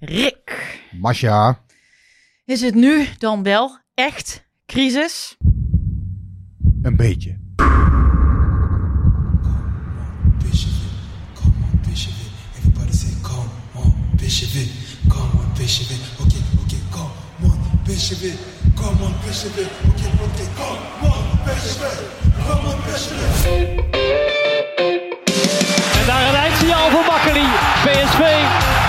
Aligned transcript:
Rick. 0.00 0.80
Masja. 0.90 1.58
Is 2.44 2.60
het 2.60 2.74
nu 2.74 3.06
dan 3.18 3.42
wel 3.42 3.78
echt 3.94 4.48
crisis? 4.66 5.36
Een 6.82 6.96
beetje. 6.96 7.38
En 25.92 26.06
daar 26.06 26.28
een 26.28 26.34
eindsignaal 26.34 26.90
voor 26.90 27.04
Makkeli. 27.04 27.46
PSV, 27.84 28.59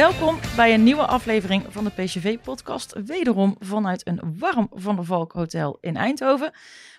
Welkom 0.00 0.38
bij 0.56 0.74
een 0.74 0.82
nieuwe 0.82 1.06
aflevering 1.06 1.64
van 1.68 1.84
de 1.84 1.90
PCV-podcast. 1.90 2.94
Wederom 3.04 3.56
vanuit 3.58 4.06
een 4.06 4.20
warm 4.38 4.68
Van 4.72 4.96
der 4.96 5.04
Valk 5.04 5.32
Hotel 5.32 5.78
in 5.80 5.96
Eindhoven. 5.96 6.52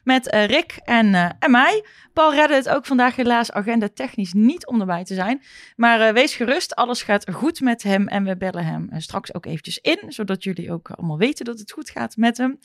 Met 0.03 0.29
eh, 0.29 0.45
Rick 0.45 0.79
en, 0.83 1.15
eh, 1.15 1.29
en 1.39 1.51
mij. 1.51 1.85
Paul 2.13 2.33
redde 2.33 2.53
het 2.53 2.69
ook 2.69 2.85
vandaag 2.85 3.15
helaas 3.15 3.51
agenda 3.51 3.87
technisch 3.93 4.33
niet 4.33 4.65
om 4.65 4.79
erbij 4.79 5.03
te 5.03 5.13
zijn. 5.13 5.41
Maar 5.75 6.01
eh, 6.01 6.13
wees 6.13 6.35
gerust, 6.35 6.75
alles 6.75 7.01
gaat 7.01 7.31
goed 7.31 7.61
met 7.61 7.83
hem. 7.83 8.07
En 8.07 8.23
we 8.23 8.37
bellen 8.37 8.65
hem 8.65 8.89
straks 8.97 9.33
ook 9.33 9.45
eventjes 9.45 9.77
in. 9.77 9.99
Zodat 10.07 10.43
jullie 10.43 10.71
ook 10.71 10.91
allemaal 10.91 11.17
weten 11.17 11.45
dat 11.45 11.59
het 11.59 11.71
goed 11.71 11.89
gaat 11.89 12.17
met 12.17 12.37
hem. 12.37 12.59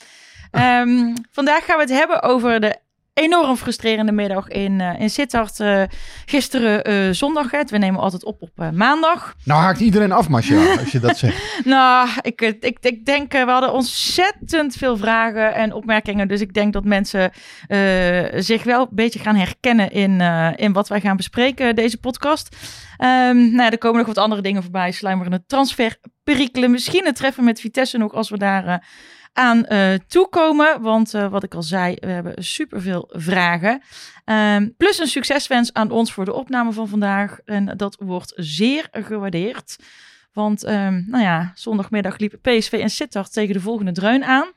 Ehm, 0.50 1.14
vandaag 1.30 1.64
gaan 1.64 1.76
we 1.76 1.82
het 1.82 1.92
hebben 1.92 2.22
over 2.22 2.60
de 2.60 2.78
enorm 3.16 3.56
frustrerende 3.56 4.12
middag 4.12 4.48
in, 4.48 4.80
eh 4.80 5.00
in 5.00 5.10
Sittard. 5.10 5.60
eh, 5.60 5.82
gisteren 6.24 6.84
eh, 6.84 7.10
zondag. 7.10 7.50
Hè. 7.50 7.64
We 7.64 7.78
nemen 7.78 8.00
altijd 8.00 8.24
op 8.24 8.42
op 8.42 8.70
maandag. 8.72 9.34
Nou 9.44 9.60
haakt 9.60 9.80
iedereen 9.80 10.12
af, 10.12 10.28
Masja, 10.28 10.70
als 10.80 10.92
je 10.92 11.00
dat 11.00 11.18
zegt. 11.18 11.60
Nou, 11.64 12.08
ik, 12.20 12.40
ik, 12.40 12.78
ik 12.80 13.04
denk, 13.04 13.32
we 13.32 13.38
hadden 13.38 13.72
ontzettend 13.72 14.76
veel 14.76 14.96
vragen 14.96 15.54
en 15.54 15.72
opmerkingen. 15.72 16.28
Dus 16.28 16.40
ik 16.40 16.54
denk 16.54 16.72
dat 16.72 16.84
mensen 16.84 17.32
zich 18.36 18.62
wel 18.62 18.80
een 18.80 18.88
beetje 18.90 19.18
gaan 19.18 19.36
herkennen 19.36 19.90
in, 19.90 20.20
in 20.56 20.72
wat 20.72 20.88
wij 20.88 21.00
gaan 21.00 21.16
bespreken, 21.16 21.74
deze 21.74 21.98
podcast. 21.98 22.56
Ehm, 22.96 23.54
nou 23.54 23.70
er 23.70 23.78
komen 23.78 23.98
nog 23.98 24.06
wat 24.06 24.18
andere 24.18 24.42
dingen 24.42 24.62
voorbij. 24.62 24.90
Sluimerende 24.92 25.44
transferperikelen. 25.46 26.70
Misschien 26.70 27.04
het 27.04 27.16
treffen 27.16 27.44
met 27.44 27.60
Vitesse 27.60 27.98
nog 27.98 28.12
als 28.12 28.30
we 28.30 28.38
daar 28.38 28.84
aan 29.36 29.64
eh, 29.64 29.94
toekomen. 30.06 30.82
Want 30.82 31.14
eh, 31.14 31.28
wat 31.28 31.42
ik 31.42 31.54
al 31.54 31.62
zei, 31.62 31.96
we 32.00 32.06
hebben 32.06 32.44
superveel 32.44 33.08
vragen. 33.12 33.82
Ehm, 34.24 34.68
plus 34.76 34.98
een 34.98 35.06
succeswens 35.06 35.72
aan 35.72 35.90
ons 35.90 36.12
voor 36.12 36.24
de 36.24 36.32
opname 36.32 36.72
van 36.72 36.88
vandaag. 36.88 37.38
En 37.44 37.76
dat 37.76 37.96
wordt 38.00 38.32
zeer 38.36 38.88
gewaardeerd. 38.92 39.76
Want 40.32 40.64
ehm, 40.64 41.02
nou 41.06 41.22
ja, 41.22 41.52
zondagmiddag 41.54 42.18
liepen 42.18 42.40
PSV 42.40 42.72
en 42.72 42.90
Sittard 42.90 43.32
tegen 43.32 43.54
de 43.54 43.60
volgende 43.60 43.92
dreun 43.92 44.24
aan. 44.24 44.52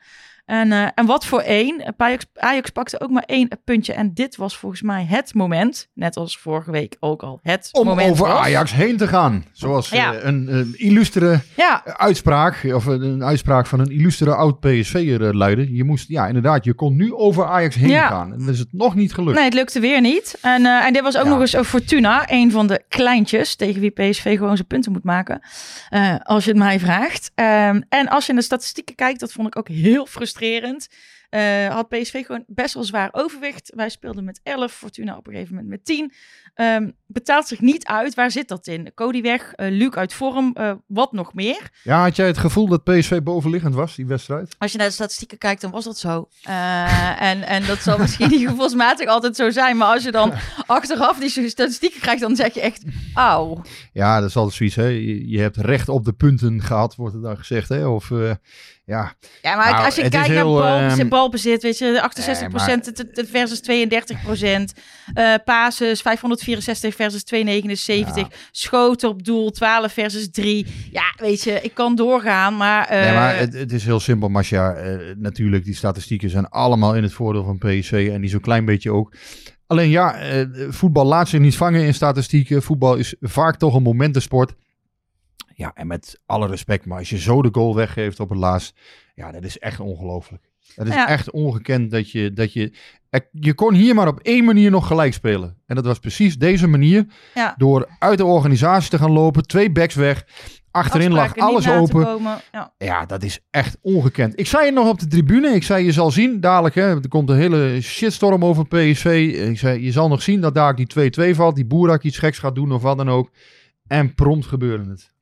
En, 0.50 0.72
eh, 0.72 0.86
en 0.94 1.06
wat 1.06 1.26
voor 1.26 1.40
één. 1.40 1.94
Ajax, 1.96 2.24
Ajax 2.34 2.70
pakte 2.70 3.00
ook 3.00 3.10
maar 3.10 3.22
één 3.26 3.48
puntje. 3.64 3.92
En 3.92 4.14
dit 4.14 4.36
was 4.36 4.56
volgens 4.56 4.82
mij 4.82 5.04
het 5.08 5.34
moment. 5.34 5.88
Net 5.94 6.16
als 6.16 6.38
vorige 6.38 6.70
week 6.70 6.96
ook 7.00 7.22
al 7.22 7.38
het 7.42 7.68
Om 7.72 7.86
moment 7.86 8.10
over 8.10 8.26
was. 8.26 8.38
Ajax 8.38 8.72
heen 8.72 8.96
te 8.96 9.06
gaan. 9.08 9.44
Zoals 9.52 9.88
Ja. 9.88 10.14
eh, 10.14 10.24
een, 10.24 10.54
een 10.54 10.74
illustere 10.76 11.40
Ja, 11.56 11.82
uitspraak, 11.84 12.68
of 12.74 12.84
een 12.86 13.24
uitspraak 13.24 13.66
van 13.66 13.80
een 13.80 13.90
illustere 13.90 14.34
oud 14.34 14.60
PSV'er 14.60 15.20
uh, 15.20 15.32
luidde. 15.32 15.74
Je 15.74 15.84
moest, 15.84 16.08
ja 16.08 16.26
inderdaad, 16.26 16.64
je 16.64 16.74
kon 16.74 16.96
nu 16.96 17.14
over 17.14 17.44
Ajax 17.46 17.74
heen 17.74 17.88
Ja. 17.88 18.06
gaan. 18.06 18.32
En 18.32 18.38
dat 18.38 18.48
is 18.48 18.58
het 18.58 18.72
nog 18.72 18.94
niet 18.94 19.14
gelukt. 19.14 19.34
nee, 19.36 19.44
het 19.44 19.54
lukte 19.54 19.80
weer 19.80 20.00
niet. 20.00 20.38
En, 20.42 20.66
eh, 20.66 20.86
en 20.86 20.92
dit 20.92 21.02
was 21.02 21.16
ook 21.18 21.26
nog 21.26 21.40
eens 21.40 21.52
een 21.52 21.64
Fortuna. 21.64 22.22
Een 22.26 22.50
van 22.50 22.66
de 22.66 22.82
kleintjes 22.88 23.56
tegen 23.56 23.80
wie 23.80 23.90
PSV 23.90 24.36
gewoon 24.38 24.56
zijn 24.56 24.68
punten 24.68 24.92
moet 24.92 25.04
maken. 25.04 25.40
Eh, 25.88 26.14
als 26.22 26.44
je 26.44 26.50
het 26.50 26.58
mij 26.58 26.80
vraagt. 26.80 27.30
Ehm, 27.34 27.80
en 27.88 28.08
als 28.08 28.24
je 28.24 28.30
in 28.30 28.38
de 28.38 28.44
statistieken 28.44 28.94
kijkt, 28.94 29.20
dat 29.20 29.32
vond 29.32 29.46
ik 29.46 29.58
ook 29.58 29.68
heel 29.68 30.06
frustrerend. 30.06 30.38
Eh, 31.28 31.68
had 31.68 31.88
PSV 31.88 32.26
gewoon 32.26 32.44
best 32.46 32.74
wel 32.74 32.84
zwaar 32.84 33.08
overwicht. 33.12 33.72
Wij 33.74 33.88
speelden 33.88 34.24
met 34.24 34.40
11, 34.42 34.72
Fortuna 34.72 35.16
op 35.16 35.26
een 35.26 35.32
gegeven 35.32 35.54
moment 35.54 35.70
met 35.70 35.84
10. 35.84 36.12
Ehm, 36.54 36.90
betaalt 37.12 37.48
zich 37.48 37.60
niet 37.60 37.86
uit. 37.86 38.14
Waar 38.14 38.30
zit 38.30 38.48
dat 38.48 38.66
in? 38.66 38.92
Cody 38.94 39.22
weg, 39.22 39.52
eh 39.52 39.70
Luc 39.70 39.90
uit 39.94 40.12
vorm, 40.12 40.50
eh, 40.54 40.72
wat 40.86 41.12
nog 41.12 41.34
meer? 41.34 41.70
Ja, 41.82 42.02
had 42.02 42.16
jij 42.16 42.26
het 42.26 42.38
gevoel 42.38 42.68
dat 42.68 42.84
PSV 42.84 43.20
bovenliggend 43.22 43.74
was, 43.74 43.94
die 43.96 44.06
wedstrijd? 44.06 44.54
Als 44.58 44.72
je 44.72 44.78
naar 44.78 44.86
de 44.86 44.92
statistieken 44.92 45.38
kijkt, 45.38 45.60
dan 45.60 45.70
was 45.70 45.84
dat 45.84 45.98
zo. 45.98 46.28
Eh, 46.42 47.22
en, 47.22 47.42
en 47.42 47.66
dat 47.66 47.78
zal 47.78 47.98
misschien 47.98 48.30
niet 48.30 48.48
gevoelsmatig 48.48 49.08
altijd 49.08 49.36
zo 49.36 49.50
zijn. 49.50 49.76
Maar 49.76 49.88
als 49.94 50.02
je 50.04 50.10
dan 50.10 50.32
achteraf 50.66 51.18
die 51.18 51.48
statistieken 51.48 52.00
krijgt, 52.00 52.20
dan 52.20 52.36
zeg 52.36 52.54
je 52.54 52.60
echt, 52.60 52.82
auw. 53.14 53.62
Ja, 53.92 54.20
dat 54.20 54.28
is 54.28 54.36
altijd 54.36 54.54
zoiets. 54.56 54.76
Hè? 54.76 54.86
Je, 55.26 55.40
hebt 55.40 55.56
recht 55.56 55.88
op 55.88 56.04
de 56.04 56.12
punten 56.12 56.62
gehad, 56.62 56.94
wordt 56.94 57.14
er 57.14 57.20
dan 57.20 57.36
gezegd. 57.36 57.68
Hè? 57.68 57.86
Of 57.86 58.10
eh, 58.10 58.30
ja, 58.84 59.14
Ja, 59.42 59.56
maar 59.56 59.70
Nou, 59.72 59.84
als 59.84 59.94
je 59.94 60.08
kijkt 60.08 60.26
heel, 60.26 60.54
naar 60.58 60.62
balbezit, 60.70 60.98
ehm, 60.98 61.08
balbezit, 61.08 61.62
weet 61.62 61.78
je, 61.78 62.00
68% 62.02 62.40
Nee, 62.40 62.48
maar- 62.48 62.80
t- 62.80 63.14
t- 63.14 63.28
versus 63.30 63.60
32%. 63.60 64.72
eh 65.14 65.34
passes, 65.44 66.00
564 66.00 66.94
versus 67.00 67.24
279. 67.24 68.48
Schoten 68.50 69.08
op 69.08 69.24
doel, 69.24 69.50
12 69.50 69.92
versus 69.92 70.30
3. 70.30 70.66
Ja, 70.92 71.14
weet 71.16 71.42
je, 71.42 71.60
ik 71.62 71.74
kan 71.74 71.94
doorgaan, 71.96 72.56
maar... 72.56 72.86
eh, 72.86 73.00
Nee, 73.04 73.12
maar 73.14 73.36
het, 73.38 73.52
het 73.52 73.72
is 73.72 73.84
heel 73.84 74.00
simpel, 74.00 74.28
Masja. 74.28 74.72
Eh, 74.74 75.16
natuurlijk, 75.16 75.64
die 75.64 75.74
statistieken 75.74 76.30
zijn 76.30 76.48
allemaal 76.48 76.94
in 76.94 77.02
het 77.02 77.12
voordeel 77.12 77.44
van 77.44 77.58
PSV 77.58 78.10
en 78.12 78.20
die 78.20 78.30
zo'n 78.30 78.40
klein 78.40 78.64
beetje 78.64 78.92
ook. 78.92 79.14
Alleen 79.66 79.88
ja, 79.90 80.14
eh, 80.20 80.46
voetbal 80.68 81.04
laat 81.06 81.28
zich 81.28 81.40
niet 81.40 81.56
vangen 81.56 81.84
in 81.84 81.94
statistieken. 81.94 82.62
Voetbal 82.62 82.94
is 82.96 83.14
vaak 83.20 83.56
toch 83.56 83.74
een 83.74 83.82
momentensport. 83.82 84.54
Ja, 85.54 85.70
en 85.74 85.86
met 85.86 86.20
alle 86.26 86.46
respect, 86.46 86.86
maar 86.86 86.98
als 86.98 87.10
je 87.10 87.18
zo 87.18 87.42
de 87.42 87.48
goal 87.52 87.74
weggeeft 87.74 88.20
op 88.20 88.28
het 88.28 88.38
laatst, 88.38 88.74
ja, 89.14 89.32
dat 89.32 89.44
is 89.44 89.58
echt 89.58 89.80
ongelooflijk. 89.80 90.49
Dat 90.76 90.86
is 90.86 90.94
Ja. 90.94 91.08
echt 91.08 91.30
ongekend 91.30 91.90
dat 91.90 92.10
je, 92.10 92.32
dat 92.32 92.52
je... 92.52 92.72
Je 93.30 93.54
kon 93.54 93.74
hier 93.74 93.94
maar 93.94 94.08
op 94.08 94.20
één 94.20 94.44
manier 94.44 94.70
nog 94.70 94.86
gelijk 94.86 95.12
spelen. 95.12 95.56
En 95.66 95.74
dat 95.74 95.84
was 95.84 95.98
precies 95.98 96.38
deze 96.38 96.66
manier. 96.66 97.06
Ja. 97.34 97.54
Door 97.56 97.88
uit 97.98 98.18
de 98.18 98.24
organisatie 98.24 98.90
te 98.90 98.98
gaan 98.98 99.10
lopen, 99.10 99.46
twee 99.46 99.70
backs 99.70 99.94
weg. 99.94 100.24
Achterin 100.70 101.12
lag 101.12 101.36
alles 101.36 101.68
open. 101.68 102.18
Ja, 102.78 103.06
dat 103.06 103.22
is 103.22 103.40
echt 103.50 103.76
ongekend. 103.82 104.38
Ik 104.40 104.46
zei 104.46 104.64
het 104.64 104.74
nog 104.74 104.88
op 104.88 104.98
de 104.98 105.06
tribune. 105.06 105.48
Ik 105.48 105.62
zei, 105.62 105.84
je 105.84 105.92
zal 105.92 106.10
zien 106.10 106.40
dadelijk. 106.40 106.74
Hè, 106.74 106.82
er 107.02 107.08
komt 107.08 107.28
een 107.30 107.36
hele 107.36 107.80
shitstorm 107.80 108.44
over 108.44 108.66
PSV. 108.66 109.34
Ik 109.48 109.58
zei, 109.58 109.84
je 109.84 109.92
zal 109.92 110.08
nog 110.08 110.22
zien 110.22 110.40
dat 110.40 110.54
daar 110.54 110.74
die 110.74 111.12
2-2 111.32 111.34
valt. 111.34 111.54
Die 111.54 111.66
Boerak 111.66 112.02
iets 112.02 112.18
geks 112.18 112.38
gaat 112.38 112.54
doen 112.54 112.72
of 112.72 112.82
wat 112.82 112.96
dan 112.96 113.08
ook. 113.10 113.30
En 113.86 114.14
prompt 114.14 114.46
gebeurde 114.46 114.90
het. 114.90 115.12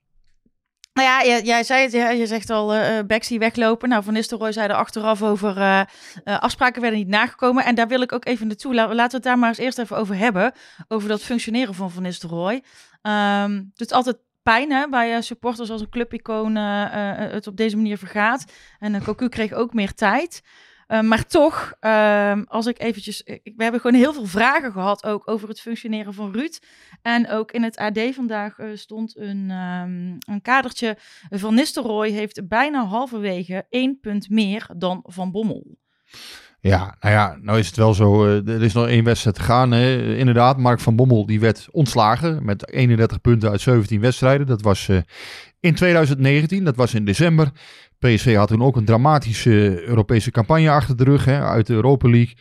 Nou 0.98 1.10
ja, 1.10 1.24
jij, 1.24 1.42
jij 1.42 1.62
zei 1.64 1.82
het, 1.82 2.18
je 2.18 2.26
zegt 2.26 2.50
al, 2.50 2.66
backs 3.06 3.28
die 3.28 3.38
weglopen. 3.38 3.88
Nou, 3.88 4.02
Van 4.02 4.12
Nistelrooy 4.12 4.52
zei 4.52 4.68
er 4.68 4.74
achteraf 4.74 5.22
over, 5.22 5.56
eh, 5.56 5.82
afspraken 6.24 6.80
werden 6.80 6.98
niet 6.98 7.08
nagekomen. 7.08 7.64
En 7.64 7.74
daar 7.74 7.88
wil 7.88 8.00
ik 8.00 8.12
ook 8.12 8.24
even 8.26 8.46
naartoe. 8.46 8.74
La- 8.74 8.94
Laten 8.94 9.10
we 9.10 9.16
het 9.16 9.22
daar 9.22 9.38
maar 9.38 9.48
eens 9.48 9.58
eerst 9.58 9.78
even 9.78 9.96
over 9.96 10.16
hebben. 10.16 10.52
Over 10.88 11.08
dat 11.08 11.22
functioneren 11.22 11.74
van 11.74 11.90
Van 11.90 12.02
Nistelrooy. 12.02 12.62
Ehm 13.02 13.52
het 13.56 13.80
is 13.80 13.90
altijd 13.90 14.16
pijn 14.42 14.70
hè, 14.72 14.88
bij 14.88 15.22
supporters 15.22 15.70
als 15.70 15.80
een 15.80 15.88
clubicoon 15.88 16.54
het 16.56 17.46
op 17.46 17.56
deze 17.56 17.76
manier 17.76 17.98
vergaat. 17.98 18.44
En 18.78 18.94
uh, 18.94 19.02
Cocu 19.04 19.28
kreeg 19.28 19.52
ook 19.52 19.74
meer 19.74 19.94
tijd. 19.94 20.42
Uh, 20.88 21.00
maar 21.00 21.26
toch, 21.26 21.74
uh, 21.80 22.40
als 22.44 22.66
ik 22.66 22.80
eventjes... 22.80 23.22
We 23.24 23.62
hebben 23.62 23.80
gewoon 23.80 24.00
heel 24.00 24.12
veel 24.12 24.26
vragen 24.26 24.72
gehad 24.72 25.04
ook 25.04 25.28
over 25.28 25.48
het 25.48 25.60
functioneren 25.60 26.14
van 26.14 26.32
Ruud. 26.32 26.58
En 27.02 27.28
ook 27.30 27.52
in 27.52 27.62
het 27.62 27.76
AD 27.76 27.98
vandaag 28.10 28.58
uh, 28.58 28.70
stond 28.74 29.16
een, 29.16 29.50
um, 29.50 30.16
een 30.18 30.42
kadertje. 30.42 30.96
Van 31.30 31.54
Nistelrooy 31.54 32.10
heeft 32.10 32.48
bijna 32.48 32.84
halverwege 32.84 33.66
één 33.68 34.00
punt 34.00 34.30
meer 34.30 34.66
dan 34.76 35.04
Van 35.06 35.30
Bommel. 35.30 35.78
Ja, 36.60 36.96
nou 37.00 37.14
ja, 37.14 37.38
nou 37.40 37.58
is 37.58 37.66
het 37.66 37.76
wel 37.76 37.94
zo. 37.94 38.26
Uh, 38.26 38.48
er 38.48 38.62
is 38.62 38.72
nog 38.72 38.86
één 38.86 39.04
wedstrijd 39.04 39.36
te 39.36 39.42
gaan. 39.42 39.70
Hè. 39.70 40.16
Inderdaad, 40.16 40.58
Mark 40.58 40.80
van 40.80 40.96
Bommel 40.96 41.26
die 41.26 41.40
werd 41.40 41.68
ontslagen 41.70 42.44
met 42.44 42.72
31 42.72 43.20
punten 43.20 43.50
uit 43.50 43.60
17 43.60 44.00
wedstrijden. 44.00 44.46
Dat 44.46 44.62
was 44.62 44.88
uh, 44.88 44.98
in 45.60 45.74
2019, 45.74 46.64
dat 46.64 46.76
was 46.76 46.94
in 46.94 47.04
december. 47.04 47.50
PSV 47.98 48.34
had 48.34 48.48
toen 48.48 48.62
ook 48.62 48.76
een 48.76 48.84
dramatische 48.84 49.82
Europese 49.86 50.30
campagne 50.30 50.70
achter 50.70 50.96
de 50.96 51.04
rug 51.04 51.24
hè, 51.24 51.40
uit 51.40 51.66
de 51.66 51.74
Europa 51.74 52.08
League. 52.08 52.34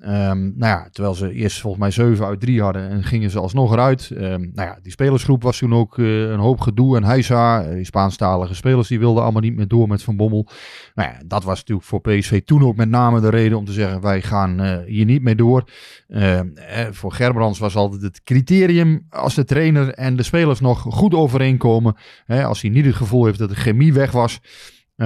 Ehm, 0.00 0.40
nou 0.40 0.58
ja, 0.58 0.88
terwijl 0.92 1.14
ze 1.14 1.32
eerst 1.32 1.60
volgens 1.60 1.82
mij 1.82 1.90
7 1.90 2.26
uit 2.26 2.40
3 2.40 2.62
hadden 2.62 2.88
en 2.88 3.04
gingen 3.04 3.30
ze 3.30 3.38
alsnog 3.38 3.72
eruit. 3.72 4.10
Ehm, 4.10 4.40
nou 4.52 4.68
ja, 4.68 4.78
die 4.82 4.92
spelersgroep 4.92 5.42
was 5.42 5.58
toen 5.58 5.74
ook 5.74 5.98
eh, 5.98 6.30
een 6.30 6.38
hoop 6.38 6.60
gedoe. 6.60 6.96
En 6.96 7.04
Heisa, 7.04 7.64
uh, 7.64 7.74
die 7.74 7.84
Spaanstalige 7.84 8.54
spelers, 8.54 8.88
die 8.88 8.98
wilden 8.98 9.22
allemaal 9.22 9.42
niet 9.42 9.56
meer 9.56 9.68
door 9.68 9.88
met 9.88 10.02
Van 10.02 10.16
Bommel. 10.16 10.48
Nou 10.94 11.08
ja, 11.08 11.22
dat 11.26 11.44
was 11.44 11.58
natuurlijk 11.58 11.86
voor 11.86 12.00
PSV 12.00 12.42
toen 12.44 12.64
ook 12.64 12.76
met 12.76 12.88
name 12.88 13.20
de 13.20 13.30
reden 13.30 13.58
om 13.58 13.64
te 13.64 13.72
zeggen, 13.72 14.00
wij 14.00 14.22
gaan 14.22 14.60
uh, 14.60 14.76
hier 14.86 15.04
niet 15.04 15.22
mee 15.22 15.34
door. 15.34 15.70
Ehm, 16.08 16.48
voor 16.90 17.12
Gerbrands 17.12 17.58
was 17.58 17.76
altijd 17.76 18.02
het 18.02 18.22
criterium 18.22 19.06
als 19.10 19.34
de 19.34 19.44
trainer 19.44 19.94
en 19.94 20.16
de 20.16 20.22
spelers 20.22 20.60
nog 20.60 20.80
goed 20.80 21.14
overeenkomen. 21.14 21.96
als 22.26 22.62
hij 22.62 22.70
niet 22.70 22.84
het 22.84 22.94
gevoel 22.94 23.24
heeft 23.24 23.38
dat 23.38 23.48
de 23.48 23.54
chemie 23.54 23.92
weg 23.92 24.10
was 24.10 24.40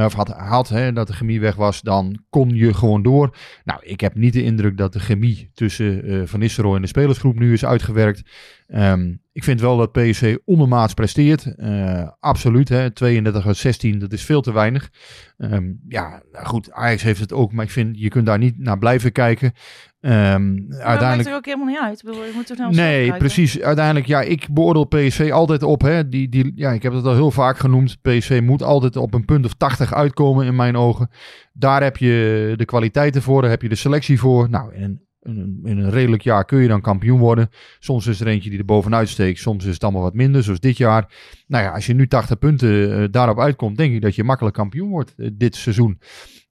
of 0.03 0.13
had, 0.13 0.29
had 0.29 0.69
hè, 0.69 0.93
dat 0.93 1.07
de 1.07 1.13
chemie 1.13 1.41
weg 1.41 1.55
was, 1.55 1.81
dan 1.81 2.25
kon 2.31 2.49
je 2.49 2.75
gewoon 2.75 3.03
door. 3.03 3.37
Nou, 3.65 3.81
ik 3.83 4.01
heb 4.01 4.15
niet 4.15 4.33
de 4.33 4.43
indruk 4.43 4.77
dat 4.77 4.93
de 4.93 5.01
chemie 5.01 5.51
tussen 5.55 6.11
uh, 6.11 6.23
Van 6.27 6.41
Nistelrooy 6.41 6.77
en 6.77 6.83
de 6.83 6.89
spelersgroep 6.89 7.39
nu 7.39 7.53
is 7.53 7.65
uitgewerkt. 7.65 8.23
Um, 8.69 9.23
ik 9.33 9.45
vind 9.45 9.61
wel 9.61 9.77
dat 9.77 9.93
PSC 9.93 10.39
ondermaats 10.45 10.95
presteert. 10.95 11.55
Uh, 11.57 12.09
absoluut, 12.21 12.69
hè, 12.69 12.91
32 12.91 13.47
uit 13.47 13.57
16, 13.57 13.99
dat 13.99 14.13
is 14.13 14.25
veel 14.25 14.41
te 14.41 14.53
weinig. 14.53 14.91
Um, 15.39 15.81
ja, 15.89 16.23
goed, 16.33 16.73
Ajax 16.73 17.03
heeft 17.03 17.21
het 17.21 17.33
ook, 17.33 17.53
maar 17.53 17.65
ik 17.65 17.71
vind, 17.71 17.99
je 17.99 18.09
kunt 18.09 18.27
daar 18.27 18.39
niet 18.39 18.59
naar 18.59 18.79
blijven 18.79 19.13
kijken. 19.13 19.53
Um, 20.01 20.67
uiteindelijk... 20.69 21.01
maakt 21.17 21.27
er 21.27 21.35
ook 21.35 21.45
helemaal 21.45 21.67
niet 21.67 21.81
uit. 21.81 22.01
Je 22.01 22.33
moet 22.35 22.51
er 22.51 22.57
nou 22.57 22.75
nee, 22.75 23.13
precies. 23.13 23.61
Uiteindelijk, 23.61 24.07
ja, 24.07 24.21
ik 24.21 24.49
beoordeel 24.51 24.85
PSV 24.85 25.31
altijd 25.33 25.63
op. 25.63 25.81
Hè, 25.81 26.09
die, 26.09 26.29
die, 26.29 26.53
ja, 26.55 26.73
ik 26.73 26.83
heb 26.83 26.93
het 26.93 27.05
al 27.05 27.15
heel 27.15 27.31
vaak 27.31 27.59
genoemd. 27.59 28.03
PSV 28.03 28.41
moet 28.43 28.63
altijd 28.63 28.97
op 28.97 29.15
een 29.15 29.25
punt 29.25 29.45
of 29.45 29.55
80 29.55 29.95
uitkomen 29.95 30.47
in 30.47 30.57
mijn 30.57 30.77
ogen. 30.77 31.11
Daar 31.53 31.83
heb 31.83 31.97
je 31.97 32.55
de 32.57 32.65
kwaliteiten 32.65 33.23
voor, 33.23 33.41
daar 33.41 33.51
heb 33.51 33.63
je 33.63 33.69
de 33.69 33.75
selectie 33.75 34.21
voor. 34.21 34.51
Nou, 34.51 34.75
en 34.75 35.04
in 35.25 35.63
een, 35.65 35.91
redelijk 35.91 36.23
jaar 36.23 36.45
kun 36.45 36.61
je 36.61 36.69
dan 36.69 36.81
kampioen 36.81 37.19
worden. 37.19 37.51
Soms 37.79 38.07
is 38.07 38.21
er 38.21 38.27
eentje 38.27 38.51
die 38.51 38.59
er 38.59 38.65
bovenuit 38.65 39.09
steekt. 39.09 39.39
Soms 39.39 39.65
is 39.65 39.75
het 39.75 39.83
allemaal 39.83 40.03
wat 40.03 40.15
minder, 40.15 40.43
zoals 40.43 40.61
dit 40.61 40.77
jaar. 40.77 41.13
Nou 41.47 41.65
ja, 41.65 41.71
als 41.71 41.87
je 41.87 41.95
nu 41.95 42.07
80 42.07 42.39
punten 42.39 43.01
uh, 43.01 43.09
daarop 43.11 43.41
uitkomt, 43.41 43.77
denk 43.77 43.95
ik 43.95 44.01
dat 44.01 44.15
je 44.15 44.25
makkelijk 44.25 44.57
kampioen 44.57 44.89
wordt 44.89 45.15
uh, 45.17 45.31
dit 45.33 45.57
seizoen. 45.57 46.01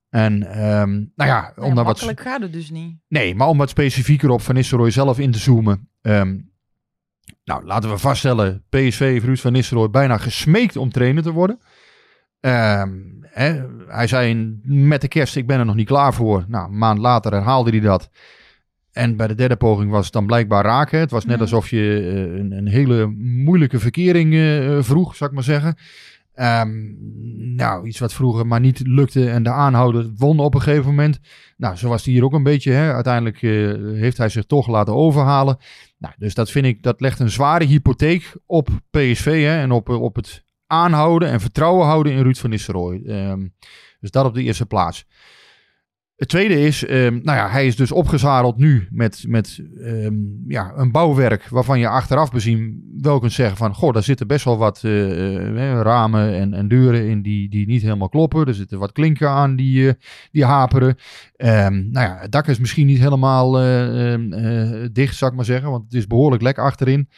En 0.10 0.34
um, 0.66 1.12
nou 1.16 1.30
ja, 1.30 1.54
om 1.56 1.74
nee, 1.74 1.84
makkelijk 1.84 2.20
wat... 2.20 2.28
gaat 2.28 2.42
het 2.42 2.54
dus 2.54 2.70
niet. 2.70 2.98
Nee, 3.08 3.36
maar 3.36 3.48
om 3.48 3.58
wat 3.58 3.70
specifieker 3.70 4.30
op 4.30 4.42
Van 4.42 4.56
Nistelrooy 4.56 4.92
zelf 4.92 5.20
in 5.20 5.32
te 5.32 5.40
zoomen. 5.40 5.90
Um, 6.02 6.52
nou, 7.44 7.66
laten 7.66 7.90
we 7.90 7.98
vaststellen, 7.98 8.64
PSV 8.70 9.00
heeft 9.00 9.26
Ruud 9.26 9.38
van 9.38 9.52
Nistelrooy 9.52 9.90
bijna 9.90 10.18
gesmeekt 10.18 10.78
om 10.78 10.92
trainer 10.92 11.24
te 11.24 11.32
worden. 11.32 11.60
Um, 12.40 13.20
hè, 13.22 13.64
hij 13.88 14.08
zei 14.08 14.60
met 14.64 15.02
de 15.02 15.08
kerst, 15.08 15.36
ik 15.36 15.48
ben 15.48 15.60
er 15.60 15.66
nog 15.66 15.76
niet 15.76 15.88
klaar 15.88 16.14
voor. 16.14 16.46
Nou, 16.48 16.70
een 16.70 16.78
maand 16.78 17.00
later 17.00 17.32
herhaalde 17.32 17.70
hij 17.70 17.80
dat. 17.80 18.10
En 18.94 19.16
bij 19.16 19.28
de 19.28 19.36
derde 19.36 19.56
poging 19.56 19.92
was 19.92 20.04
het 20.04 20.14
dan 20.14 20.26
blijkbaar 20.26 20.64
raken. 20.64 21.00
Het 21.00 21.12
was 21.12 21.26
net 21.26 21.42
alsof 21.42 21.70
je 21.70 22.02
uh, 22.02 22.40
een, 22.40 22.52
een, 22.52 22.68
hele 22.68 23.06
moeilijke 23.18 23.80
verkering 23.80 24.34
uh, 24.34 24.82
vroeg, 24.82 25.16
zou 25.16 25.30
ik 25.30 25.36
maar 25.36 25.46
zeggen. 25.46 25.76
Um, 26.36 26.98
nou, 27.56 27.88
iets 27.88 28.00
wat 28.00 28.14
vroeger 28.14 28.48
maar 28.48 28.60
niet 28.60 28.88
lukte 28.88 29.30
en 29.30 29.44
de 29.44 29.50
aanhouder 29.50 30.12
won 30.18 30.40
op 30.40 30.54
een 30.54 30.62
gegeven 30.62 30.86
moment. 30.86 31.20
Nou, 31.58 31.76
zo 31.76 31.90
was 31.90 32.06
hij 32.06 32.14
hier 32.14 32.24
ook 32.24 32.34
een 32.34 32.44
beetje. 32.44 32.72
Hè. 32.72 32.94
Uiteindelijk 32.94 33.42
uh, 33.42 34.00
heeft 34.00 34.18
hij 34.18 34.30
zich 34.30 34.46
toch 34.46 34.68
laten 34.68 34.94
overhalen. 34.94 35.58
Nou, 35.98 36.14
dus 36.18 36.34
dat 36.34 36.52
vind 36.52 36.66
ik, 36.66 36.84
dat 36.84 37.02
legt 37.02 37.20
een 37.20 37.30
zware 37.30 37.66
hypotheek 37.66 38.36
op 38.46 38.70
PSV 38.90 39.26
hè, 39.26 39.62
en 39.62 39.72
op, 39.72 39.90
op 39.90 40.16
het 40.16 40.44
aanhouden 40.68 41.30
en 41.30 41.42
vertrouwen 41.42 41.86
houden 41.86 42.14
in 42.14 42.22
Ruud 42.22 42.38
van 42.38 42.50
Nistelrooy. 42.50 43.02
Um, 43.06 43.54
dus 44.00 44.12
dat 44.12 44.26
op 44.26 44.34
de 44.34 44.44
eerste 44.44 44.66
plaats. 44.66 45.06
Het 46.16 46.30
tweede 46.30 46.60
is, 46.60 46.90
um, 46.90 47.20
nou 47.24 47.38
ja, 47.38 47.50
hij 47.50 47.68
is 47.68 47.76
dus 47.76 47.92
opgezadeld 47.92 48.58
nu 48.58 48.88
met, 48.92 49.24
met 49.28 49.64
um, 49.78 50.44
ja, 50.48 50.74
een 50.76 50.92
bouwwerk 50.92 51.48
waarvan 51.50 51.80
je 51.80 51.88
achteraf 51.88 52.32
bezien 52.32 52.84
wel 53.02 53.20
kunt 53.20 53.32
zeggen 53.32 53.58
van, 53.58 53.74
goh, 53.74 53.94
daar 53.94 54.04
zitten 54.04 54.28
best 54.28 54.46
wel 54.46 54.58
wat 54.58 54.82
uh, 54.86 55.52
uh, 55.54 55.82
ramen 55.82 56.34
en, 56.34 56.54
en 56.54 56.68
deuren 56.68 57.10
in 57.10 57.22
die, 57.22 57.50
die 57.50 57.68
niet 57.68 57.82
helemaal 57.82 58.10
kloppen. 58.10 58.48
Er 58.48 58.54
zitten 58.54 58.80
wat 58.80 58.92
klinken 58.92 59.30
aan 59.30 59.56
die, 59.56 59.84
uh, 59.84 59.92
die 60.32 60.46
haperen. 60.46 60.96
Um, 61.38 61.92
nou 61.92 62.08
ja, 62.08 62.18
het 62.20 62.32
dak 62.32 62.48
is 62.48 62.60
misschien 62.60 62.88
niet 62.88 63.00
helemaal 63.00 63.52
dicht, 64.92 65.16
zou 65.16 65.32
ik 65.32 65.38
maar 65.38 65.46
zeggen, 65.46 65.72
want 65.72 65.84
het 65.84 65.94
is 65.94 66.08
behoorlijk 66.08 66.42
lek 66.42 66.58
achterin. 66.58 67.10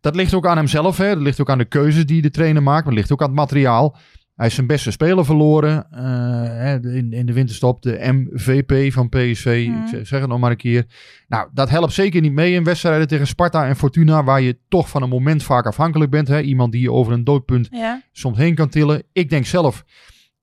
Dat 0.00 0.14
ligt 0.14 0.34
ook 0.34 0.46
aan 0.46 0.56
hemzelf, 0.56 0.96
hè. 0.96 1.08
dat 1.08 1.22
ligt 1.22 1.40
ook 1.40 1.50
aan 1.50 1.58
de 1.58 1.64
keuzes 1.64 2.06
die 2.06 2.22
de 2.22 2.30
trainer 2.30 2.62
maakt, 2.62 2.84
maar 2.84 2.92
het 2.92 3.00
ligt 3.00 3.12
ook 3.12 3.20
aan 3.20 3.26
het 3.26 3.36
materiaal. 3.36 3.96
Hij 4.40 4.48
is 4.48 4.54
zijn 4.54 4.66
beste 4.66 4.90
speler 4.90 5.24
verloren 5.24 5.86
uh, 5.94 6.94
in, 6.96 7.12
in 7.12 7.26
de 7.26 7.32
winterstop. 7.32 7.82
De 7.82 7.98
MVP 8.12 8.92
van 8.92 9.08
PSV. 9.08 9.66
Mm. 9.68 9.86
Ik 9.86 10.06
zeg 10.06 10.20
het 10.20 10.28
nog 10.28 10.38
maar 10.38 10.50
een 10.50 10.56
keer. 10.56 10.86
Nou, 11.28 11.48
dat 11.52 11.70
helpt 11.70 11.92
zeker 11.92 12.20
niet 12.20 12.32
mee 12.32 12.52
in 12.52 12.64
wedstrijden 12.64 13.08
tegen 13.08 13.26
Sparta 13.26 13.66
en 13.66 13.76
Fortuna. 13.76 14.24
Waar 14.24 14.40
je 14.40 14.58
toch 14.68 14.88
van 14.88 15.02
een 15.02 15.08
moment 15.08 15.42
vaak 15.42 15.66
afhankelijk 15.66 16.10
bent. 16.10 16.28
Hè? 16.28 16.40
Iemand 16.40 16.72
die 16.72 16.80
je 16.80 16.92
over 16.92 17.12
een 17.12 17.24
doodpunt 17.24 17.68
ja. 17.70 18.02
soms 18.12 18.38
heen 18.38 18.54
kan 18.54 18.68
tillen. 18.68 19.02
Ik 19.12 19.30
denk 19.30 19.46
zelf, 19.46 19.84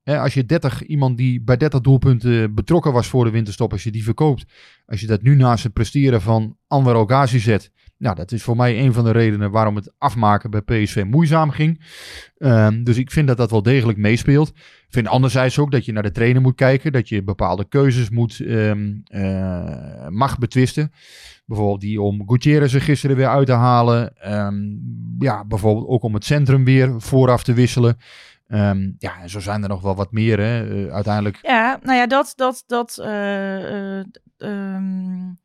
hè, 0.03 0.19
als 0.19 0.33
je 0.33 0.45
30, 0.45 0.85
iemand 0.85 1.17
die 1.17 1.41
bij 1.41 1.57
30 1.57 1.81
doelpunten 1.81 2.53
betrokken 2.53 2.93
was 2.93 3.07
voor 3.07 3.23
de 3.23 3.31
winterstop. 3.31 3.71
Als 3.71 3.83
je 3.83 3.91
die 3.91 4.03
verkoopt. 4.03 4.45
Als 4.85 4.99
je 4.99 5.07
dat 5.07 5.21
nu 5.21 5.35
naast 5.35 5.63
het 5.63 5.73
presteren 5.73 6.21
van 6.21 6.57
Anwar 6.67 6.95
Ogazi 6.95 7.39
zet. 7.39 7.71
Nou, 7.97 8.15
dat 8.15 8.31
is 8.31 8.43
voor 8.43 8.55
mij 8.55 8.79
een 8.79 8.93
van 8.93 9.03
de 9.03 9.11
redenen 9.11 9.51
waarom 9.51 9.75
het 9.75 9.93
afmaken 9.97 10.49
bij 10.49 10.61
PSV 10.61 11.03
moeizaam 11.07 11.49
ging. 11.49 11.81
Um, 12.37 12.83
dus 12.83 12.97
ik 12.97 13.11
vind 13.11 13.27
dat 13.27 13.37
dat 13.37 13.51
wel 13.51 13.61
degelijk 13.61 13.97
meespeelt. 13.97 14.49
Ik 14.49 14.87
vind 14.89 15.07
anderzijds 15.07 15.59
ook 15.59 15.71
dat 15.71 15.85
je 15.85 15.91
naar 15.91 16.03
de 16.03 16.11
trainer 16.11 16.41
moet 16.41 16.55
kijken. 16.55 16.91
Dat 16.91 17.09
je 17.09 17.23
bepaalde 17.23 17.67
keuzes 17.67 18.09
moet, 18.09 18.39
um, 18.39 19.03
mag 20.09 20.37
betwisten. 20.37 20.91
Bijvoorbeeld 21.45 21.81
die 21.81 22.01
om 22.01 22.29
Gutierrez 22.29 22.73
er 22.73 22.81
gisteren 22.81 23.15
weer 23.15 23.27
uit 23.27 23.45
te 23.45 23.53
halen. 23.53 24.13
Um, 24.33 24.81
ja, 25.19 25.45
bijvoorbeeld 25.45 25.87
ook 25.87 26.03
om 26.03 26.13
het 26.13 26.25
centrum 26.25 26.63
weer 26.63 27.01
vooraf 27.01 27.43
te 27.43 27.53
wisselen. 27.53 27.97
Ja, 28.97 29.21
en 29.21 29.29
zo 29.29 29.39
zijn 29.39 29.63
er 29.63 29.69
nog 29.69 29.81
wel 29.81 29.95
wat 29.95 30.11
meer, 30.11 30.39
hè, 30.39 30.67
uh, 30.67 30.93
uiteindelijk. 30.93 31.39
Ja, 31.41 31.79
nou 31.83 31.97
ja, 31.97 32.07
dat, 32.07 32.33
dat, 32.35 32.63
dat, 32.67 32.97
um, 34.37 35.39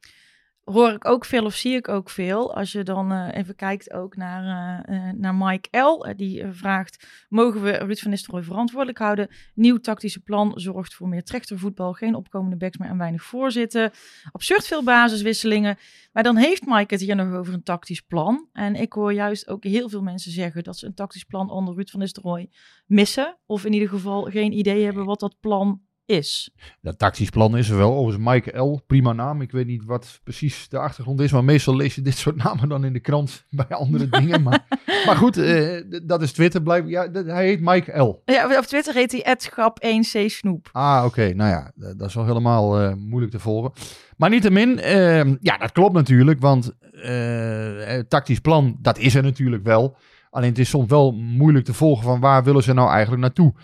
hoor 0.65 0.91
ik 0.91 1.09
ook 1.09 1.25
veel 1.25 1.45
of 1.45 1.55
zie 1.55 1.75
ik 1.75 1.89
ook 1.89 2.11
veel. 2.11 2.55
Als 2.55 2.73
je 2.73 2.83
dan 2.83 3.13
uh, 3.13 3.29
even 3.33 3.55
kijkt 3.55 3.93
ook 3.93 4.17
naar, 4.17 4.85
uh, 4.89 4.97
uh, 4.97 5.13
naar 5.13 5.35
Mike 5.35 5.79
L. 5.79 6.15
die 6.17 6.45
vraagt, 6.51 7.07
mogen 7.29 7.63
we 7.63 7.71
Ruud 7.71 7.99
van 7.99 8.11
Nistelrooy 8.11 8.43
verantwoordelijk 8.43 8.99
houden? 8.99 9.29
Nieuw 9.55 9.79
tactische 9.79 10.21
plan 10.21 10.53
zorgt 10.55 10.95
voor 10.95 11.09
meer 11.09 11.25
trechtervoetbal, 11.25 11.93
geen 11.93 12.15
opkomende 12.15 12.57
backs 12.57 12.77
meer 12.77 12.89
en 12.89 12.99
weinig 12.99 13.23
voorzitten. 13.23 13.91
Absurd 14.33 14.67
veel 14.67 14.83
basiswisselingen. 14.83 15.79
Maar 16.13 16.23
dan 16.23 16.37
heeft 16.37 16.67
Mike 16.67 16.95
het 16.95 17.03
hier 17.03 17.17
nog 17.17 17.33
over 17.33 17.55
een 17.55 17.63
tactisch 17.63 18.01
plan. 18.01 18.49
En 18.53 18.75
ik 18.75 18.93
hoor 18.93 19.13
juist 19.13 19.49
ook 19.49 19.65
heel 19.65 19.89
veel 19.89 20.03
mensen 20.03 20.33
zeggen 20.33 20.65
dat 20.65 20.79
ze 20.79 20.87
een 20.87 20.95
tactisch 20.95 21.25
plan 21.25 21.51
onder 21.51 21.75
Ruud 21.75 21.91
van 21.91 22.01
Nistelrooy 22.01 22.51
missen. 22.87 23.39
Of 23.47 23.65
in 23.65 23.73
ieder 23.73 23.89
geval 23.89 24.23
geen 24.23 24.53
idee 24.53 24.85
hebben 24.85 25.05
wat 25.05 25.21
dat 25.21 25.37
plan 25.41 25.81
is. 26.07 26.51
Dat 26.81 26.99
tactisch 26.99 27.31
plan 27.31 27.57
is 27.57 27.69
er 27.69 27.77
wel. 27.77 27.95
Overigens 27.95 28.31
Mike 28.31 28.59
L, 28.59 28.81
prima 28.87 29.13
naam. 29.13 29.41
Ik 29.41 29.51
weet 29.51 29.67
niet 29.67 29.85
wat 29.85 30.21
precies 30.25 30.69
de 30.69 30.79
achtergrond 30.79 31.21
is, 31.21 31.33
maar 31.33 31.45
meestal 31.45 31.77
lees 31.77 31.95
je 31.95 32.03
dit 32.03 32.17
soort 32.17 32.37
namen 32.37 32.69
dan 32.69 32.85
in 32.85 32.93
de 32.93 33.01
krant 33.01 33.45
bij 33.51 33.67
andere 33.69 34.09
dingen. 34.09 34.43
Maar, 34.43 34.67
maar 35.07 35.17
goed, 35.17 35.39
uh, 35.39 35.83
dat 36.03 36.23
is 36.23 36.33
Twitter 36.33 36.63
blijkbaar. 36.63 36.91
Ja, 36.91 37.25
hij 37.25 37.47
heet 37.47 37.61
Mike 37.61 37.99
L. 37.99 38.23
Ja, 38.25 38.59
op 38.59 38.65
Twitter 38.65 38.95
heet 38.95 39.13
hij 39.13 39.37
@schap1c 39.37 40.27
snoep. 40.27 40.69
Ah, 40.73 41.05
oké. 41.07 41.33
Nou 41.35 41.51
ja, 41.51 41.73
dat 41.97 42.09
is 42.09 42.15
wel 42.15 42.27
helemaal 42.27 42.83
uh, 42.83 42.95
moeilijk 42.95 43.33
te 43.33 43.39
volgen. 43.39 43.73
Maar 44.17 44.31
niettemin, 44.31 44.79
uh, 44.79 45.25
ja, 45.41 45.57
dat 45.59 45.73
klopt 45.73 45.95
natuurlijk, 45.95 46.41
want 46.41 46.73
uh, 46.93 47.99
tactisch 48.09 48.39
plan, 48.39 48.77
dat 48.81 48.99
is 48.99 49.15
er 49.15 49.23
natuurlijk 49.23 49.65
wel. 49.65 49.97
Alleen 50.31 50.49
het 50.49 50.59
is 50.59 50.69
soms 50.69 50.89
wel 50.89 51.13
moeilijk 51.13 51.65
te 51.65 51.75
volgen 51.75 52.05
van 52.05 52.21
waar 52.21 52.45
willen 52.45 52.63
ze 52.63 52.73
nou 52.73 52.91
eigenlijk 52.91 53.23
naartoe 53.23 53.55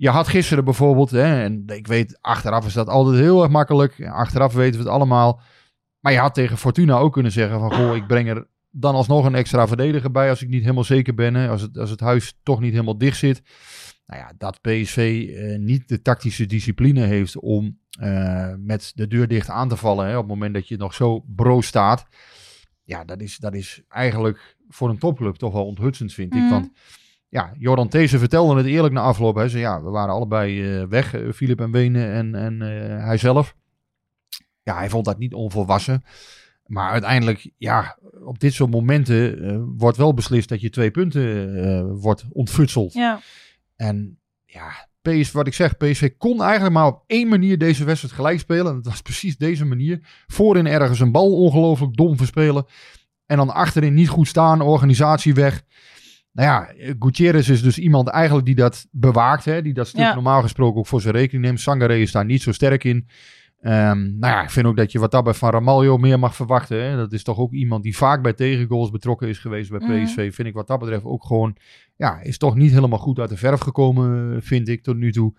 je 0.00 0.08
had 0.08 0.28
gisteren 0.28 0.64
bijvoorbeeld, 0.64 1.10
hè, 1.10 1.42
en 1.42 1.62
ik 1.66 1.86
weet, 1.86 2.18
achteraf 2.20 2.66
is 2.66 2.72
dat 2.72 2.88
altijd 2.88 3.18
heel 3.18 3.42
erg 3.42 3.50
makkelijk. 3.50 4.06
Achteraf 4.06 4.52
weten 4.52 4.80
we 4.80 4.84
het 4.84 4.94
allemaal. 4.94 5.40
Maar 6.00 6.12
je 6.12 6.18
had 6.18 6.34
tegen 6.34 6.58
Fortuna 6.58 6.96
ook 6.96 7.12
kunnen 7.12 7.32
zeggen 7.32 7.60
van, 7.60 7.72
goh, 7.72 7.96
ik 7.96 8.06
breng 8.06 8.28
er 8.28 8.46
dan 8.70 8.94
alsnog 8.94 9.24
een 9.24 9.34
extra 9.34 9.68
verdediger 9.68 10.10
bij 10.10 10.28
als 10.28 10.42
ik 10.42 10.48
niet 10.48 10.62
helemaal 10.62 10.84
zeker 10.84 11.14
ben. 11.14 11.34
Hè, 11.34 11.48
als, 11.48 11.62
het, 11.62 11.78
als 11.78 11.90
het 11.90 12.00
huis 12.00 12.38
toch 12.42 12.60
niet 12.60 12.72
helemaal 12.72 12.98
dicht 12.98 13.18
zit. 13.18 13.42
Nou 14.06 14.20
ja, 14.20 14.32
dat 14.38 14.60
PSV 14.60 15.28
eh, 15.34 15.58
niet 15.58 15.88
de 15.88 16.02
tactische 16.02 16.46
discipline 16.46 17.04
heeft 17.04 17.38
om 17.38 17.78
uh, 18.02 18.54
met 18.58 18.92
de 18.94 19.06
deur 19.06 19.28
dicht 19.28 19.48
aan 19.48 19.68
te 19.68 19.76
vallen. 19.76 20.06
Hè, 20.06 20.16
op 20.16 20.22
het 20.22 20.32
moment 20.32 20.54
dat 20.54 20.68
je 20.68 20.76
nog 20.76 20.94
zo 20.94 21.24
bro 21.26 21.60
staat. 21.60 22.06
Ja, 22.82 23.04
dat 23.04 23.20
is, 23.20 23.36
dat 23.36 23.54
is 23.54 23.82
eigenlijk 23.88 24.56
voor 24.68 24.88
een 24.88 24.98
topclub 24.98 25.34
toch 25.34 25.52
wel 25.52 25.66
onthutsend, 25.66 26.12
vind 26.12 26.34
ik. 26.34 26.40
Mm. 26.40 26.50
Want 26.50 26.70
ja, 27.30 27.52
Jordan 27.58 27.88
These 27.88 28.18
vertelde 28.18 28.56
het 28.56 28.66
eerlijk 28.66 28.94
na 28.94 29.00
afloop. 29.00 29.34
Hij 29.34 29.48
zei, 29.48 29.62
ja, 29.62 29.82
we 29.82 29.90
waren 29.90 30.14
allebei 30.14 30.62
uh, 30.62 30.86
weg, 30.88 31.14
uh, 31.14 31.32
Philip 31.32 31.60
en 31.60 31.70
Wenen 31.70 32.12
en, 32.12 32.34
en 32.34 32.60
uh, 32.60 33.04
hij 33.04 33.16
zelf. 33.16 33.54
Ja, 34.62 34.76
hij 34.76 34.90
vond 34.90 35.04
dat 35.04 35.18
niet 35.18 35.34
onvolwassen. 35.34 36.04
Maar 36.66 36.90
uiteindelijk, 36.90 37.50
ja, 37.56 37.98
op 38.24 38.40
dit 38.40 38.52
soort 38.52 38.70
momenten 38.70 39.76
wordt 39.76 39.96
wel 39.96 40.14
beslist 40.14 40.48
dat 40.48 40.60
je 40.60 40.70
twee 40.70 40.90
punten 40.90 41.94
wordt 41.98 42.24
ontfutseld. 42.32 42.92
Ja. 42.92 43.20
En 43.76 44.18
ja, 44.44 44.88
PSV, 45.02 45.32
wat 45.32 45.46
ik 45.46 45.54
zeg, 45.54 45.76
PSV 45.76 46.10
kon 46.18 46.42
eigenlijk 46.42 46.74
maar 46.74 46.86
op 46.86 47.02
één 47.06 47.28
manier 47.28 47.58
deze 47.58 47.84
wedstrijd 47.84 48.14
gelijk 48.14 48.38
spelen. 48.38 48.66
En 48.66 48.74
dat 48.74 48.84
was 48.84 49.02
precies 49.10 49.36
deze 49.36 49.64
manier. 49.64 50.00
Voorin 50.26 50.66
ergens 50.66 51.00
een 51.00 51.12
bal 51.12 51.36
ongelooflijk 51.36 51.96
dom 51.96 52.16
verspelen. 52.16 52.66
En 53.26 53.36
dan 53.36 53.50
achterin 53.50 53.94
niet 53.94 54.08
goed 54.08 54.28
staan, 54.28 54.60
organisatie 54.60 55.34
weg. 55.34 55.62
Nou 56.40 56.52
ja, 56.76 56.94
Gutierrez 56.98 57.48
is 57.48 57.62
dus 57.62 57.78
iemand 57.78 58.08
eigenlijk 58.08 58.46
die 58.46 58.54
dat 58.54 58.86
bewaakt. 58.90 59.44
Hè? 59.44 59.62
Die 59.62 59.72
dat 59.74 59.86
stuk 59.88 60.00
Ja. 60.00 60.14
normaal 60.14 60.42
gesproken 60.42 60.78
ook 60.78 60.86
voor 60.86 61.00
zijn 61.00 61.14
rekening 61.14 61.44
neemt. 61.44 61.60
Sangaré 61.60 61.96
is 61.96 62.12
daar 62.12 62.24
niet 62.24 62.42
zo 62.42 62.52
sterk 62.52 62.84
in. 62.84 63.06
Ehm, 63.60 63.98
nou 64.18 64.32
ja, 64.34 64.42
ik 64.42 64.50
vind 64.50 64.66
ook 64.66 64.76
dat 64.76 64.92
je 64.92 64.98
wat 64.98 65.10
daarbij 65.10 65.34
van 65.34 65.50
Ramaljo 65.50 65.96
meer 65.96 66.18
mag 66.18 66.34
verwachten. 66.34 66.82
Hè? 66.84 66.96
Dat 66.96 67.12
is 67.12 67.22
toch 67.22 67.38
ook 67.38 67.52
iemand 67.52 67.82
die 67.82 67.96
vaak 67.96 68.22
bij 68.22 68.32
tegengoals 68.32 68.90
betrokken 68.90 69.28
is 69.28 69.38
geweest 69.38 69.70
bij 69.70 69.80
Mhm. 69.80 70.04
PSV. 70.04 70.34
Vind 70.34 70.48
ik 70.48 70.54
wat 70.54 70.66
dat 70.66 70.78
betreft 70.78 71.04
ook 71.04 71.24
gewoon... 71.24 71.56
Ja, 71.96 72.20
is 72.20 72.38
toch 72.38 72.54
niet 72.54 72.72
helemaal 72.72 72.98
goed 72.98 73.18
uit 73.18 73.28
de 73.28 73.36
verf 73.36 73.60
gekomen, 73.60 74.42
vind 74.42 74.68
ik, 74.68 74.82
tot 74.82 74.96
nu 74.96 75.12
toe. 75.12 75.34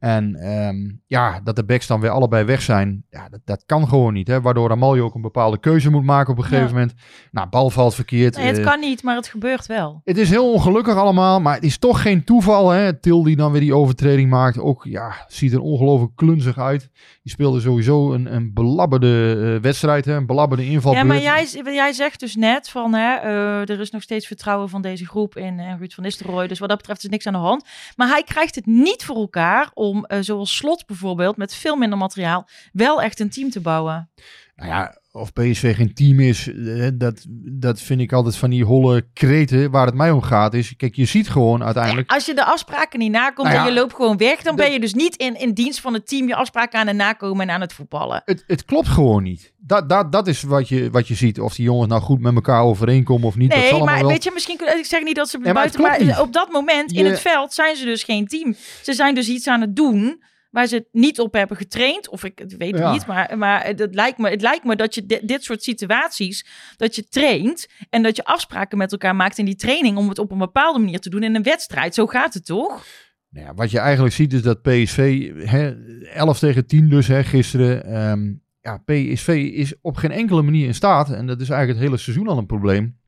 En 0.00 0.34
ehm, 0.34 0.90
ja, 1.06 1.40
dat 1.44 1.56
de 1.56 1.64
backs 1.64 1.86
dan 1.86 2.00
weer 2.00 2.10
allebei 2.10 2.44
weg 2.44 2.62
zijn, 2.62 3.04
ja, 3.10 3.28
dat, 3.28 3.40
dat 3.44 3.62
kan 3.66 3.88
gewoon 3.88 4.12
niet. 4.12 4.28
Hè? 4.28 4.40
Waardoor 4.40 4.68
Ramaljo 4.68 5.04
ook 5.04 5.14
een 5.14 5.20
bepaalde 5.20 5.58
keuze 5.58 5.90
moet 5.90 6.04
maken 6.04 6.32
op 6.32 6.38
een 6.38 6.44
gegeven 6.44 6.66
Ja. 6.66 6.72
moment. 6.72 6.94
Nou, 7.30 7.48
bal 7.48 7.70
valt 7.70 7.94
verkeerd. 7.94 8.36
Nee, 8.36 8.46
het 8.46 8.58
eh, 8.58 8.64
kan 8.64 8.80
niet, 8.80 9.02
maar 9.02 9.16
het 9.16 9.28
gebeurt 9.28 9.66
wel. 9.66 10.00
het 10.04 10.18
is 10.18 10.30
heel 10.30 10.52
ongelukkig 10.52 10.94
allemaal, 10.94 11.40
maar 11.40 11.54
het 11.54 11.64
is 11.64 11.78
toch 11.78 12.02
geen 12.02 12.24
toeval. 12.24 12.70
Hè? 12.70 13.00
Til 13.00 13.22
die 13.22 13.36
dan 13.36 13.52
weer 13.52 13.60
die 13.60 13.74
overtreding 13.74 14.30
maakt. 14.30 14.58
Ook, 14.58 14.84
ja, 14.84 15.12
ziet 15.28 15.52
er 15.52 15.60
ongelooflijk 15.60 16.16
klunzig 16.16 16.58
uit. 16.58 16.88
Die 17.22 17.32
speelde 17.32 17.60
sowieso 17.60 18.12
een, 18.12 18.34
een 18.34 18.50
belabberde 18.54 19.40
eh, 19.56 19.62
wedstrijd, 19.62 20.04
hè? 20.04 20.14
een 20.14 20.26
belabberde 20.26 20.66
invalbeurt. 20.66 21.06
Ja, 21.06 21.12
maar 21.12 21.22
jij, 21.22 21.74
jij 21.74 21.92
zegt 21.92 22.20
dus 22.20 22.36
net 22.36 22.68
van 22.68 22.94
hè, 22.94 23.14
eh, 23.16 23.60
er 23.74 23.80
is 23.80 23.90
nog 23.90 24.02
steeds 24.02 24.26
vertrouwen 24.26 24.68
van 24.68 24.82
deze 24.82 25.06
groep 25.06 25.36
in 25.36 25.60
Ruud 25.78 25.92
van 25.92 26.04
Nistelrooy. 26.04 26.46
Dus 26.46 26.58
wat 26.58 26.68
dat 26.68 26.78
betreft 26.78 27.04
is 27.04 27.10
niks 27.10 27.26
aan 27.26 27.32
de 27.32 27.38
hand. 27.38 27.64
Maar 27.96 28.08
hij 28.08 28.22
krijgt 28.22 28.54
het 28.54 28.66
niet 28.66 29.04
voor 29.04 29.16
elkaar 29.16 29.70
om, 29.74 29.89
eh, 29.90 30.18
zoals 30.20 30.56
Slot 30.56 30.86
bijvoorbeeld, 30.86 31.36
met 31.36 31.54
veel 31.54 31.76
minder 31.76 31.98
materiaal, 31.98 32.48
wel 32.72 33.02
echt 33.02 33.20
een 33.20 33.30
team 33.30 33.50
te 33.50 33.60
bouwen. 33.60 34.10
Nou 34.54 34.70
ja, 34.70 34.99
of 35.12 35.32
PSV 35.32 35.76
geen 35.76 35.94
team 35.94 36.20
is, 36.20 36.48
eh, 36.52 36.88
dat, 36.94 37.24
dat 37.42 37.80
vind 37.80 38.00
ik 38.00 38.12
altijd 38.12 38.36
van 38.36 38.50
die 38.50 38.64
holle 38.64 39.06
kreten. 39.12 39.70
Waar 39.70 39.86
het 39.86 39.94
mij 39.94 40.10
om 40.10 40.22
gaat 40.22 40.54
is, 40.54 40.76
kijk, 40.76 40.94
je 40.94 41.04
ziet 41.04 41.28
gewoon 41.28 41.64
uiteindelijk... 41.64 42.10
Als 42.10 42.26
je 42.26 42.34
de 42.34 42.44
afspraken 42.44 42.98
niet 42.98 43.10
nakomt 43.10 43.48
Nou 43.48 43.58
ja, 43.60 43.66
en 43.66 43.72
je 43.72 43.80
loopt 43.80 43.94
gewoon 43.94 44.16
weg, 44.16 44.42
dan 44.42 44.56
de- 44.56 44.62
ben 44.62 44.72
je 44.72 44.80
dus 44.80 44.94
niet 44.94 45.16
in, 45.16 45.40
in 45.40 45.52
dienst 45.52 45.80
van 45.80 45.94
het 45.94 46.08
team 46.08 46.26
je 46.28 46.34
afspraken 46.34 46.80
aan 46.80 46.86
het 46.86 46.96
nakomen 46.96 47.48
en 47.48 47.54
aan 47.54 47.60
het 47.60 47.72
voetballen. 47.72 48.22
Het, 48.24 48.44
het 48.46 48.64
klopt 48.64 48.88
gewoon 48.88 49.22
niet. 49.22 49.52
Dat, 49.58 49.88
dat, 49.88 50.12
dat 50.12 50.26
is 50.26 50.42
wat 50.42 50.68
je, 50.68 50.90
wat 50.90 51.08
je 51.08 51.14
ziet. 51.14 51.40
Of 51.40 51.54
die 51.54 51.64
jongens 51.64 51.88
nou 51.88 52.02
goed 52.02 52.20
met 52.20 52.34
elkaar 52.34 52.62
overeenkomen 52.62 53.26
of 53.26 53.36
niet. 53.36 53.50
dat 53.50 53.58
zal 53.60 53.70
Nee, 53.78 53.86
maar 53.86 53.98
wel... 53.98 54.08
weet 54.08 54.24
je, 54.24 54.30
misschien 54.34 54.56
kun- 54.56 54.78
ik 54.78 54.84
zeg 54.84 55.02
niet 55.02 55.16
dat 55.16 55.28
ze 55.28 55.38
buiten, 55.38 55.80
maar 55.80 56.20
op 56.20 56.32
dat 56.32 56.50
moment 56.52 56.92
in 56.92 57.06
het 57.06 57.20
veld 57.20 57.52
zijn 57.52 57.76
ze 57.76 57.84
dus 57.84 58.02
geen 58.02 58.26
team. 58.26 58.54
Ze 58.82 58.92
zijn 58.92 59.14
dus 59.14 59.28
iets 59.28 59.46
aan 59.48 59.60
het 59.60 59.76
doen 59.76 60.22
waar 60.50 60.66
ze 60.66 60.74
het 60.74 60.88
niet 60.92 61.20
op 61.20 61.32
hebben 61.34 61.56
getraind. 61.56 62.08
Of 62.08 62.24
ik 62.24 62.38
het 62.38 62.56
weet 62.56 62.78
Ja. 62.78 62.92
niet, 62.92 63.06
maar, 63.06 63.38
maar 63.38 63.64
het, 63.64 63.88
lijkt 63.94 64.18
me, 64.18 64.30
het 64.30 64.40
lijkt 64.42 64.64
me 64.64 64.76
dat 64.76 64.94
je 64.94 65.06
di- 65.06 65.20
dit 65.22 65.44
soort 65.44 65.62
situaties, 65.62 66.46
dat 66.76 66.94
je 66.94 67.08
traint 67.08 67.68
en 67.90 68.02
dat 68.02 68.16
je 68.16 68.24
afspraken 68.24 68.78
met 68.78 68.92
elkaar 68.92 69.16
maakt 69.16 69.38
in 69.38 69.44
die 69.44 69.56
training 69.56 69.96
om 69.96 70.08
het 70.08 70.18
op 70.18 70.30
een 70.32 70.38
bepaalde 70.38 70.78
manier 70.78 70.98
te 71.00 71.10
doen 71.10 71.22
in 71.22 71.34
een 71.34 71.42
wedstrijd. 71.42 71.94
Zo 71.94 72.06
gaat 72.06 72.34
het 72.34 72.44
toch? 72.46 72.84
Nou 73.30 73.46
ja, 73.46 73.54
wat 73.54 73.70
je 73.70 73.78
eigenlijk 73.78 74.14
ziet 74.14 74.32
is 74.32 74.42
dat 74.42 74.62
PSV, 74.62 75.30
hè, 75.48 75.74
11 76.14 76.38
tegen 76.38 76.66
10 76.66 76.88
dus 76.88 77.06
hè, 77.06 77.24
gisteren. 77.24 77.84
ehm, 77.84 78.32
ja, 78.60 78.76
PSV 78.84 79.28
is 79.54 79.74
op 79.80 79.96
geen 79.96 80.10
enkele 80.12 80.42
manier 80.42 80.66
in 80.66 80.74
staat, 80.74 81.10
en 81.10 81.26
dat 81.26 81.40
is 81.40 81.48
eigenlijk 81.48 81.78
het 81.80 81.88
hele 81.88 82.02
seizoen 82.02 82.28
al 82.28 82.38
een 82.38 82.46
probleem, 82.46 82.98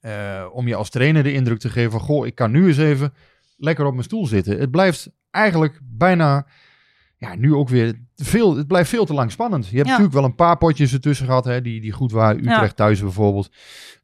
eh, 0.00 0.46
om 0.52 0.68
je 0.68 0.74
als 0.74 0.90
trainer 0.90 1.22
de 1.22 1.32
indruk 1.32 1.58
te 1.58 1.68
geven 1.70 1.90
van, 1.90 2.00
goh, 2.00 2.26
ik 2.26 2.34
kan 2.34 2.50
nu 2.50 2.66
eens 2.66 2.78
even 2.78 3.14
lekker 3.56 3.84
op 3.84 3.92
mijn 3.92 4.04
stoel 4.04 4.26
zitten. 4.26 4.58
Het 4.58 4.70
blijft 4.70 5.10
eigenlijk 5.36 5.80
bijna, 5.82 6.46
ja, 7.16 7.34
nu 7.34 7.54
ook 7.54 7.68
weer 7.68 8.05
veel, 8.22 8.56
het 8.56 8.66
blijft 8.66 8.90
veel 8.90 9.04
te 9.04 9.14
lang 9.14 9.30
spannend. 9.30 9.64
Je 9.68 9.76
hebt 9.76 9.86
Ja. 9.88 9.92
natuurlijk 9.92 10.14
wel 10.20 10.24
een 10.24 10.34
paar 10.34 10.56
potjes 10.58 10.92
ertussen 10.92 11.26
gehad, 11.26 11.44
hè, 11.44 11.60
die, 11.62 11.80
die 11.80 11.92
goed 11.92 12.12
waren. 12.12 12.42
Ja. 12.42 12.52
Utrecht 12.54 12.76
thuis 12.76 13.00
bijvoorbeeld. 13.00 13.48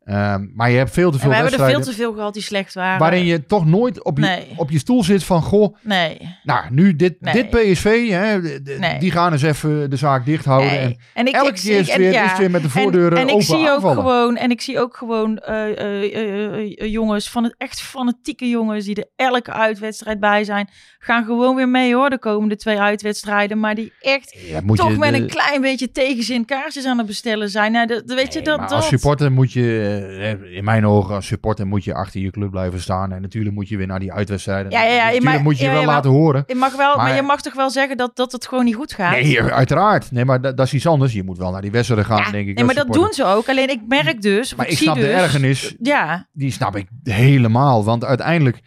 Ehm, 0.04 0.47
maar 0.54 0.71
je 0.71 0.76
hebt 0.76 0.90
veel 0.90 1.09
te 1.11 1.14
En 1.14 1.21
veel 1.21 1.31
we 1.31 1.37
hebben 1.37 1.52
er 1.61 1.66
veel 1.71 1.81
te 1.81 1.92
veel 1.92 2.12
gehad 2.12 2.35
die 2.35 2.42
slecht 2.42 2.75
waren. 2.75 2.99
waarin 2.99 3.25
je 3.25 3.45
toch 3.45 3.66
nooit 3.66 4.02
op 4.04 4.19
je, 4.19 4.47
op 4.57 4.71
je 4.71 4.78
stoel 4.78 5.04
zit 5.04 5.25
van, 5.25 5.42
goh, 5.42 5.76
Nee. 5.83 6.37
nou, 6.42 6.64
nu 6.71 6.97
dit, 6.97 7.21
Nee. 7.21 7.33
dit 7.33 7.50
PSV, 7.50 8.09
hè, 8.09 8.40
Nee. 8.78 8.99
die 8.99 9.11
gaan 9.11 9.33
eens 9.33 9.42
even 9.42 9.90
de 9.90 9.97
zaak 9.97 10.25
dicht 10.26 10.45
houden. 10.45 10.71
Nee. 10.71 10.81
En 10.83 10.97
En 11.14 11.26
ik, 11.26 11.35
elke 11.35 11.49
ik, 11.49 11.54
keer 11.54 11.78
is 11.78 11.88
en- 11.88 11.99
weer, 11.99 12.12
ja. 12.12 12.25
is 12.25 12.31
het 12.31 12.38
weer 12.38 12.50
met 12.50 12.61
de 12.62 12.66
En- 12.66 12.73
voordeuren 12.73 13.19
en, 13.19 13.26
ik 13.26 13.33
open 13.33 13.45
zie 13.45 13.71
ook 13.71 13.81
gewoon 13.81 14.37
En 14.37 14.50
ik 14.50 14.61
zie 14.61 14.81
ook 14.81 14.97
gewoon 14.97 15.38
eh, 15.38 15.78
eh, 15.78 16.81
eh, 16.81 16.92
jongens, 16.92 17.31
van 17.31 17.45
het 17.45 17.54
echt 17.59 17.81
fanatieke 17.81 18.49
jongens, 18.49 18.85
die 18.85 18.95
er 18.95 19.11
elke 19.26 19.52
uitwedstrijd 19.52 20.21
bij 20.21 20.45
zijn, 20.45 20.69
gaan 20.99 21.25
gewoon 21.25 21.57
weer 21.57 21.69
mee 21.69 21.95
hoor, 21.95 22.11
de 22.11 22.19
komende 22.19 22.57
twee 22.57 22.81
uitwedstrijden. 22.81 23.61
Maar 23.61 23.75
die 23.75 23.92
echt 24.02 24.37
Ja, 24.47 24.61
toch 24.75 24.97
met 24.97 25.12
de- 25.14 25.21
een 25.21 25.26
klein 25.28 25.61
beetje 25.61 25.90
tegenzin 25.90 26.44
kaarsjes 26.44 26.87
aan 26.87 26.99
het 26.99 27.06
bestellen 27.06 27.49
zijn. 27.50 27.73
Nou, 27.73 27.87
dat, 27.87 28.02
weet 28.06 28.32
je 28.32 28.42
dat. 28.42 28.59
maar 28.59 28.68
als 28.68 28.87
supporter 28.88 29.32
moet 29.32 29.52
je, 29.52 30.38
eh, 30.42 30.56
in 30.56 30.64
mijn 30.64 30.87
ogen, 30.87 31.14
als 31.14 31.26
supporter 31.26 31.66
moet 31.66 31.85
je 31.85 31.94
achter 31.94 32.21
je 32.21 32.30
club 32.30 32.50
blijven 32.50 32.80
staan. 32.80 33.12
En 33.12 33.23
natuurlijk 33.23 33.54
moet 33.54 33.68
je 33.68 33.76
weer 33.76 33.87
naar 33.87 34.00
die 34.00 34.12
uitwedstrijden. 34.12 34.73
Ja, 34.73 34.82
ja, 34.82 34.90
ja, 34.92 34.97
natuurlijk 35.04 35.25
maar- 35.25 35.42
moet 35.42 35.59
je 35.59 35.64
ja, 35.64 35.71
wel 35.73 35.80
ja, 35.80 35.87
laten 35.87 36.11
horen. 36.11 36.44
je 36.47 36.54
mag 36.54 36.76
wel, 36.76 36.97
maar, 36.97 37.06
maar- 37.06 37.14
je 37.16 37.23
mag 37.23 37.42
toch 37.42 37.54
wel 37.54 37.71
zeggen 37.71 37.97
dat, 37.97 38.16
dat 38.16 38.32
het 38.32 38.47
gewoon 38.47 38.64
niet 38.64 38.75
goed 38.75 38.92
gaat. 38.92 39.11
Nee, 39.12 39.42
uiteraard. 39.42 40.11
Nee, 40.12 40.25
maar 40.25 40.40
dat, 40.40 40.56
dat 40.56 40.66
is 40.66 40.73
iets 40.75 40.87
anders. 40.87 41.12
Je 41.12 41.23
moet 41.25 41.38
wel 41.38 41.50
naar 41.50 41.62
die 41.62 41.71
wedstrijden 41.71 42.06
gaan, 42.06 42.32
denk 42.32 42.49
ik. 42.49 42.54
nee, 42.56 42.64
maar 42.64 42.75
dat 42.75 42.85
supporter. 42.85 43.02
doen 43.16 43.26
ze 43.26 43.32
ook. 43.37 43.49
Alleen 43.49 43.68
ik 43.71 43.80
merk 43.88 44.23
dus. 44.23 44.54
Maar 44.54 44.68
ik 44.68 44.76
snap 44.76 44.94
de 44.94 45.00
dus, 45.00 45.11
ergernis. 45.11 45.75
Ja, 45.78 46.28
Die 46.32 46.50
snap 46.52 46.76
ik 46.76 46.87
helemaal. 47.02 47.85
Want 47.85 48.04
uiteindelijk, 48.04 48.61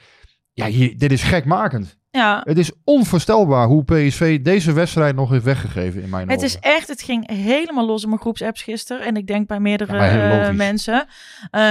ja, 0.54 0.66
hier, 0.66 0.98
dit 0.98 1.12
is 1.12 1.24
gekmakend. 1.24 1.98
Ja. 2.16 2.42
Het 2.44 2.58
is 2.58 2.72
onvoorstelbaar 2.84 3.68
hoe 3.68 3.84
PSV 3.84 4.42
deze 4.42 4.74
wedstrijd 4.74 5.16
nog 5.16 5.30
heeft 5.30 5.44
weggegeven 5.44 6.02
in 6.02 6.10
mijn 6.10 6.28
Het 6.30 6.38
ogen. 6.38 6.48
is 6.48 6.60
echt, 6.60 6.88
het 6.88 7.02
ging 7.02 7.30
helemaal 7.30 7.86
los 7.86 8.04
in 8.04 8.10
mijn 8.10 8.22
groepsapps 8.22 8.62
gisteren. 8.64 9.06
En 9.06 9.16
ik 9.16 9.28
denk 9.28 9.48
bij 9.48 9.60
meerdere 9.60 9.96
Ja, 9.96 10.48
eh, 10.48 10.54
mensen. 10.54 11.06
Eh, 11.52 11.62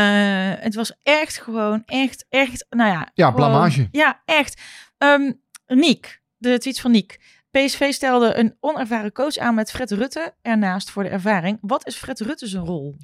het 0.65 0.75
was 0.75 0.93
echt 1.03 1.39
gewoon, 1.41 1.83
echt, 1.87 2.27
echt, 2.29 2.67
nou 2.71 2.91
ja. 2.91 3.11
Ja, 3.15 3.31
gewoon- 3.31 3.51
blamage. 3.51 3.89
Ja, 3.91 4.23
echt. 4.25 4.61
Ehm 4.99 5.33
Niek, 5.67 6.21
de 6.37 6.59
tweets 6.59 6.81
van 6.81 6.91
Niek. 6.91 7.21
PSV 7.51 7.93
stelde 7.93 8.35
een 8.37 8.57
onervaren 8.61 9.13
coach 9.13 9.37
aan 9.37 9.55
met 9.55 9.71
Fred 9.71 9.91
Rutte 9.91 10.35
ernaast 10.43 10.91
voor 10.91 11.03
de 11.03 11.09
ervaring. 11.09 11.59
Wat 11.61 11.87
is 11.87 11.97
Fred 11.97 12.21
Rutte 12.21 12.47
zijn 12.47 12.65
rol? 12.65 12.97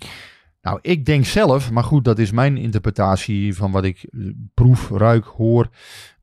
Nou, 0.63 0.79
ik 0.83 1.05
denk 1.07 1.25
zelf, 1.25 1.71
maar 1.71 1.85
goed, 1.85 2.05
dat 2.05 2.19
is 2.19 2.31
mijn 2.31 2.57
interpretatie 2.57 3.55
van 3.55 3.71
wat 3.71 3.85
ik 3.85 4.03
eh, 4.03 4.21
proef, 4.55 4.91
ruik, 4.91 5.25
hoor. 5.25 5.69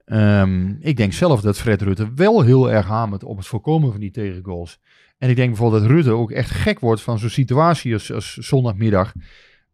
Ehm, 0.08 0.70
ik 0.80 0.98
denk 0.98 1.14
zelf 1.14 1.42
dat 1.42 1.58
Fred 1.58 1.82
Rutte 1.82 2.14
wel 2.14 2.42
heel 2.42 2.72
erg 2.72 2.86
hamert 2.86 3.24
op 3.24 3.38
het 3.38 3.48
voorkomen 3.48 3.92
van 3.92 4.00
die 4.00 4.12
tegengoals. 4.12 4.80
En 5.18 5.30
ik 5.30 5.36
denk 5.36 5.50
bijvoorbeeld 5.50 5.82
dat 5.82 5.92
Rutte 5.92 6.12
ook 6.12 6.32
echt 6.32 6.50
gek 6.50 6.80
wordt 6.80 7.02
van 7.02 7.20
zo'n 7.20 7.30
situatie 7.30 7.94
als, 7.94 8.14
als 8.14 8.34
zondagmiddag. 8.34 9.14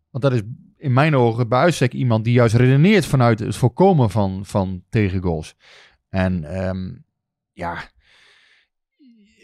Want 0.10 0.24
dat 0.24 0.34
is 0.34 0.42
in 0.78 0.94
mijn 0.94 1.16
ogen 1.16 1.48
bij 1.50 1.60
uitstek 1.60 1.94
iemand 1.94 2.24
die 2.24 2.34
juist 2.34 2.56
redeneert 2.56 3.06
vanuit 3.06 3.40
het 3.40 3.56
voorkomen 3.56 4.10
van, 4.10 4.46
van 4.46 4.84
tegengoals. 4.90 5.56
En 6.10 6.44
ehm, 6.44 6.92
ja, 7.52 7.84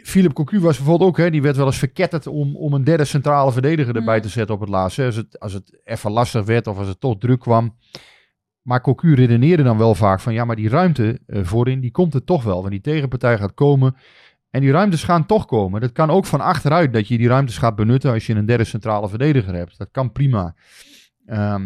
Philip 0.04 0.34
Cocu 0.34 0.60
was 0.60 0.78
bijvoorbeeld 0.78 1.10
ook, 1.10 1.18
hè, 1.18 1.30
die 1.30 1.42
werd 1.42 1.56
wel 1.56 1.66
eens 1.66 1.78
verketterd 1.78 2.28
om, 2.28 2.56
om 2.56 2.74
een 2.74 2.84
derde 2.84 3.06
centrale 3.06 3.52
verdediger 3.52 3.96
erbij 3.96 4.16
Mm. 4.16 4.22
te 4.22 4.30
zetten 4.30 4.56
op 4.56 4.62
het 4.62 4.70
laatste. 4.70 5.06
Als 5.06 5.16
het, 5.16 5.40
als 5.40 5.54
het 5.54 5.82
even 5.84 6.12
lastig 6.12 6.46
werd 6.46 6.68
of 6.68 6.78
als 6.78 6.88
het 6.88 7.00
toch 7.00 7.18
druk 7.18 7.40
kwam. 7.40 7.76
Maar 8.62 8.82
Cocu 8.82 9.16
redeneerde 9.16 9.64
dan 9.64 9.78
wel 9.78 9.96
vaak 9.96 10.20
van 10.20 10.34
ja, 10.34 10.46
maar 10.46 10.56
die 10.56 10.70
ruimte 10.70 11.20
eh, 11.26 11.44
voorin, 11.44 11.80
die 11.80 11.92
komt 11.92 12.14
er 12.14 12.24
toch 12.24 12.44
wel. 12.44 12.60
Want 12.60 12.70
die 12.70 12.82
tegenpartij 12.82 13.38
gaat 13.38 13.54
komen. 13.54 13.96
En 14.50 14.62
die 14.62 14.72
ruimtes 14.72 15.04
gaan 15.04 15.26
toch 15.26 15.46
komen. 15.46 15.82
Dat 15.82 15.92
kan 15.92 16.10
ook 16.10 16.26
van 16.26 16.42
achteruit 16.42 16.94
dat 16.94 17.08
je 17.08 17.18
die 17.18 17.28
ruimtes 17.28 17.58
gaat 17.58 17.76
benutten 17.76 18.12
als 18.12 18.26
je 18.26 18.34
een 18.34 18.46
derde 18.46 18.64
centrale 18.64 19.10
verdediger 19.10 19.54
hebt. 19.54 19.78
Dat 19.78 19.92
kan 19.92 20.12
prima. 20.12 20.56
Ehm 21.26 21.66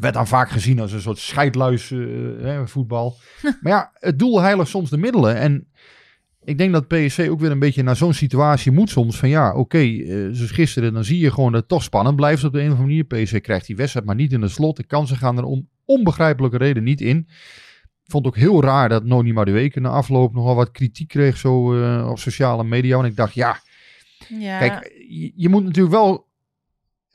werd 0.00 0.14
dan 0.14 0.26
vaak 0.26 0.50
gezien 0.50 0.80
als 0.80 0.92
een 0.92 1.00
soort 1.00 1.18
scheidluis 1.18 1.90
eh, 1.90 1.98
hè, 2.40 2.68
voetbal. 2.68 3.16
maar 3.60 3.72
ja, 3.72 3.90
het 3.94 4.18
doel 4.18 4.40
heiligt 4.40 4.70
soms 4.70 4.90
de 4.90 4.96
middelen. 4.96 5.36
En 5.36 5.68
ik 6.46 6.58
denk 6.58 6.72
dat 6.72 6.88
PSV 6.88 7.28
ook 7.30 7.40
weer 7.40 7.50
een 7.50 7.58
beetje 7.58 7.82
naar 7.82 7.96
zo'n 7.96 8.12
situatie 8.12 8.72
moet 8.72 8.90
soms. 8.90 9.18
Van 9.18 9.28
ja, 9.28 9.54
oké, 9.54 9.78
eh, 9.78 10.28
zoals 10.30 10.50
gisteren, 10.50 10.92
dan 10.92 11.04
zie 11.04 11.18
je 11.18 11.30
gewoon 11.30 11.52
dat 11.52 11.60
het 11.60 11.68
toch 11.68 11.82
spannend 11.82 12.16
blijft 12.16 12.44
op 12.44 12.52
de 12.52 12.58
een 12.58 12.72
of 12.72 12.78
andere 12.78 12.88
manier. 12.88 13.24
PSV 13.24 13.40
krijgt 13.40 13.66
die 13.66 13.76
wedstrijd 13.76 14.06
maar 14.06 14.14
niet 14.14 14.32
in 14.32 14.40
de 14.40 14.48
slot. 14.48 14.76
De 14.76 14.84
kansen 14.84 15.16
gaan 15.16 15.38
er 15.38 15.44
om 15.44 15.68
onbegrijpelijke 15.84 16.56
reden 16.56 16.84
niet 16.84 17.00
in. 17.00 17.28
Vond 18.04 18.26
ook 18.26 18.36
heel 18.36 18.62
raar 18.62 18.88
dat 18.88 19.04
Noni 19.04 19.32
Madueke 19.32 19.80
na 19.80 19.88
afloop 19.88 20.34
nogal 20.34 20.54
wat 20.54 20.70
kritiek 20.70 21.08
kreeg 21.08 21.36
zo 21.36 21.82
eh, 21.82 22.08
op 22.10 22.18
sociale 22.18 22.64
media. 22.64 22.96
Want 22.96 23.08
ik 23.08 23.16
dacht, 23.16 23.34
ja, 23.34 23.60
Ja, 24.28 24.58
Kijk, 24.58 24.92
je, 25.08 25.32
je 25.34 25.48
moet 25.48 25.64
natuurlijk 25.64 25.94
wel 25.94 26.25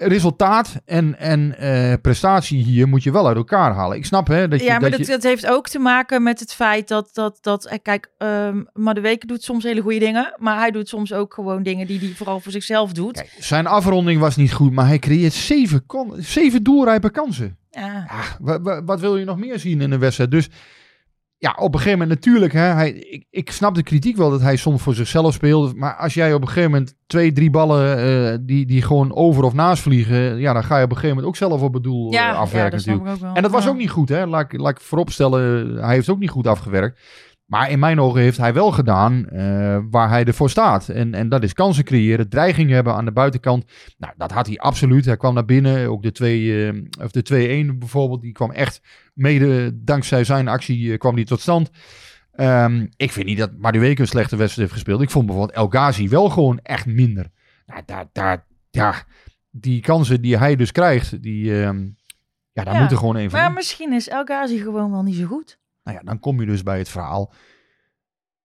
resultaat 0.07 0.81
en, 0.85 1.19
en 1.19 1.57
eh, 1.57 1.93
prestatie 2.01 2.63
hier 2.63 2.87
moet 2.87 3.03
je 3.03 3.11
wel 3.11 3.27
uit 3.27 3.37
elkaar 3.37 3.73
halen. 3.73 3.97
Ik 3.97 4.05
snap 4.05 4.27
hè, 4.27 4.47
dat 4.47 4.59
je... 4.59 4.65
ja, 4.65 4.71
maar 4.71 4.89
dat 4.89 4.99
dat, 4.99 5.07
je, 5.07 5.13
dat 5.13 5.23
heeft 5.23 5.47
ook 5.47 5.67
te 5.67 5.79
maken 5.79 6.23
met 6.23 6.39
het 6.39 6.53
feit 6.53 6.87
dat, 6.87 7.09
dat, 7.13 7.37
dat 7.41 7.65
eh, 7.65 7.77
kijk, 7.81 8.11
um, 8.17 8.67
Madueke 8.73 9.25
doet 9.25 9.43
soms 9.43 9.63
hele 9.63 9.81
goede 9.81 9.99
dingen, 9.99 10.35
maar 10.37 10.57
hij 10.57 10.71
doet 10.71 10.89
soms 10.89 11.13
ook 11.13 11.33
gewoon 11.33 11.63
dingen 11.63 11.87
die 11.87 11.99
hij 11.99 12.13
vooral 12.15 12.39
voor 12.39 12.51
zichzelf 12.51 12.91
doet. 12.91 13.13
Kijk, 13.13 13.35
zijn 13.39 13.67
afronding 13.67 14.19
was 14.19 14.35
niet 14.35 14.53
goed, 14.53 14.71
maar 14.71 14.87
hij 14.87 14.99
creëert 14.99 15.33
zeven, 15.33 15.85
kon, 15.85 16.13
zeven 16.17 16.63
doelrijpe 16.63 17.11
kansen. 17.11 17.57
Ja. 17.71 18.05
Ja, 18.07 18.23
wa- 18.39 18.61
wa- 18.61 18.83
wat 18.83 18.99
wil 18.99 19.17
je 19.17 19.25
nog 19.25 19.37
meer 19.37 19.59
zien 19.59 19.81
in 19.81 19.91
een 19.91 19.99
wedstrijd? 19.99 20.31
Dus 20.31 20.49
ja, 21.41 21.55
op 21.59 21.73
een 21.73 21.79
gegeven 21.79 21.99
moment 21.99 22.19
natuurlijk, 22.19 22.53
hè, 22.53 22.59
hij, 22.61 22.91
ik, 22.91 23.25
ik 23.29 23.51
snap 23.51 23.75
de 23.75 23.83
kritiek 23.83 24.17
wel 24.17 24.29
dat 24.29 24.41
hij 24.41 24.55
soms 24.55 24.81
voor 24.81 24.93
zichzelf 24.93 25.33
speelt. 25.33 25.75
Maar 25.75 25.95
als 25.95 26.13
jij 26.13 26.33
op 26.33 26.41
een 26.41 26.47
gegeven 26.47 26.71
moment 26.71 26.95
twee, 27.07 27.31
drie 27.31 27.49
ballen 27.49 27.97
eh, 28.31 28.37
die, 28.41 28.65
die 28.65 28.81
gewoon 28.81 29.15
over 29.15 29.43
of 29.43 29.53
naast 29.53 29.81
vliegen, 29.81 30.37
ja, 30.39 30.53
dan 30.53 30.63
ga 30.63 30.77
je 30.77 30.83
op 30.83 30.89
een 30.89 30.95
gegeven 30.95 31.15
moment 31.15 31.27
ook 31.33 31.49
zelf 31.49 31.61
op 31.61 31.73
het 31.73 31.83
doel 31.83 32.11
Ja, 32.11 32.27
eh, 32.27 32.33
ja, 32.33 32.39
afwerken 32.39 32.77
dat 32.77 32.85
natuurlijk. 32.85 33.35
En 33.35 33.41
dat 33.41 33.51
was 33.51 33.67
ook 33.67 33.77
niet 33.77 33.89
goed, 33.89 34.09
hè. 34.09 34.25
Laat, 34.25 34.53
ik- 34.53 34.59
laat 34.59 34.71
ik 34.71 34.79
vooropstellen, 34.81 35.75
hij 35.83 35.93
heeft 35.93 36.09
ook 36.09 36.19
niet 36.19 36.29
goed 36.29 36.47
afgewerkt. 36.47 36.99
Maar 37.51 37.69
in 37.69 37.79
mijn 37.79 37.99
ogen 37.99 38.21
heeft 38.21 38.37
hij 38.37 38.53
wel 38.53 38.71
gedaan 38.71 39.29
eh, 39.29 39.79
waar 39.89 40.09
hij 40.09 40.25
ervoor 40.25 40.49
staat. 40.49 40.89
En, 40.89 41.13
en 41.13 41.29
dat 41.29 41.43
is 41.43 41.53
kansen 41.53 41.83
creëren, 41.83 42.29
dreiging 42.29 42.69
hebben 42.69 42.93
aan 42.93 43.05
de 43.05 43.11
buitenkant. 43.11 43.65
Nou, 43.97 44.13
dat 44.17 44.31
had 44.31 44.47
hij 44.47 44.57
absoluut. 44.57 45.05
Hij 45.05 45.17
kwam 45.17 45.33
naar 45.33 45.45
binnen. 45.45 45.89
Ook 45.89 46.01
de, 46.03 46.11
twee, 46.11 46.67
eh, 46.67 46.81
of 47.03 47.11
de 47.11 47.23
2-1 47.73 47.77
bijvoorbeeld, 47.77 48.21
die 48.21 48.31
kwam 48.31 48.51
echt 48.51 48.81
mede 49.13 49.71
dankzij 49.83 50.23
zijn 50.23 50.47
actie 50.47 50.91
eh, 50.91 50.97
kwam 50.97 51.15
die 51.15 51.25
tot 51.25 51.39
stand. 51.39 51.69
Ehm, 52.31 52.87
ik 52.95 53.11
vind 53.11 53.25
niet 53.25 53.37
dat 53.37 53.51
Madueke 53.57 54.01
een 54.01 54.07
slechte 54.07 54.35
wedstrijd 54.35 54.69
heeft 54.69 54.81
gespeeld. 54.81 55.01
Ik 55.01 55.11
vond 55.11 55.25
bijvoorbeeld 55.25 55.57
El 55.57 55.67
Ghazi 55.67 56.09
wel 56.09 56.29
gewoon 56.29 56.59
echt 56.63 56.85
minder. 56.85 57.29
Nou, 57.65 57.81
daar, 57.85 58.05
daar, 58.11 58.45
ja, 58.69 58.95
die 59.49 59.81
kansen 59.81 60.21
die 60.21 60.37
hij 60.37 60.55
dus 60.55 60.71
krijgt, 60.71 61.21
die, 61.23 61.61
ehm, 61.63 61.85
ja, 62.51 62.63
daar 62.63 62.73
Ja, 62.73 62.81
moet 62.81 62.91
er 62.91 62.97
gewoon 62.97 63.15
een 63.15 63.29
van 63.29 63.39
Maar 63.39 63.49
in. 63.49 63.55
misschien 63.55 63.93
is 63.93 64.09
El 64.09 64.23
Ghazi 64.23 64.57
gewoon 64.57 64.91
wel 64.91 65.03
niet 65.03 65.15
zo 65.15 65.25
goed. 65.25 65.59
Nou 65.83 65.97
ja, 65.97 66.03
dan 66.03 66.19
kom 66.19 66.39
je 66.39 66.45
dus 66.45 66.63
bij 66.63 66.77
het 66.77 66.89
verhaal. 66.89 67.33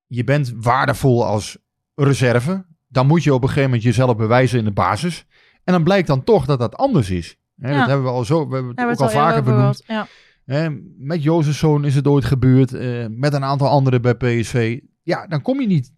Je 0.07 0.25
bent 0.25 0.53
waardevol 0.57 1.25
als 1.27 1.59
reserve. 1.95 2.67
Dan 2.87 3.07
moet 3.07 3.23
je 3.23 3.35
op 3.35 3.43
een 3.43 3.49
gegeven 3.49 3.69
moment 3.71 3.87
jezelf 3.87 4.17
bewijzen 4.17 4.59
in 4.59 4.65
de 4.65 4.73
basis. 4.73 5.27
En 5.65 5.73
dan 5.73 5.85
blijkt 5.85 6.07
dan 6.07 6.25
toch 6.25 6.47
dat 6.47 6.59
dat 6.59 6.77
anders 6.77 7.11
is. 7.11 7.37
Ja. 7.55 7.79
Dat 7.79 7.87
hebben 7.87 8.05
we 8.07 8.13
al 8.13 8.25
zo, 8.25 8.49
we 8.49 8.55
hebben 8.55 8.77
het 8.77 8.81
ook 8.81 9.01
al 9.01 9.09
vaker 9.11 9.43
benoemd. 9.43 9.83
Ja. 9.87 10.07
Hè, 10.45 10.71
met 10.99 11.23
Jozefzoon 11.23 11.85
is 11.85 11.95
het 11.95 12.07
ooit 12.07 12.25
gebeurd. 12.25 12.73
eh, 12.73 13.07
met 13.09 13.33
een 13.33 13.45
aantal 13.45 13.69
anderen 13.69 14.03
bij 14.03 14.15
PSV. 14.15 14.81
Ja, 15.03 15.27
dan 15.27 15.43
kom 15.43 15.61
je 15.61 15.67
niet 15.67 15.93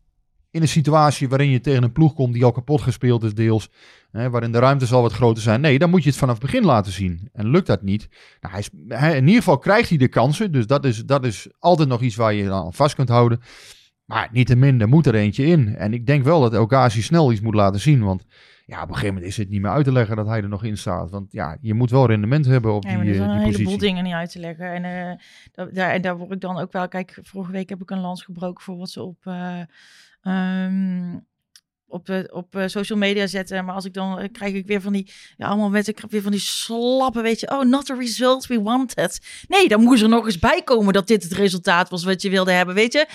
in 0.51 0.63
een 0.63 0.69
situatie 0.69 1.29
waarin 1.29 1.51
je 1.51 1.61
tegen 1.61 1.83
een 1.83 1.93
ploeg 1.93 2.15
komt 2.15 2.33
die 2.35 2.45
al 2.45 2.53
kapot 2.53 2.81
gespeeld 2.81 3.23
is 3.23 3.35
deels. 3.35 3.71
Hè, 4.11 4.31
waarin 4.31 4.53
de 4.53 4.59
ruimte 4.59 4.87
zal 4.87 5.03
wat 5.03 5.13
groter 5.13 5.43
zijn. 5.43 5.61
Nee, 5.61 5.79
dan 5.79 5.91
moet 5.91 6.03
je 6.03 6.09
het 6.09 6.19
vanaf 6.19 6.35
het 6.35 6.45
begin 6.45 6.65
laten 6.65 6.93
zien. 6.93 7.29
En 7.33 7.51
lukt 7.51 7.67
dat 7.67 7.83
niet. 7.83 8.09
Nou, 8.41 8.55
hij 8.55 8.61
is, 8.61 8.71
hij, 8.89 9.17
in 9.17 9.27
ieder 9.27 9.43
geval 9.43 9.59
krijgt 9.59 9.89
hij 9.89 9.99
de 9.99 10.09
kansen. 10.09 10.53
Dus 10.53 10.67
dat 10.67 10.85
is, 10.85 11.05
dat 11.05 11.25
is 11.25 11.49
altijd 11.59 11.89
nog 11.89 12.01
iets 12.01 12.17
waar 12.17 12.35
je 12.35 12.53
aan 12.53 12.75
vast 12.75 12.95
kunt 12.95 13.09
houden. 13.09 13.41
Maar 14.05 14.29
niettemin, 14.33 14.81
er 14.81 14.89
moet 14.89 15.07
er 15.07 15.15
eentje 15.15 15.47
in. 15.47 15.77
En 15.77 15.93
ik 15.93 16.07
denk 16.07 16.25
wel 16.25 16.41
dat 16.41 16.55
Elkazi 16.55 17.03
snel 17.03 17.33
iets 17.33 17.41
moet 17.41 17.55
laten 17.55 17.81
zien. 17.81 18.05
Want 18.05 18.25
ja, 18.67 18.83
op 18.83 18.89
een 18.89 18.95
gegeven 18.95 19.15
moment 19.15 19.33
is 19.33 19.37
het 19.37 19.49
niet 19.49 19.61
meer 19.61 19.71
uit 19.71 19.85
te 19.85 19.93
leggen 19.93 20.17
dat 20.17 20.27
hij 20.27 20.43
er 20.43 20.49
nog 20.49 20.65
in 20.65 20.79
staat. 20.79 21.11
Want 21.11 21.33
ja, 21.33 21.57
je 21.61 21.75
moet 21.75 21.91
wel 21.91 22.07
rendement 22.07 22.47
hebben 22.47 22.75
op 22.75 22.85
Ja, 22.85 22.97
maar 22.97 23.05
die, 23.05 23.15
er 23.15 23.21
eh, 23.21 23.25
zijn 23.25 23.39
die 23.39 23.47
een 23.47 23.53
heleboel 23.53 23.79
dingen 23.79 24.05
niet 24.05 24.13
uit 24.13 24.31
te 24.31 24.39
leggen. 24.39 24.73
En, 24.73 24.85
eh, 24.85 25.73
daar, 25.75 26.01
daar 26.01 26.17
word 26.17 26.33
ik 26.33 26.41
dan 26.41 26.59
ook 26.59 26.73
wel... 26.73 26.89
Kijk, 26.89 27.19
vorige 27.23 27.53
week 27.53 27.69
heb 27.69 27.83
ik 27.83 27.91
een 27.91 28.01
lans 28.01 28.23
gebroken 28.23 28.65
voor 28.65 28.77
wat 28.77 28.91
ze 28.91 29.03
op... 29.03 29.19
eh, 29.27 29.61
ehm, 30.21 31.17
op, 31.89 32.09
eh, 32.09 32.19
op 32.31 32.57
eh, 32.57 32.67
social 32.67 32.99
media 32.99 33.27
zetten. 33.27 33.65
Maar 33.65 33.75
als 33.75 33.85
ik 33.85 33.95
dan 33.95 34.19
eh, 34.19 34.29
krijg 34.33 34.55
ik 34.55 34.67
weer 34.67 34.81
van 34.81 34.93
die, 34.93 35.13
ja, 35.37 35.47
allemaal 35.47 35.71
mensen, 35.71 35.95
ik 35.97 36.11
weer 36.11 36.23
van 36.23 36.31
die 36.31 36.41
slappe, 36.41 37.21
weet 37.21 37.41
je, 37.41 37.51
oh, 37.51 37.65
not 37.65 37.87
the 37.87 37.95
results 37.95 38.47
we 38.47 38.63
wanted. 38.63 39.21
Nee, 39.49 39.69
dan 39.69 39.83
moest 39.83 40.03
er 40.03 40.09
nog 40.09 40.27
eens 40.27 40.39
bij 40.39 40.63
komen 40.63 40.93
dat 40.93 41.07
dit 41.07 41.23
het 41.23 41.33
resultaat 41.33 41.91
was 41.91 42.05
wat 42.05 42.23
je 42.23 42.31
wilde 42.31 42.53
hebben, 42.53 42.75
weet 42.75 42.93
je. 42.93 43.07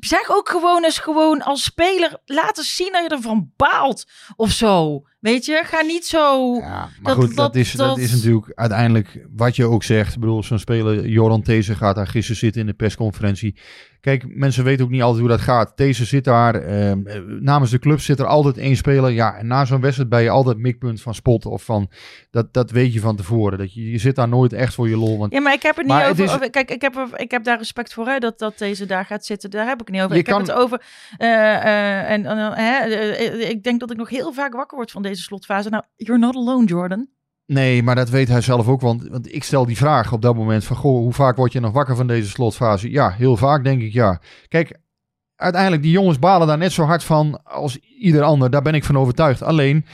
Zeg 0.00 0.30
ook 0.30 0.48
gewoon 0.48 0.84
eens 0.84 0.98
gewoon 0.98 1.42
als 1.42 1.62
speler, 1.64 2.20
laat 2.24 2.58
eens 2.58 2.76
zien 2.76 2.92
dat 2.92 3.02
je 3.02 3.08
ervan 3.08 3.52
baalt 3.56 4.06
of 4.36 4.50
zo. 4.50 5.02
Weet 5.22 5.44
je, 5.44 5.62
ga 5.64 5.80
niet 5.80 6.06
zo... 6.06 6.54
Ja, 6.54 6.68
maar 6.70 6.90
Dat- 7.02 7.14
goed, 7.14 7.26
dat, 7.26 7.36
dat- 7.36 7.56
is, 7.56 7.72
dat... 7.72 7.88
dat- 7.88 7.98
is 7.98 8.12
natuurlijk 8.12 8.52
uiteindelijk 8.54 9.26
wat 9.36 9.56
je 9.56 9.64
ook 9.64 9.82
zegt. 9.82 10.14
Ik 10.14 10.20
bedoel, 10.20 10.42
zo'n 10.42 10.58
speler, 10.58 11.06
Joran 11.06 11.42
These 11.42 11.74
gaat 11.74 11.94
daar 11.94 12.06
gisteren 12.06 12.36
zitten 12.36 12.60
in 12.60 12.66
de 12.66 12.72
persconferentie. 12.72 13.56
Kijk, 14.00 14.24
mensen 14.36 14.64
weten 14.64 14.84
ook 14.84 14.90
niet 14.90 15.02
altijd 15.02 15.20
hoe 15.20 15.28
dat 15.28 15.40
gaat. 15.40 15.76
These 15.76 16.04
zit 16.04 16.24
daar, 16.24 16.54
eh, 16.54 16.92
namens 17.40 17.70
de 17.70 17.78
club 17.78 18.00
zit 18.00 18.18
er 18.18 18.26
altijd 18.26 18.58
één 18.58 18.76
speler. 18.76 19.10
Ja, 19.10 19.34
en 19.36 19.46
na 19.46 19.64
zo'n 19.64 19.80
wedstrijd 19.80 20.08
ben 20.08 20.22
je 20.22 20.30
altijd 20.30 20.58
mikpunt 20.58 21.02
van 21.02 21.14
spot 21.14 21.46
of 21.46 21.62
van, 21.64 21.90
dat, 22.30 22.52
dat 22.54 22.70
weet 22.70 22.92
je 22.92 23.00
van 23.00 23.16
tevoren. 23.16 23.58
Dat 23.58 23.74
je, 23.74 23.90
je 23.90 23.98
zit 23.98 24.14
daar 24.16 24.28
nooit 24.28 24.52
echt 24.52 24.74
voor 24.74 24.88
je 24.88 24.96
lol. 24.96 25.18
Want 25.18 25.32
Ja, 25.32 25.40
maar 25.40 25.52
ik 25.52 25.62
heb 25.62 25.76
het 25.76 25.84
niet 25.86 25.94
Maar 25.94 26.02
het 26.02 26.10
over, 26.10 26.24
is- 26.24 26.30
over- 26.34 26.50
Kijk, 26.50 26.70
ik 26.70 26.80
heb, 26.82 27.08
ik 27.16 27.30
heb 27.30 27.44
daar 27.44 27.58
respect 27.58 27.92
voor, 27.92 28.06
hè, 28.06 28.18
dat, 28.18 28.38
dat 28.38 28.58
deze 28.58 28.86
daar 28.86 29.04
gaat 29.04 29.24
zitten. 29.24 29.50
Daar 29.50 29.66
heb 29.66 29.80
ik 29.80 29.86
het 29.86 29.90
niet 29.96 30.02
over. 30.04 30.14
Je 30.14 30.20
ik 30.20 30.26
heb 30.26 30.36
kan- 30.36 30.44
het 30.46 30.54
over... 30.56 30.82
eh, 31.18 31.54
eh, 31.54 32.10
en, 32.10 32.26
eh, 32.56 33.50
ik 33.50 33.62
denk 33.62 33.80
dat 33.80 33.90
ik 33.90 33.96
nog 33.96 34.08
heel 34.08 34.32
vaak 34.32 34.52
wakker 34.54 34.76
word 34.76 34.90
van 34.90 35.02
deze 35.02 35.11
slotfase. 35.20 35.68
Nou, 35.68 35.82
you're 35.96 36.20
not 36.20 36.34
alone, 36.36 36.64
Jordan. 36.66 37.08
Nee, 37.46 37.82
maar 37.82 37.94
dat 37.94 38.08
weet 38.08 38.28
hij 38.28 38.40
zelf 38.40 38.68
ook. 38.68 38.80
Want, 38.80 39.08
want 39.08 39.34
ik 39.34 39.44
stel 39.44 39.66
die 39.66 39.76
vraag 39.76 40.12
op 40.12 40.22
dat 40.22 40.34
moment 40.36 40.64
van... 40.64 40.76
Goh, 40.76 40.98
hoe 40.98 41.12
vaak 41.12 41.36
word 41.36 41.52
je 41.52 41.60
nog 41.60 41.72
wakker 41.72 41.96
van 41.96 42.06
deze 42.06 42.28
slotfase? 42.28 42.90
Ja, 42.90 43.10
heel 43.10 43.36
vaak 43.36 43.64
denk 43.64 43.82
ik 43.82 43.92
ja. 43.92 44.20
Kijk, 44.48 44.78
uiteindelijk 45.36 45.82
die 45.82 45.90
jongens 45.92 46.18
balen 46.18 46.46
daar 46.46 46.58
net 46.58 46.72
zo 46.72 46.84
hard 46.84 47.04
van 47.04 47.44
als 47.44 47.78
ieder 47.98 48.22
ander. 48.22 48.50
Daar 48.50 48.62
ben 48.62 48.74
ik 48.74 48.84
van 48.84 48.98
overtuigd. 48.98 49.42
Alleen, 49.42 49.86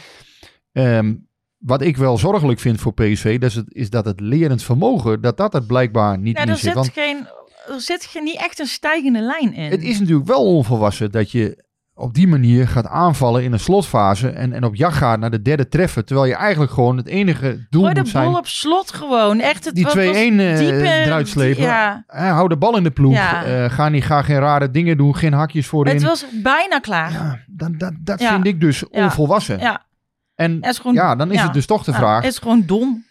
ehm, 0.72 1.14
wat 1.58 1.82
ik 1.82 1.96
wel 1.96 2.18
zorgelijk 2.18 2.60
vind 2.60 2.80
voor 2.80 2.94
PSV... 2.94 3.38
Dat 3.38 3.50
is, 3.50 3.56
het, 3.56 3.74
is 3.74 3.90
dat 3.90 4.04
het 4.04 4.20
lerend 4.20 4.62
vermogen, 4.62 5.20
dat 5.20 5.36
dat 5.36 5.54
er 5.54 5.64
blijkbaar 5.64 6.18
niet 6.18 6.36
Ja, 6.36 6.42
in 6.42 6.48
er 6.48 6.54
zit. 6.56 6.64
zit, 6.64 6.74
Want 6.74 6.90
geen, 6.92 7.26
er 7.68 7.80
zit 7.80 8.04
geen, 8.04 8.24
niet 8.24 8.38
echt 8.38 8.58
een 8.58 8.66
stijgende 8.66 9.20
lijn 9.20 9.54
in. 9.54 9.70
het 9.70 9.82
is 9.82 9.98
natuurlijk 9.98 10.28
wel 10.28 10.44
onvolwassen 10.56 11.10
dat 11.10 11.30
je 11.30 11.64
op 11.98 12.14
die 12.14 12.28
manier 12.28 12.68
gaat 12.68 12.86
aanvallen 12.86 13.42
in 13.44 13.52
een 13.52 13.58
slotfase... 13.60 14.28
en, 14.30 14.52
en 14.52 14.64
op 14.64 14.74
jacht 14.74 14.96
gaat 14.96 15.18
naar 15.18 15.30
de 15.30 15.42
derde 15.42 15.68
treffer... 15.68 16.04
terwijl 16.04 16.26
je 16.28 16.34
eigenlijk 16.34 16.72
gewoon 16.72 16.96
het 16.96 17.06
enige 17.06 17.66
doel 17.70 17.82
Gooi 17.82 17.94
de 17.94 18.00
moet 18.00 18.12
bal 18.12 18.22
zijn... 18.22 18.34
op 18.34 18.46
slot 18.46 18.92
gewoon. 18.92 19.40
Echt, 19.40 19.64
het 19.64 19.74
die 19.74 19.84
2-1 19.84 19.88
wat 19.88 19.96
was 19.96 20.14
eh, 20.16 21.06
eruit 21.06 21.28
slepen. 21.28 21.62
Ja, 21.62 22.04
Eh, 22.06 22.30
hou 22.32 22.48
de 22.48 22.56
bal 22.56 22.76
in 22.76 22.82
de 22.82 22.90
ploeg. 22.90 23.12
Ja. 23.12 23.44
Eh, 23.44 23.70
ga, 23.70 23.88
niet, 23.88 24.04
ga 24.04 24.22
geen 24.22 24.38
rare 24.38 24.70
dingen 24.70 24.96
doen. 24.96 25.16
Geen 25.16 25.32
hakjes 25.32 25.66
voorin. 25.66 25.94
het 25.94 26.02
was 26.02 26.24
bijna 26.42 26.78
klaar. 26.78 27.12
Ja, 27.12 27.38
ja, 27.58 27.68
dat 27.78 27.92
dat, 28.00 28.20
Ja. 28.20 28.32
vind 28.32 28.46
ik 28.46 28.60
dus 28.60 28.84
Ja. 28.90 29.04
onvolwassen. 29.04 29.58
ja. 29.58 29.86
En 30.34 30.60
is 30.60 30.78
gewoon, 30.78 30.94
ja, 30.94 31.16
dan 31.16 31.30
is 31.30 31.36
ja. 31.38 31.44
het 31.44 31.52
dus 31.52 31.66
toch 31.66 31.84
de 31.84 31.90
Ja, 31.90 31.96
vraag. 31.96 32.22
het 32.22 32.32
is 32.32 32.38
gewoon 32.38 32.62
dom. 32.66 33.04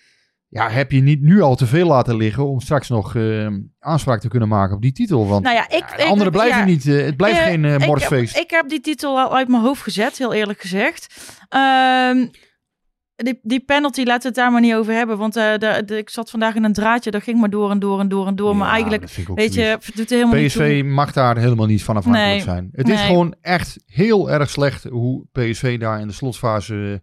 Ja, 0.49 0.69
heb 0.69 0.91
je 0.91 1.01
niet 1.01 1.21
nu 1.21 1.41
al 1.41 1.55
te 1.55 1.65
veel 1.65 1.88
laten 1.88 2.15
liggen 2.17 2.47
om 2.47 2.60
straks 2.60 2.89
nog 2.89 3.15
eh, 3.15 3.47
aanspraak 3.79 4.19
te 4.19 4.27
kunnen 4.27 4.47
maken 4.47 4.75
op 4.75 4.81
die 4.81 4.91
titel? 4.91 5.27
Want 5.27 5.43
Nou 5.43 5.55
ja, 5.55 5.63
ik... 5.63 5.79
ja, 5.79 5.91
ik 5.91 5.97
de 5.97 6.03
anderen 6.03 6.31
blijven 6.31 6.60
ja, 6.60 6.65
niet. 6.65 6.88
eh, 6.88 7.05
het 7.05 7.17
blijft 7.17 7.39
geen 7.39 7.65
eh, 7.65 7.73
ik-. 8.19 8.29
Ik, 8.36 8.49
heb 8.51 8.69
die 8.69 8.79
titel 8.81 9.17
al 9.19 9.36
uit 9.36 9.47
mijn 9.47 9.62
hoofd 9.63 9.81
gezet, 9.81 10.17
heel 10.17 10.33
eerlijk 10.33 10.62
gezegd. 10.62 11.15
Ehm, 11.49 12.27
die, 13.15 13.39
die 13.41 13.60
penalty, 13.60 14.03
laten 14.03 14.21
we 14.21 14.27
het 14.27 14.36
daar 14.36 14.51
maar 14.51 14.62
niet 14.62 14.73
over 14.73 14.93
hebben. 14.93 15.17
Want 15.17 15.33
de, 15.33 15.83
de- 15.86 15.97
ik 15.97 16.10
zat 16.10 16.29
vandaag 16.29 16.55
in 16.55 16.63
een 16.63 16.73
draadje, 16.73 17.12
dat 17.12 17.23
ging 17.23 17.39
maar 17.39 17.49
door 17.49 17.71
en 17.71 17.79
door 17.79 17.99
en 17.99 18.07
door 18.10 18.27
en 18.27 18.36
door. 18.36 18.55
maar 18.55 18.69
eigenlijk, 18.71 19.10
weet 19.36 19.53
je, 19.53 19.77
doet 19.95 20.12
er 20.12 20.17
helemaal 20.17 20.39
niet 20.39 20.47
PSV 20.47 20.79
toe. 20.79 20.89
mag 20.89 21.13
daar 21.13 21.38
helemaal 21.38 21.65
niet 21.65 21.83
van 21.83 21.97
afhankelijk 21.97 22.31
Nee, 22.31 22.41
zijn. 22.41 22.69
Het 22.71 22.89
is 22.89 23.01
gewoon 23.01 23.36
echt 23.41 23.77
heel 23.86 24.31
erg 24.31 24.49
slecht 24.49 24.83
hoe 24.83 25.25
PSV 25.31 25.79
daar 25.79 25.99
in 25.99 26.07
de 26.07 26.13
slotfase 26.13 27.01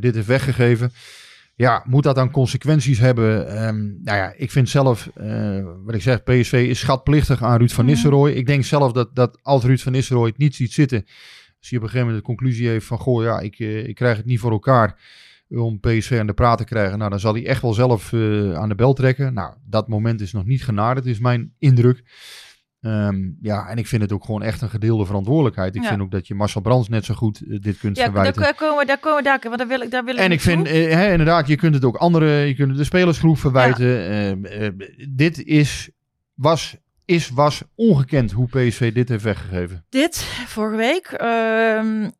dit 0.00 0.14
heeft 0.14 0.26
weggegeven. 0.26 0.92
Ja, 1.58 1.82
moet 1.86 2.02
dat 2.02 2.14
dan 2.14 2.30
consequenties 2.30 2.98
hebben? 2.98 3.48
Ehm, 3.48 3.76
nou 4.02 4.18
ja, 4.18 4.32
ik 4.36 4.50
vind 4.50 4.68
zelf, 4.68 5.10
eh, 5.14 5.64
wat 5.84 5.94
ik 5.94 6.02
zeg, 6.02 6.22
PSV 6.22 6.52
is 6.68 6.78
schatplichtig 6.78 7.42
aan 7.42 7.58
Ruud 7.58 7.70
van 7.70 7.84
Mhm. 7.84 7.92
Nistelrooy. 7.92 8.32
Ik 8.32 8.46
denk 8.46 8.64
zelf 8.64 8.92
dat, 8.92 9.14
dat 9.14 9.38
als 9.42 9.64
Ruud 9.64 9.78
van 9.80 9.92
Nistelrooy 9.92 10.28
het 10.28 10.38
niet 10.38 10.54
ziet 10.54 10.72
zitten, 10.72 11.02
als 11.58 11.68
hij 11.68 11.78
op 11.78 11.84
een 11.84 11.90
gegeven 11.90 11.98
moment 11.98 12.16
de 12.16 12.32
conclusie 12.32 12.68
heeft 12.68 12.86
van, 12.86 12.98
goh 12.98 13.22
ja, 13.22 13.40
ik, 13.40 13.58
eh, 13.58 13.86
ik 13.86 13.94
krijg 13.94 14.16
het 14.16 14.26
niet 14.26 14.40
voor 14.40 14.50
elkaar 14.50 15.00
om 15.48 15.80
PSV 15.80 16.16
aan 16.20 16.26
de 16.26 16.32
praat 16.32 16.58
te 16.58 16.64
krijgen. 16.64 16.98
Nou, 16.98 17.10
dan 17.10 17.20
zal 17.20 17.34
hij 17.34 17.46
echt 17.46 17.62
wel 17.62 17.74
zelf 17.74 18.12
eh, 18.12 18.54
aan 18.54 18.68
de 18.68 18.74
bel 18.74 18.92
trekken. 18.92 19.34
Nou, 19.34 19.54
dat 19.64 19.88
moment 19.88 20.20
is 20.20 20.32
nog 20.32 20.44
niet 20.44 20.64
genaderd, 20.64 21.06
is 21.06 21.18
mijn 21.18 21.52
indruk. 21.58 22.02
Ehm, 22.80 23.16
ja, 23.40 23.68
en 23.68 23.76
ik 23.76 23.86
vind 23.86 24.02
het 24.02 24.12
ook 24.12 24.24
gewoon 24.24 24.42
echt 24.42 24.60
een 24.62 24.70
gedeelde 24.70 25.06
verantwoordelijkheid. 25.06 25.74
Ik 25.74 25.82
Ja. 25.82 25.88
vind 25.88 26.00
ook 26.00 26.10
dat 26.10 26.26
je 26.26 26.34
Marcel 26.34 26.60
Brands 26.60 26.88
net 26.88 27.04
zo 27.04 27.14
goed 27.14 27.40
eh, 27.40 27.60
dit 27.60 27.78
kunt 27.78 27.96
Ja, 27.96 28.04
verwijten. 28.04 28.42
daar 28.42 28.54
komen 28.54 28.78
we, 28.78 28.84
daar 28.86 28.98
komen 28.98 29.18
we, 29.18 29.24
daar, 29.24 29.38
want 29.42 29.58
daar 29.58 29.66
wil 29.68 29.80
ik, 29.80 29.90
daar 29.90 30.04
wil 30.04 30.14
ik 30.14 30.20
En 30.20 30.32
ik 30.32 30.40
vind, 30.40 30.68
hè, 30.68 31.10
inderdaad, 31.10 31.48
je 31.48 31.56
kunt 31.56 31.74
het 31.74 31.84
ook 31.84 31.96
andere, 31.96 32.30
je 32.30 32.54
kunt 32.54 32.76
de 32.76 32.84
spelersgroep 32.84 33.38
verwijten. 33.38 34.08
Ehm, 34.10 34.44
eh, 34.44 34.68
dit 35.08 35.42
is, 35.44 35.90
was, 36.34 36.76
is, 37.04 37.28
was 37.30 37.62
ongekend 37.74 38.32
hoe 38.32 38.46
PSV 38.48 38.92
dit 38.92 39.08
heeft 39.08 39.24
weggegeven. 39.24 39.84
dit 39.88 40.16
vorige 40.46 40.76
week. 40.76 41.06
Ehm, 41.06 42.10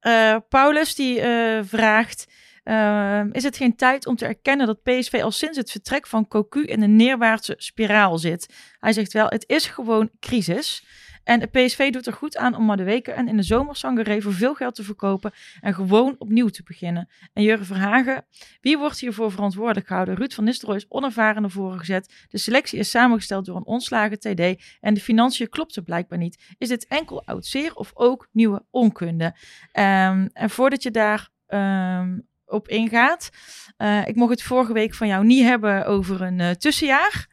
eh, 0.00 0.36
Paulus 0.48 0.94
die 0.94 1.20
vraagt: 1.62 2.26
ehm, 2.64 3.28
Is 3.32 3.42
het 3.42 3.56
geen 3.56 3.76
tijd 3.76 4.06
om 4.06 4.16
te 4.16 4.26
erkennen 4.26 4.66
dat 4.66 4.82
PSV 4.82 5.20
al 5.22 5.30
sinds 5.30 5.58
het 5.58 5.70
vertrek 5.70 6.06
van 6.06 6.28
Cocu 6.28 6.64
in 6.64 6.82
een 6.82 6.96
neerwaartse 6.96 7.54
spiraal 7.56 8.18
zit? 8.18 8.54
Hij 8.78 8.92
zegt 8.92 9.12
wel: 9.12 9.26
Het 9.28 9.44
is 9.46 9.66
gewoon 9.66 10.10
crisis. 10.20 10.84
En 11.24 11.40
de 11.40 11.46
PSV 11.46 11.92
doet 11.92 12.06
er 12.06 12.12
goed 12.12 12.36
aan 12.36 12.56
om 12.56 12.76
weken 12.76 13.14
en 13.14 13.28
in 13.28 13.36
de 13.36 13.42
zomer 13.42 13.76
Sangaré 13.76 14.20
voor 14.20 14.32
veel 14.32 14.54
geld 14.54 14.74
te 14.74 14.82
verkopen 14.82 15.32
en 15.60 15.74
gewoon 15.74 16.14
opnieuw 16.18 16.48
te 16.48 16.62
beginnen. 16.62 17.08
En 17.32 17.42
Jurgen 17.42 17.66
Verhagen, 17.66 18.26
wie 18.60 18.78
wordt 18.78 19.00
hiervoor 19.00 19.30
verantwoordelijk 19.30 19.86
gehouden? 19.86 20.14
Ruud 20.14 20.32
van 20.32 20.44
Nistelrooy 20.44 20.76
is 20.76 20.86
onervaren 20.88 21.42
naar 21.42 21.50
voren 21.50 21.78
gezet. 21.78 22.26
De 22.28 22.38
selectie 22.38 22.78
is 22.78 22.90
samengesteld 22.90 23.44
door 23.44 23.56
een 23.56 23.66
ontslagen 23.66 24.18
TD 24.18 24.62
en 24.80 24.94
de 24.94 25.00
financiën 25.00 25.48
klopten 25.48 25.84
blijkbaar 25.84 26.18
niet. 26.18 26.54
Is 26.58 26.68
dit 26.68 26.86
enkel 26.86 27.24
oud 27.24 27.46
zeer 27.46 27.74
of 27.74 27.90
ook 27.94 28.28
nieuwe 28.32 28.64
onkunde? 28.70 29.34
Ehm, 29.72 30.28
en 30.32 30.50
voordat 30.50 30.82
je 30.82 30.90
daar 30.90 31.32
ehm, 31.46 32.18
op 32.46 32.68
ingaat, 32.68 33.30
eh, 33.76 34.06
ik 34.06 34.14
mocht 34.14 34.30
het 34.30 34.42
vorige 34.42 34.72
week 34.72 34.94
van 34.94 35.06
jou 35.06 35.24
niet 35.24 35.44
hebben 35.44 35.86
over 35.86 36.22
een 36.22 36.40
eh, 36.40 36.50
tussenjaar. 36.50 37.26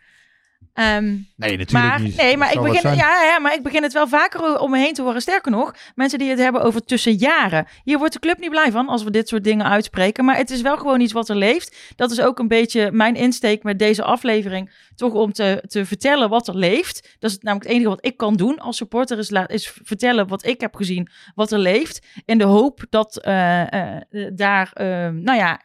Ehm, 0.81 1.03
Nee, 1.35 1.57
natuurlijk 1.57 1.71
maar, 1.71 2.01
niet. 2.01 2.15
nee, 2.15 2.37
maar 2.37 2.53
ik, 2.53 2.61
begin, 2.61 2.95
ja, 2.95 3.23
ja, 3.23 3.39
maar 3.39 3.53
ik 3.53 3.63
begin 3.63 3.83
het 3.83 3.93
wel 3.93 4.07
vaker 4.07 4.59
om 4.59 4.71
me 4.71 4.77
heen 4.77 4.93
te 4.93 5.01
horen. 5.01 5.21
Sterker 5.21 5.51
nog, 5.51 5.75
mensen 5.95 6.19
die 6.19 6.29
het 6.29 6.39
hebben 6.39 6.61
over 6.61 6.85
tussen 6.85 7.13
jaren. 7.13 7.67
Hier 7.83 7.97
wordt 7.97 8.13
de 8.13 8.19
club 8.19 8.39
niet 8.39 8.49
blij 8.49 8.71
van 8.71 8.87
als 8.87 9.03
we 9.03 9.11
dit 9.11 9.27
soort 9.27 9.43
dingen 9.43 9.65
uitspreken. 9.65 10.25
Maar 10.25 10.37
het 10.37 10.49
is 10.49 10.61
wel 10.61 10.77
gewoon 10.77 11.01
iets 11.01 11.13
wat 11.13 11.29
er 11.29 11.35
leeft. 11.35 11.93
Dat 11.95 12.11
is 12.11 12.21
ook 12.21 12.39
een 12.39 12.47
beetje 12.47 12.91
mijn 12.91 13.15
insteek 13.15 13.63
met 13.63 13.79
deze 13.79 14.03
aflevering. 14.03 14.71
Toch 14.95 15.13
om 15.13 15.33
te, 15.33 15.63
te 15.67 15.85
vertellen 15.85 16.29
wat 16.29 16.47
er 16.47 16.57
leeft. 16.57 17.15
Dat 17.19 17.31
is 17.31 17.37
namelijk 17.37 17.67
het 17.67 17.75
enige 17.75 17.89
wat 17.89 18.05
ik 18.05 18.17
kan 18.17 18.35
doen 18.35 18.59
als 18.59 18.77
supporter. 18.77 19.17
Is, 19.17 19.31
is 19.47 19.73
vertellen 19.83 20.27
wat 20.27 20.45
ik 20.45 20.61
heb 20.61 20.75
gezien, 20.75 21.07
wat 21.35 21.51
er 21.51 21.59
leeft. 21.59 22.05
In 22.25 22.37
de 22.37 22.43
hoop 22.43 22.85
dat 22.89 23.17
eh, 23.17 23.95
eh, 23.95 24.01
daar, 24.33 24.71
eh, 24.73 24.85
nou 25.09 25.37
ja... 25.37 25.61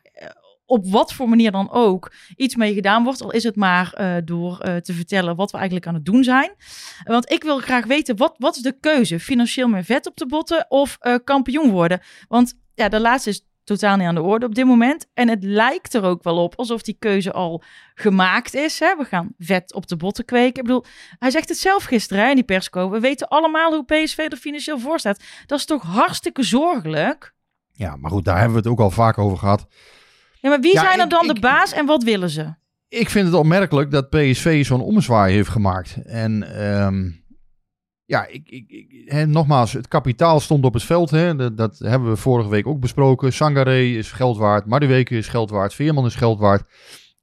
Op 0.67 0.87
wat 0.87 1.13
voor 1.13 1.29
manier 1.29 1.51
dan 1.51 1.71
ook 1.71 2.13
iets 2.37 2.57
mee 2.57 2.75
gedaan 2.75 3.05
wordt. 3.05 3.23
Al 3.23 3.31
is 3.31 3.43
het 3.43 3.57
maar 3.57 3.93
eh, 3.93 4.17
door 4.25 4.59
eh, 4.59 4.77
te 4.77 4.93
vertellen 4.93 5.37
wat 5.37 5.51
we 5.51 5.57
eigenlijk 5.57 5.87
aan 5.87 5.95
het 5.95 6.05
doen 6.05 6.25
zijn. 6.25 6.51
Want 7.05 7.31
ik 7.33 7.43
wil 7.43 7.59
graag 7.59 7.87
weten, 7.87 8.17
wat, 8.17 8.35
wat 8.39 8.57
is 8.57 8.63
de 8.63 8.79
keuze? 8.81 9.21
Financieel 9.21 9.69
meer 9.69 9.85
vet 9.85 10.07
op 10.07 10.17
de 10.17 10.27
botten 10.27 10.67
of 10.69 10.97
eh, 11.01 11.15
kampioen 11.25 11.71
worden? 11.71 12.01
Want 12.29 12.55
ja, 12.75 12.89
de 12.89 13.01
laatste 13.01 13.31
is 13.31 13.47
totaal 13.67 13.97
niet 13.97 14.07
aan 14.07 14.15
de 14.15 14.23
orde 14.23 14.47
op 14.47 14.55
dit 14.55 14.65
moment. 14.65 15.07
En 15.15 15.29
het 15.29 15.45
lijkt 15.45 15.95
er 15.95 16.03
ook 16.03 16.23
wel 16.23 16.43
op 16.43 16.55
alsof 16.57 16.83
die 16.83 16.97
keuze 16.99 17.33
al 17.33 17.63
gemaakt 17.95 18.55
is. 18.55 18.79
Hè? 18.79 18.97
We 18.97 19.05
gaan 19.05 19.35
vet 19.39 19.75
op 19.75 19.87
de 19.87 19.97
botten 19.97 20.25
kweken. 20.25 20.57
Ik 20.61 20.63
bedoel, 20.63 20.85
hij 21.19 21.31
zegt 21.31 21.49
het 21.49 21.59
zelf 21.59 21.85
gisteren 21.85 22.23
hè, 22.23 22.29
in 22.29 22.35
die 22.35 22.45
persco. 22.45 22.91
We 22.91 23.01
weten 23.01 23.29
allemaal 23.29 23.73
hoe 23.73 23.85
PSV 23.85 24.19
er 24.19 24.37
financieel 24.37 24.79
voor 24.79 24.99
staat. 24.99 25.23
Dat 25.47 25.59
is 25.59 25.65
toch 25.65 25.83
hartstikke 25.83 26.43
zorgelijk? 26.43 27.35
Ja, 27.73 27.97
maar 27.97 28.11
goed, 28.11 28.25
daar 28.25 28.37
hebben 28.37 28.55
we 28.55 28.59
het 28.59 28.69
ook 28.71 28.81
al 28.81 28.91
vaak 28.91 29.19
over 29.19 29.39
gehad. 29.39 29.67
Ja, 30.41 30.49
maar 30.49 30.61
wie 30.61 30.75
Ja, 30.75 30.81
zijn 30.81 31.01
er 31.01 31.09
dan 31.09 31.25
ik- 31.29 31.35
de 31.35 31.41
baas 31.41 31.73
en 31.73 31.87
wat 31.87 32.03
willen 32.03 32.31
ze? 32.31 32.55
Ik 32.89 33.11
vind 33.11 33.27
het 33.27 33.35
opmerkelijk 33.35 33.91
dat 33.91 34.11
PSV 34.11 34.65
zo'n 34.65 34.81
ommezwaai 34.81 35.35
heeft 35.35 35.49
gemaakt. 35.49 35.97
En 36.05 36.57
ehm, 36.59 37.11
ja, 38.05 38.27
ik, 38.27 38.49
ik, 38.49 38.71
ik- 38.71 39.03
hè, 39.13 39.27
nogmaals, 39.27 39.73
het 39.73 39.89
kapitaal 39.89 40.41
stond 40.41 40.65
op 40.65 40.75
het 40.75 40.83
veld. 40.83 41.11
Hè. 41.11 41.37
Dat, 41.37 41.57
dat 41.57 41.79
hebben 41.79 42.09
we 42.11 42.17
vorige 42.17 42.49
week 42.49 42.67
ook 42.67 42.81
besproken. 42.81 43.33
Sangaré 43.33 43.81
is 43.83 44.13
geld 44.13 44.37
waard, 44.37 44.67
Madueke 44.67 45.17
is 45.17 45.29
geld 45.29 45.51
waard, 45.51 45.75
Veerman 45.75 46.07
is 46.07 46.15
geld 46.15 46.39
waard. 46.39 46.63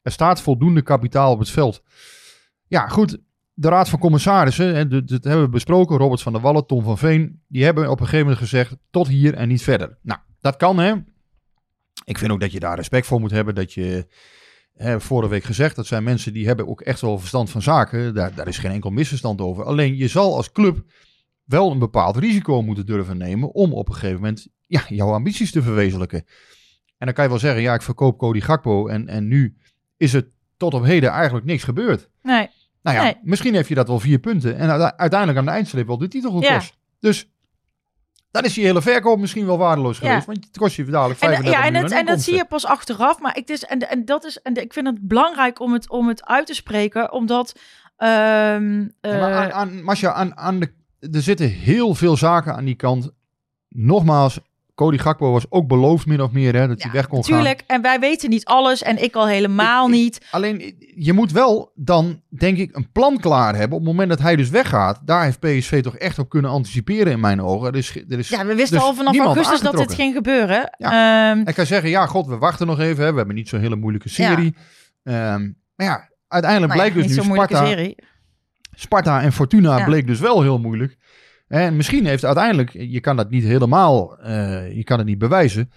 Er 0.01 0.11
staat 0.11 0.41
voldoende 0.41 0.81
kapitaal 0.81 1.31
op 1.31 1.39
het 1.39 1.49
veld. 1.49 1.83
Ja, 2.67 2.87
goed. 2.87 3.17
De 3.53 3.67
Raad 3.69 3.89
van 3.89 3.99
Commissarissen, 3.99 4.75
hè, 4.75 4.87
dat, 4.87 5.07
dat 5.07 5.23
hebben 5.23 5.43
we 5.45 5.49
besproken. 5.49 5.97
Robert 5.97 6.21
van 6.21 6.33
der 6.33 6.41
Wallen, 6.41 6.65
Tom 6.65 6.83
van 6.83 6.97
Veen. 6.97 7.41
Die 7.47 7.63
hebben 7.63 7.83
op 7.89 7.99
een 7.99 8.05
gegeven 8.05 8.25
moment 8.25 8.37
gezegd, 8.43 8.75
tot 8.91 9.07
hier 9.07 9.33
en 9.33 9.47
niet 9.47 9.63
verder. 9.63 9.97
Nou, 10.01 10.19
dat 10.39 10.57
kan 10.57 10.79
hè. 10.79 10.93
Ik 12.05 12.17
vind 12.17 12.31
ook 12.31 12.39
dat 12.39 12.51
je 12.51 12.59
daar 12.59 12.75
respect 12.75 13.05
voor 13.07 13.19
moet 13.19 13.31
hebben. 13.31 13.55
Dat 13.55 13.73
je, 13.73 14.07
hè, 14.73 15.01
vorige 15.01 15.29
week 15.29 15.43
gezegd, 15.43 15.75
dat 15.75 15.85
zijn 15.85 16.03
mensen 16.03 16.33
die 16.33 16.47
hebben 16.47 16.67
ook 16.67 16.81
echt 16.81 17.01
wel 17.01 17.19
verstand 17.19 17.49
van 17.49 17.61
zaken. 17.61 18.13
Daar, 18.13 18.35
daar 18.35 18.47
is 18.47 18.57
geen 18.57 18.71
enkel 18.71 18.89
misverstand 18.89 19.41
over. 19.41 19.63
Alleen 19.63 19.95
je 19.95 20.07
zal 20.07 20.35
als 20.35 20.51
club 20.51 20.85
wel 21.43 21.71
een 21.71 21.79
bepaald 21.79 22.17
risico 22.17 22.61
moeten 22.61 22.85
durven 22.85 23.17
nemen 23.17 23.53
om 23.53 23.73
op 23.73 23.87
een 23.87 23.93
gegeven 23.93 24.15
moment 24.21 24.47
ja, 24.67 24.83
jouw 24.87 25.11
ambities 25.11 25.51
te 25.51 25.61
verwezenlijken. 25.61 26.25
En 26.97 27.05
dan 27.05 27.13
kan 27.13 27.23
je 27.23 27.29
wel 27.29 27.39
zeggen, 27.39 27.61
ja, 27.61 27.73
ik 27.73 27.81
verkoop 27.81 28.17
Cody 28.17 28.39
Gakpo 28.39 28.87
en, 28.87 29.07
en 29.07 29.27
nu 29.27 29.57
is 29.97 30.13
er 30.13 30.29
tot 30.57 30.73
op 30.73 30.83
heden 30.83 31.09
eigenlijk 31.09 31.45
niks 31.45 31.63
gebeurd. 31.63 32.09
Nee, 32.21 32.47
Nou 32.81 32.97
ja, 32.97 33.03
Nee. 33.03 33.17
misschien 33.23 33.53
heeft 33.53 33.67
je 33.67 33.75
dat 33.75 33.87
wel 33.87 33.99
vier 33.99 34.19
punten 34.19 34.55
en 34.57 34.69
uite- 34.69 34.97
uiteindelijk 34.97 35.39
aan 35.39 35.45
de 35.45 35.51
eindstreep 35.51 35.87
wel 35.87 35.97
de 35.97 36.07
titel 36.07 36.31
gekost. 36.31 36.77
Dus 36.99 37.29
dan 38.33 38.43
is 38.43 38.53
die 38.53 38.65
hele 38.65 38.81
verkoop 38.81 39.19
misschien 39.19 39.45
wel 39.45 39.57
waardeloos 39.57 39.97
Ja. 39.97 40.07
geweest, 40.07 40.25
want 40.25 40.45
het 40.45 40.57
kost 40.57 40.75
je 40.75 40.85
dadelijk 40.85 41.19
En, 41.19 41.27
35 41.27 41.61
ja, 41.61 41.67
en, 41.67 41.83
het, 41.83 41.91
en 41.91 42.05
dat 42.05 42.21
zie 42.21 42.35
je 42.35 42.45
pas 42.45 42.65
achteraf. 42.65 43.19
Maar 43.19 43.37
ik, 43.37 43.47
dus, 43.47 43.65
en, 43.65 43.89
en, 43.89 44.05
dat 44.05 44.25
is, 44.25 44.41
en 44.41 44.55
ik 44.55 44.73
vind 44.73 44.87
het 44.87 45.07
belangrijk 45.07 45.59
om 45.59 45.73
het, 45.73 45.89
om 45.89 46.07
het 46.07 46.25
uit 46.25 46.45
te 46.45 46.53
spreken, 46.53 47.11
omdat. 47.11 47.59
Ja, 47.97 48.59
maar 49.01 49.33
aan, 49.33 49.51
aan, 49.51 49.83
Masja, 49.83 50.11
aan, 50.13 50.37
aan 50.37 50.59
de, 50.59 50.71
er 51.11 51.21
zitten 51.21 51.49
heel 51.49 51.95
veel 51.95 52.17
zaken 52.17 52.55
aan 52.55 52.65
die 52.65 52.75
kant. 52.75 53.11
Nogmaals, 53.69 54.39
Cody 54.75 54.97
Gakpo 54.97 55.31
was 55.31 55.45
ook 55.49 55.67
beloofd 55.67 56.05
min 56.05 56.21
of 56.21 56.31
meer 56.31 56.55
hè, 56.55 56.67
dat 56.67 56.81
hij 56.81 56.91
ja, 56.91 56.97
weg 56.97 57.07
kon 57.07 57.19
natuurlijk. 57.19 57.63
En 57.67 57.81
wij 57.81 57.99
weten 57.99 58.29
niet 58.29 58.45
alles 58.45 58.81
en 58.83 59.03
ik 59.03 59.15
al 59.15 59.27
helemaal 59.27 59.87
Ik- 59.87 59.93
ik- 59.93 59.99
niet. 60.01 60.19
gaan. 60.23 60.41
Alleen, 60.41 60.75
je 60.95 61.13
moet 61.13 61.31
wel 61.31 61.71
dan, 61.75 62.21
denk 62.29 62.57
ik, 62.57 62.75
een 62.75 62.91
plan 62.91 63.19
klaar 63.19 63.55
hebben. 63.55 63.77
Op 63.77 63.83
het 63.83 63.91
moment 63.91 64.09
dat 64.09 64.19
hij 64.19 64.35
dus 64.35 64.49
weggaat, 64.49 64.99
daar 65.05 65.23
heeft 65.23 65.39
PSV 65.39 65.81
toch 65.81 65.97
echt 65.97 66.19
op 66.19 66.29
kunnen 66.29 66.51
anticiperen 66.51 67.11
in 67.13 67.19
mijn 67.19 67.41
ogen. 67.41 67.67
Er 67.67 67.75
is, 67.77 67.95
er 68.09 68.19
is, 68.19 68.29
Ja, 68.29 68.45
we 68.45 68.55
wisten 68.55 68.77
dus 68.77 68.87
al 68.87 68.93
vanaf 68.93 69.17
augustus 69.17 69.61
dat 69.61 69.77
dit 69.77 69.93
ging 69.93 70.13
gebeuren. 70.15 70.69
Ehm, 70.69 70.91
Hij 71.43 71.53
kan 71.53 71.65
zeggen, 71.65 71.89
ja, 71.89 72.05
god, 72.05 72.27
we 72.27 72.37
wachten 72.37 72.67
nog 72.67 72.79
even. 72.79 73.03
Hè. 73.03 73.11
We 73.11 73.17
hebben 73.17 73.35
niet 73.35 73.49
zo'n 73.49 73.59
hele 73.59 73.75
moeilijke 73.75 74.09
serie. 74.09 74.55
Ehm, 75.03 75.51
maar 75.75 75.87
ja, 75.87 76.09
uiteindelijk 76.27 76.73
nou 76.73 76.85
ja, 76.85 76.91
blijkt 76.91 76.95
dus 76.95 77.17
niet 77.17 77.27
nu 77.27 77.33
Sparta, 77.35 77.65
serie. 77.65 77.95
Sparta 78.75 79.21
en 79.21 79.31
Fortuna 79.33 79.77
Ja. 79.77 79.85
bleek 79.85 80.07
dus 80.07 80.19
wel 80.19 80.41
heel 80.41 80.59
moeilijk. 80.59 80.97
En 81.47 81.75
misschien 81.75 82.05
heeft 82.05 82.25
uiteindelijk, 82.25 82.71
je 82.71 82.99
kan 82.99 83.15
dat 83.15 83.29
niet 83.29 83.43
helemaal, 83.43 84.19
eh, 84.19 84.75
je 84.75 84.83
kan 84.83 84.97
het 84.97 85.07
niet 85.07 85.17
bewijzen. 85.17 85.71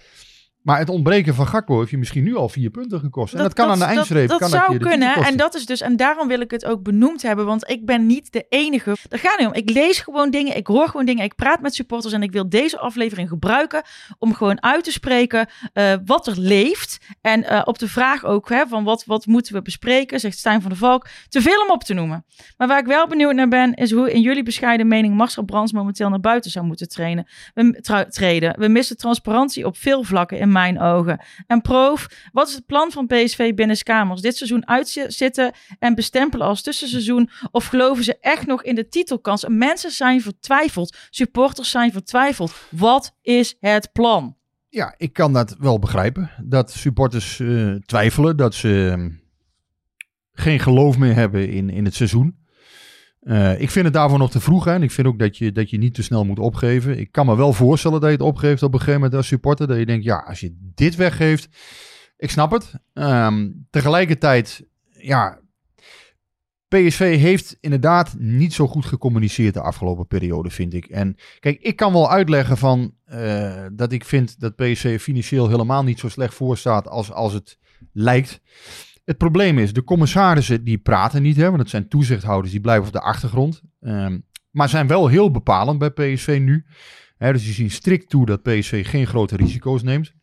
Maar 0.67 0.79
het 0.79 0.89
ontbreken 0.89 1.35
van 1.35 1.47
Gakpo 1.47 1.79
heeft 1.79 1.91
je 1.91 1.97
misschien 1.97 2.23
nu 2.23 2.35
al 2.35 2.49
vier 2.49 2.69
punten 2.69 2.99
gekost. 2.99 3.33
En 3.33 3.43
dat, 3.43 3.53
kan 3.53 3.69
aan 3.69 3.79
de 3.79 3.85
eindstreep. 3.85 4.27
Dat, 4.27 4.39
kan 4.39 4.49
zou 4.49 4.61
dat 4.61 4.71
titel 4.71 4.89
kunnen. 4.89 5.15
En 5.15 5.37
dat 5.37 5.55
is 5.55 5.65
dus, 5.65 5.81
en 5.81 5.95
daarom 5.95 6.27
wil 6.27 6.39
ik 6.39 6.51
het 6.51 6.65
ook 6.65 6.83
benoemd 6.83 7.21
hebben. 7.21 7.45
Want 7.45 7.69
ik 7.69 7.85
ben 7.85 8.05
niet 8.05 8.31
de 8.31 8.45
enige. 8.49 8.95
Daar 9.07 9.19
gaat 9.19 9.39
niet 9.39 9.47
om. 9.47 9.53
Ik 9.53 9.69
lees 9.69 9.99
gewoon 9.99 10.29
dingen. 10.29 10.57
Ik 10.57 10.67
hoor 10.67 10.87
gewoon 10.87 11.05
dingen. 11.05 11.23
Ik 11.23 11.35
praat 11.35 11.61
met 11.61 11.75
supporters. 11.75 12.13
En 12.13 12.23
ik 12.23 12.31
wil 12.31 12.49
deze 12.49 12.79
aflevering 12.79 13.29
gebruiken. 13.29 13.83
Om 14.19 14.33
gewoon 14.33 14.63
uit 14.63 14.83
te 14.83 14.91
spreken 14.91 15.49
eh, 15.73 15.93
wat 16.05 16.27
er 16.27 16.39
leeft. 16.39 16.97
En 17.21 17.43
eh, 17.43 17.61
op 17.63 17.79
de 17.79 17.87
vraag 17.87 18.25
ook 18.25 18.49
hè, 18.49 18.67
van 18.67 18.83
wat, 18.83 19.05
wat 19.05 19.25
moeten 19.25 19.53
we 19.53 19.61
bespreken. 19.61 20.19
Zegt 20.19 20.37
Stijn 20.37 20.61
van 20.61 20.69
der 20.69 20.79
Valk. 20.79 21.07
Te 21.29 21.41
veel 21.41 21.61
om 21.61 21.71
op 21.71 21.83
te 21.83 21.93
noemen. 21.93 22.25
Maar 22.57 22.67
waar 22.67 22.79
ik 22.79 22.85
wel 22.85 23.07
benieuwd 23.07 23.33
naar 23.33 23.47
ben. 23.47 23.73
Is 23.73 23.91
hoe 23.91 24.11
in 24.11 24.21
jullie 24.21 24.43
bescheiden 24.43 24.87
mening 24.87 25.15
Marcel 25.15 25.43
Brands 25.43 25.71
momenteel 25.71 26.09
naar 26.09 26.19
buiten 26.19 26.51
zou 26.51 26.65
moeten 26.65 26.89
trainen. 26.89 27.27
We, 27.53 28.05
treden. 28.09 28.59
We 28.59 28.67
missen 28.67 28.97
transparantie 28.97 29.65
op 29.65 29.77
veel 29.77 30.03
vlakken 30.03 30.39
in 30.39 30.51
mijn 30.57 30.79
ogen. 30.79 31.19
En 31.47 31.61
Proof, 31.61 32.07
wat 32.31 32.47
is 32.47 32.53
het 32.53 32.65
plan 32.65 32.91
van 32.91 33.07
PSV 33.07 33.53
binnenskamers? 33.53 34.21
Dit 34.21 34.35
seizoen 34.37 34.67
uitzitten 34.67 35.51
en 35.79 35.95
bestempelen 35.95 36.47
als 36.47 36.61
tussenseizoen? 36.61 37.29
Of 37.51 37.65
geloven 37.65 38.03
ze 38.03 38.17
echt 38.19 38.45
nog 38.45 38.63
in 38.63 38.75
de 38.75 38.87
titelkans? 38.87 39.45
En 39.45 39.57
Mensen 39.57 39.91
zijn 39.91 40.21
vertwijfeld. 40.21 40.97
Supporters 41.09 41.69
zijn 41.69 41.91
vertwijfeld. 41.91 42.53
Wat 42.69 43.15
is 43.21 43.55
het 43.59 43.89
plan? 43.91 44.35
Ja, 44.69 44.93
ik 44.97 45.13
kan 45.13 45.33
dat 45.33 45.55
wel 45.59 45.79
begrijpen. 45.79 46.29
Dat 46.43 46.71
supporters 46.71 47.39
eh, 47.39 47.73
twijfelen. 47.85 48.37
Dat 48.37 48.55
ze 48.55 48.93
eh, 48.97 49.05
geen 50.33 50.59
geloof 50.59 50.97
meer 50.97 51.15
hebben 51.15 51.49
in, 51.49 51.69
in 51.69 51.85
het 51.85 51.95
seizoen. 51.95 52.45
Eh, 53.27 53.61
ik 53.61 53.69
vind 53.69 53.85
het 53.85 53.93
daarvoor 53.93 54.17
nog 54.17 54.31
te 54.31 54.39
vroeg. 54.39 54.67
En 54.67 54.83
ik 54.83 54.91
vind 54.91 55.07
ook 55.07 55.19
dat 55.19 55.37
je, 55.37 55.51
dat 55.51 55.69
je 55.69 55.77
niet 55.77 55.93
te 55.93 56.03
snel 56.03 56.25
moet 56.25 56.39
opgeven. 56.39 56.99
Ik 56.99 57.11
kan 57.11 57.25
me 57.25 57.35
wel 57.35 57.53
voorstellen 57.53 57.99
dat 57.99 58.09
je 58.09 58.15
het 58.15 58.25
opgeeft 58.25 58.63
op 58.63 58.73
een 58.73 58.79
gegeven 58.79 58.99
moment 58.99 59.17
als 59.17 59.27
supporter. 59.27 59.67
Dat 59.67 59.77
je 59.77 59.85
denkt, 59.85 60.03
ja, 60.03 60.17
als 60.27 60.39
je 60.39 60.55
dit 60.59 60.95
weggeeft. 60.95 61.47
Ik 62.17 62.29
snap 62.29 62.51
het. 62.51 62.73
Ehm, 62.93 63.49
tegelijkertijd, 63.69 64.65
ja. 64.91 65.39
PSV 66.67 67.17
heeft 67.17 67.57
inderdaad 67.59 68.15
niet 68.17 68.53
zo 68.53 68.67
goed 68.67 68.85
gecommuniceerd 68.85 69.53
de 69.53 69.61
afgelopen 69.61 70.07
periode, 70.07 70.49
vind 70.49 70.73
ik. 70.73 70.85
En 70.85 71.15
kijk, 71.39 71.59
ik 71.61 71.75
kan 71.75 71.93
wel 71.93 72.11
uitleggen 72.11 72.57
van 72.57 72.93
eh, 73.05 73.65
dat 73.73 73.91
ik 73.91 74.05
vind 74.05 74.39
dat 74.39 74.55
PSV 74.55 75.01
financieel 75.01 75.49
helemaal 75.49 75.83
niet 75.83 75.99
zo 75.99 76.09
slecht 76.09 76.33
voor 76.33 76.57
staat 76.57 76.87
als, 76.87 77.11
als 77.11 77.33
het 77.33 77.57
lijkt. 77.93 78.41
Het 79.07 79.17
probleem 79.17 79.59
is, 79.59 79.73
de 79.73 79.83
commissarissen 79.83 80.63
die 80.63 80.77
praten 80.77 81.21
niet, 81.21 81.35
hè, 81.35 81.45
want 81.45 81.59
het 81.59 81.69
zijn 81.69 81.87
toezichthouders 81.87 82.51
die 82.51 82.61
blijven 82.61 82.87
op 82.87 82.93
de 82.93 83.01
achtergrond. 83.01 83.61
Ehm, 83.81 84.19
maar 84.51 84.69
zijn 84.69 84.87
wel 84.87 85.07
heel 85.07 85.31
bepalend 85.31 85.79
bij 85.79 85.89
PSV 85.89 86.39
nu. 86.41 86.65
Dus 87.17 87.43
die 87.43 87.53
zien 87.53 87.71
strikt 87.71 88.09
toe 88.09 88.25
dat 88.25 88.43
PSV 88.43 88.87
geen 88.87 89.07
grote 89.07 89.35
risico's 89.35 89.83
neemt. 89.83 90.13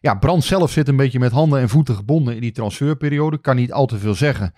Ja, 0.00 0.14
Brand 0.14 0.44
zelf 0.44 0.70
zit 0.70 0.88
een 0.88 0.96
beetje 0.96 1.18
met 1.18 1.32
handen 1.32 1.60
en 1.60 1.68
voeten 1.68 1.94
gebonden 1.94 2.34
in 2.34 2.40
die 2.40 2.52
transferperiode. 2.52 3.40
Kan 3.40 3.56
niet 3.56 3.72
al 3.72 3.86
te 3.86 3.98
veel 3.98 4.14
zeggen. 4.14 4.54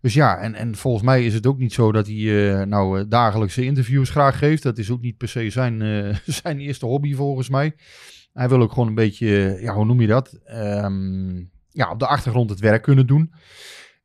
Dus 0.00 0.14
ja, 0.14 0.38
en, 0.38 0.54
en 0.54 0.74
volgens 0.74 1.04
mij 1.04 1.24
is 1.24 1.34
het 1.34 1.46
ook 1.46 1.58
niet 1.58 1.72
zo 1.72 1.92
dat 1.92 2.06
hij 2.06 2.50
eh, 2.60 2.66
nou 2.66 2.98
eh, 2.98 3.04
dagelijkse 3.08 3.64
interviews 3.64 4.10
graag 4.10 4.38
geeft. 4.38 4.62
Dat 4.62 4.78
is 4.78 4.90
ook 4.90 5.00
niet 5.00 5.16
per 5.16 5.28
se 5.28 5.50
zijn, 5.50 5.82
eh, 5.82 6.16
zijn 6.42 6.58
eerste 6.58 6.86
hobby 6.86 7.14
volgens 7.14 7.48
mij. 7.48 7.74
Hij 8.32 8.48
wil 8.48 8.62
ook 8.62 8.72
gewoon 8.72 8.88
een 8.88 8.94
beetje, 8.94 9.58
ja, 9.60 9.74
hoe 9.74 9.84
noem 9.84 10.00
je 10.00 10.06
dat? 10.06 10.40
Ehm, 10.44 11.42
ja, 11.74 11.90
op 11.90 11.98
de 11.98 12.06
achtergrond 12.06 12.50
het 12.50 12.60
werk 12.60 12.82
kunnen 12.82 13.06
doen. 13.06 13.32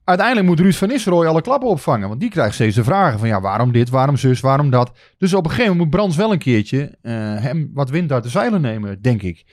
Uiteindelijk 0.03 0.47
moet 0.47 0.60
Ruud 0.60 0.73
van 0.73 0.88
Nistelrooy 0.88 1.27
alle 1.27 1.41
klappen 1.41 1.69
opvangen. 1.69 2.08
Want 2.08 2.19
die 2.19 2.29
krijgt 2.29 2.53
steeds 2.53 2.75
de 2.75 2.84
vragen 2.84 3.19
van 3.19 3.27
ja, 3.27 3.41
waarom 3.41 3.71
dit, 3.71 3.89
waarom 3.89 4.17
zus, 4.17 4.39
waarom 4.39 4.69
dat. 4.69 4.97
Dus 5.17 5.34
op 5.34 5.43
een 5.43 5.49
gegeven 5.49 5.71
moment 5.71 5.89
moet 5.89 5.99
Brands 5.99 6.17
wel 6.17 6.32
een 6.32 6.39
keertje 6.39 6.97
eh, 7.01 7.13
hem 7.41 7.69
wat 7.73 7.89
wind 7.89 8.12
uit 8.12 8.23
de 8.23 8.29
zeilen 8.29 8.62
nemen, 8.62 9.01
denk 9.01 9.21
ik. 9.21 9.45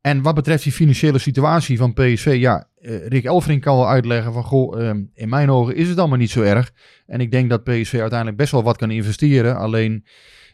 En 0.00 0.22
wat 0.22 0.34
betreft 0.34 0.62
die 0.62 0.72
financiële 0.72 1.18
situatie 1.18 1.78
van 1.78 1.92
PSV, 1.92 2.36
ja, 2.38 2.68
eh, 2.80 3.06
Rick 3.06 3.24
Elfring 3.24 3.60
kan 3.60 3.76
wel 3.76 3.88
uitleggen 3.88 4.32
van, 4.32 4.44
goh, 4.44 4.80
ehm, 4.80 5.02
in 5.14 5.28
mijn 5.28 5.50
ogen 5.50 5.76
is 5.76 5.88
het 5.88 5.98
allemaal 5.98 6.18
niet 6.18 6.30
zo 6.30 6.42
erg. 6.42 6.72
En 7.06 7.20
ik 7.20 7.30
denk 7.30 7.50
dat 7.50 7.64
PSV 7.64 7.98
uiteindelijk 8.00 8.36
best 8.36 8.52
wel 8.52 8.62
wat 8.62 8.76
kan 8.76 8.90
investeren. 8.90 9.56
Alleen, 9.56 10.04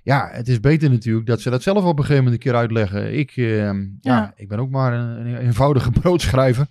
ja, 0.07 0.29
het 0.33 0.49
is 0.49 0.61
beter 0.61 0.91
natuurlijk 0.91 1.27
dat 1.27 1.41
ze 1.41 1.51
dat 1.51 1.63
zelf 1.63 1.85
op 1.85 1.99
een 1.99 2.05
gegeven 2.05 2.25
moment 2.25 2.33
een 2.35 2.51
keer 2.51 2.59
uitleggen. 2.59 3.19
Ik, 3.19 3.31
ehm, 3.37 3.81
ja. 4.01 4.17
Ja. 4.17 4.33
ik 4.37 4.49
ben 4.49 4.59
ook 4.59 4.71
maar 4.71 4.93
een, 4.93 5.27
een 5.27 5.37
eenvoudige 5.37 5.91
broodschrijver. 6.01 6.67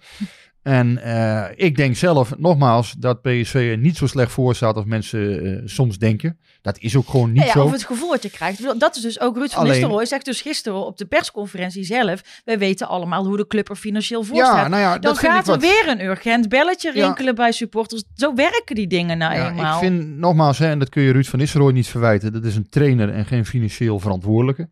En 0.65 0.97
eh, 1.03 1.43
ik 1.55 1.75
denk 1.75 1.95
zelf, 1.95 2.37
nogmaals, 2.37 2.91
dat 2.97 3.21
PSV 3.21 3.53
er 3.71 3.77
niet 3.77 3.97
zo 3.97 4.07
slecht 4.07 4.31
voor 4.31 4.55
staat 4.55 4.75
als 4.75 4.85
mensen 4.85 5.43
eh, 5.45 5.61
soms 5.65 5.97
denken. 5.97 6.37
Dat 6.61 6.77
is 6.79 6.95
ook 6.95 7.09
gewoon 7.09 7.27
niet 7.27 7.35
Nou 7.35 7.47
ja, 7.47 7.53
zo. 7.53 7.63
of 7.63 7.71
het 7.71 7.83
gevoel 7.85 8.09
wat 8.09 8.23
je 8.23 8.29
krijgt. 8.29 8.79
Dat 8.79 8.95
is 8.95 9.01
dus 9.01 9.19
ook 9.19 9.37
Ruud 9.37 9.49
van 9.49 9.59
Alleen- 9.59 9.71
Nistelrooy 9.71 10.05
zegt 10.05 10.25
dus 10.25 10.41
gisteren 10.41 10.85
op 10.85 10.97
de 10.97 11.05
persconferentie 11.05 11.83
zelf. 11.83 12.21
Wij 12.45 12.57
weten 12.59 12.87
allemaal 12.87 13.25
hoe 13.25 13.37
de 13.37 13.47
club 13.47 13.69
er 13.69 13.75
financieel 13.75 14.23
voor 14.23 14.35
Ja, 14.37 14.45
staat. 14.45 14.69
nou 14.69 14.81
ja, 14.81 14.91
Dan 14.91 15.01
dat 15.01 15.19
gaat 15.19 15.45
er 15.47 15.51
wat- 15.53 15.61
weer 15.61 15.83
een 15.87 16.01
urgent 16.01 16.49
belletje 16.49 16.91
Ja. 16.93 17.05
rinkelen 17.05 17.35
bij 17.35 17.51
supporters. 17.51 18.03
Zo 18.15 18.33
werken 18.33 18.75
die 18.75 18.87
dingen 18.87 19.17
nou 19.17 19.33
Ja, 19.35 19.47
eenmaal. 19.49 19.73
ik 19.73 19.79
vind 19.87 20.17
nogmaals, 20.17 20.57
hè, 20.57 20.69
en 20.69 20.79
dat 20.79 20.89
kun 20.89 21.01
je 21.03 21.11
Ruud 21.11 21.25
van 21.25 21.39
Nistelrooy 21.39 21.73
niet 21.73 21.87
verwijten, 21.87 22.33
dat 22.33 22.43
is 22.45 22.55
een 22.55 22.69
trainer 22.69 23.09
en 23.13 23.25
geen 23.25 23.45
financieel 23.45 23.99
verantwoordelijke. 23.99 24.69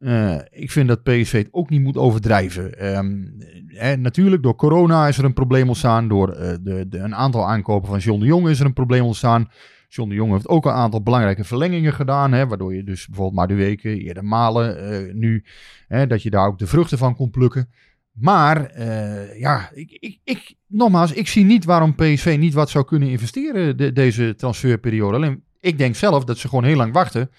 Eh, 0.00 0.36
ik 0.50 0.70
vind 0.70 0.88
dat 0.88 1.02
PSV 1.02 1.32
het 1.32 1.48
ook 1.50 1.70
niet 1.70 1.82
moet 1.82 1.96
overdrijven. 1.96 2.78
Ehm, 2.78 3.24
hè, 3.66 3.96
natuurlijk, 3.96 4.42
door 4.42 4.56
corona 4.56 5.08
is 5.08 5.18
er 5.18 5.24
een 5.24 5.32
probleem 5.32 5.68
ontstaan. 5.68 6.08
Door 6.08 6.30
eh, 6.30 6.56
de, 6.60 6.88
de, 6.88 6.98
een 6.98 7.14
aantal 7.14 7.48
aankopen 7.48 7.88
van 7.88 7.98
John 7.98 8.20
de 8.20 8.26
Jong 8.26 8.48
is 8.48 8.60
er 8.60 8.66
een 8.66 8.72
probleem 8.72 9.04
ontstaan. 9.04 9.48
John 9.88 10.08
de 10.08 10.14
Jong 10.14 10.32
heeft 10.32 10.48
ook 10.48 10.64
een 10.64 10.72
aantal 10.72 11.02
belangrijke 11.02 11.44
verlengingen 11.44 11.92
gedaan. 11.92 12.32
Hè, 12.32 12.46
waardoor 12.46 12.74
je 12.74 12.84
dus 12.84 13.06
bijvoorbeeld 13.06 13.48
Madueke, 13.48 14.02
eerder 14.02 14.24
Malen, 14.24 14.90
eh, 14.90 15.14
nu, 15.14 15.44
hè, 15.88 16.06
dat 16.06 16.22
je 16.22 16.30
daar 16.30 16.46
ook 16.46 16.58
de 16.58 16.66
vruchten 16.66 16.98
van 16.98 17.14
kon 17.14 17.30
plukken. 17.30 17.68
Maar 18.12 18.66
eh, 18.66 19.40
ja, 19.40 19.70
ik, 19.74 19.96
ik, 20.00 20.18
ik, 20.24 20.54
nogmaals, 20.66 21.12
ik 21.12 21.28
zie 21.28 21.44
niet 21.44 21.64
waarom 21.64 21.94
PSV 21.94 22.36
niet 22.38 22.54
wat 22.54 22.70
zou 22.70 22.84
kunnen 22.84 23.08
investeren 23.08 23.76
de, 23.76 23.92
deze 23.92 24.34
transferperiode. 24.34 25.16
Alleen, 25.16 25.42
ik 25.60 25.78
denk 25.78 25.94
zelf 25.94 26.24
dat 26.24 26.38
ze 26.38 26.48
gewoon 26.48 26.64
heel 26.64 26.76
lang 26.76 26.92
wachten. 26.92 27.30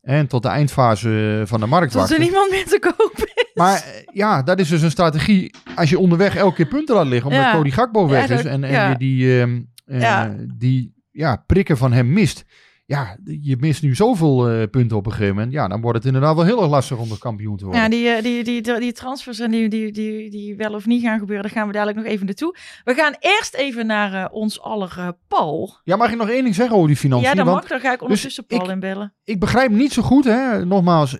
En 0.00 0.26
tot 0.26 0.42
de 0.42 0.48
eindfase 0.48 1.42
van 1.46 1.60
de 1.60 1.66
markt 1.66 1.92
Tot 1.92 1.94
er 2.02 2.08
wachten. 2.08 2.20
niemand 2.20 2.50
meer 2.50 2.64
te 2.66 2.78
kopen 2.78 3.24
is. 3.34 3.50
Maar 3.54 3.74
eh, 3.76 4.02
ja, 4.12 4.42
dat 4.42 4.58
is 4.58 4.68
dus 4.68 4.82
een 4.82 4.90
strategie. 4.90 5.54
Als 5.74 5.90
je 5.90 5.98
onderweg 5.98 6.36
elke 6.36 6.54
keer 6.56 6.66
punten 6.66 6.94
laat 6.94 7.06
liggen, 7.06 7.30
omdat 7.30 7.44
Ja. 7.46 7.52
Cody 7.54 7.70
Gakpo 7.70 8.08
weg 8.08 8.28
Ja, 8.28 8.34
is 8.34 8.42
dat- 8.42 8.52
en, 8.52 8.64
en 8.64 8.70
ja. 8.72 8.88
je 8.90 8.96
die, 8.96 9.40
ehm, 9.40 9.60
eh, 9.86 10.24
die 10.56 10.94
ja, 11.10 11.42
prikken 11.46 11.76
van 11.76 11.92
hem 11.92 12.12
mist. 12.12 12.44
Ja, 12.90 13.16
je 13.40 13.56
mist 13.60 13.82
nu 13.82 13.94
zoveel 13.94 14.48
eh, 14.48 14.62
punten 14.70 14.96
op 14.96 15.06
een 15.06 15.12
gegeven 15.12 15.34
moment. 15.34 15.52
Ja, 15.52 15.68
dan 15.68 15.80
wordt 15.80 15.96
het 15.96 16.06
inderdaad 16.06 16.34
wel 16.36 16.44
heel 16.44 16.60
erg 16.60 16.70
lastig 16.70 16.98
om 16.98 17.08
de 17.08 17.18
kampioen 17.18 17.56
te 17.56 17.64
worden. 17.64 17.82
Ja, 17.82 17.88
die, 17.88 18.08
eh, 18.08 18.22
die, 18.22 18.44
die, 18.44 18.62
die, 18.62 18.78
die 18.80 18.92
transfers 18.92 19.38
en 19.38 19.50
die, 19.50 19.68
die, 19.68 19.92
die, 19.92 20.30
die 20.30 20.56
wel 20.56 20.74
of 20.74 20.86
niet 20.86 21.02
gaan 21.02 21.18
gebeuren, 21.18 21.44
daar 21.44 21.52
gaan 21.54 21.66
we 21.66 21.72
dadelijk 21.72 21.98
nog 21.98 22.06
even 22.06 22.26
naartoe. 22.26 22.56
We 22.84 22.94
gaan 22.94 23.14
eerst 23.18 23.54
even 23.54 23.86
naar 23.86 24.12
eh, 24.24 24.34
ons 24.34 24.60
aller 24.60 25.12
Paul. 25.28 25.78
Ja, 25.84 25.96
mag 25.96 26.10
ik 26.10 26.16
nog 26.16 26.28
één 26.28 26.42
ding 26.42 26.54
zeggen 26.54 26.76
over 26.76 26.88
die 26.88 26.96
financiën? 26.96 27.28
Ja, 27.28 27.34
dan 27.34 27.44
Want 27.46 27.58
mag. 27.60 27.68
Dan 27.68 27.80
ga 27.80 27.92
ik 27.92 28.02
ondertussen 28.02 28.44
ik- 28.48 28.56
Paul 28.58 28.70
inbellen. 28.70 29.12
ik 29.24 29.40
begrijp 29.40 29.70
niet 29.70 29.92
zo 29.92 30.02
goed, 30.02 30.24
hè, 30.24 30.64
nogmaals, 30.64 31.16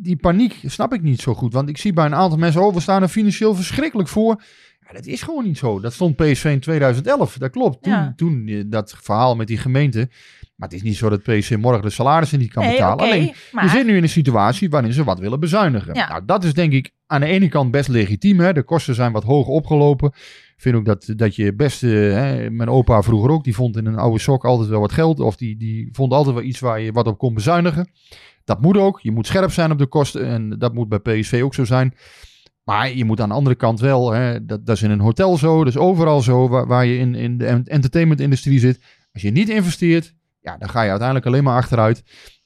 die 0.00 0.16
paniek 0.20 0.60
snap 0.66 0.92
ik 0.94 1.02
niet 1.02 1.20
zo 1.20 1.34
goed. 1.34 1.52
Want 1.52 1.68
ik 1.68 1.78
zie 1.78 1.92
bij 1.92 2.04
een 2.04 2.14
aantal 2.14 2.38
mensen, 2.38 2.62
oh, 2.62 2.74
we 2.74 2.80
staan 2.80 3.02
er 3.02 3.08
financieel 3.08 3.54
verschrikkelijk 3.54 4.08
voor. 4.08 4.42
Ja, 4.86 4.92
dat 4.92 5.06
is 5.06 5.22
gewoon 5.22 5.44
niet 5.44 5.58
zo. 5.58 5.80
Dat 5.80 5.92
stond 5.92 6.16
PSV 6.16 6.44
in 6.44 6.60
2011, 6.60 7.38
dat 7.38 7.50
klopt. 7.50 7.82
Toen, 7.82 7.92
Ja. 7.92 8.12
toen 8.16 8.64
dat 8.66 8.94
verhaal 9.00 9.36
met 9.36 9.46
die 9.46 9.58
gemeente. 9.58 10.08
Maar 10.62 10.70
het 10.70 10.80
is 10.80 10.86
niet 10.86 10.96
zo 10.96 11.08
dat 11.08 11.22
PSV 11.22 11.56
morgen 11.60 11.82
de 11.82 11.90
salarissen 11.90 12.38
niet 12.38 12.52
kan 12.52 12.62
Nee, 12.62 12.72
betalen. 12.72 13.04
Alleen, 13.04 13.32
maar- 13.52 13.64
je 13.64 13.70
zit 13.70 13.86
nu 13.86 13.96
in 13.96 14.02
een 14.02 14.08
situatie 14.08 14.70
waarin 14.70 14.92
ze 14.92 15.04
wat 15.04 15.18
willen 15.18 15.40
bezuinigen. 15.40 15.94
Ja. 15.94 16.08
Nou, 16.08 16.22
dat 16.26 16.44
is 16.44 16.54
denk 16.54 16.72
ik 16.72 16.90
aan 17.06 17.20
de 17.20 17.26
ene 17.26 17.48
kant 17.48 17.70
best 17.70 17.88
legitiem. 17.88 18.40
Hè. 18.40 18.52
De 18.52 18.62
kosten 18.62 18.94
zijn 18.94 19.12
wat 19.12 19.24
hoog 19.24 19.46
opgelopen. 19.46 20.08
Ik 20.08 20.54
vind 20.56 20.76
ook 20.76 20.84
dat, 20.84 21.12
dat 21.16 21.36
je 21.36 21.54
best, 21.54 21.82
eh, 21.82 21.90
hè, 21.90 22.50
mijn 22.50 22.68
opa 22.68 23.02
vroeger 23.02 23.30
ook, 23.30 23.44
die 23.44 23.54
vond 23.54 23.76
in 23.76 23.86
een 23.86 23.96
oude 23.98 24.18
sok 24.18 24.44
altijd 24.44 24.68
wel 24.68 24.80
wat 24.80 24.92
geld. 24.92 25.20
Of 25.20 25.36
die, 25.36 25.56
die 25.56 25.88
vond 25.92 26.12
altijd 26.12 26.34
wel 26.34 26.44
iets 26.44 26.60
waar 26.60 26.80
je 26.80 26.92
wat 26.92 27.06
op 27.06 27.18
kon 27.18 27.34
bezuinigen. 27.34 27.88
Dat 28.44 28.60
moet 28.60 28.76
ook. 28.76 29.00
Je 29.00 29.10
moet 29.10 29.26
scherp 29.26 29.50
zijn 29.52 29.70
op 29.70 29.78
de 29.78 29.86
kosten. 29.86 30.26
En 30.26 30.48
dat 30.58 30.74
moet 30.74 30.88
bij 30.88 30.98
PSV 30.98 31.40
ook 31.44 31.54
zo 31.54 31.64
zijn. 31.64 31.94
Maar 32.64 32.92
je 32.96 33.04
moet 33.04 33.20
aan 33.20 33.28
de 33.28 33.34
andere 33.34 33.56
kant 33.56 33.80
wel, 33.80 34.12
hè, 34.12 34.44
dat, 34.44 34.66
dat 34.66 34.76
is 34.76 34.82
in 34.82 34.90
een 34.90 35.00
hotel 35.00 35.36
zo, 35.36 35.58
dat 35.58 35.72
is 35.74 35.80
overal 35.80 36.20
zo, 36.20 36.48
waar, 36.48 36.66
waar 36.66 36.86
je 36.86 36.98
in, 36.98 37.14
in 37.14 37.38
de 37.38 37.46
entertainmentindustrie 37.64 38.58
zit. 38.58 38.80
Als 39.12 39.22
je 39.22 39.30
niet 39.30 39.48
investeert, 39.48 40.14
ja, 40.42 40.56
dan 40.56 40.68
ga 40.68 40.82
je 40.82 40.88
uiteindelijk 40.88 41.26
alleen 41.26 41.44
maar 41.44 41.56
achteruit. 41.56 42.02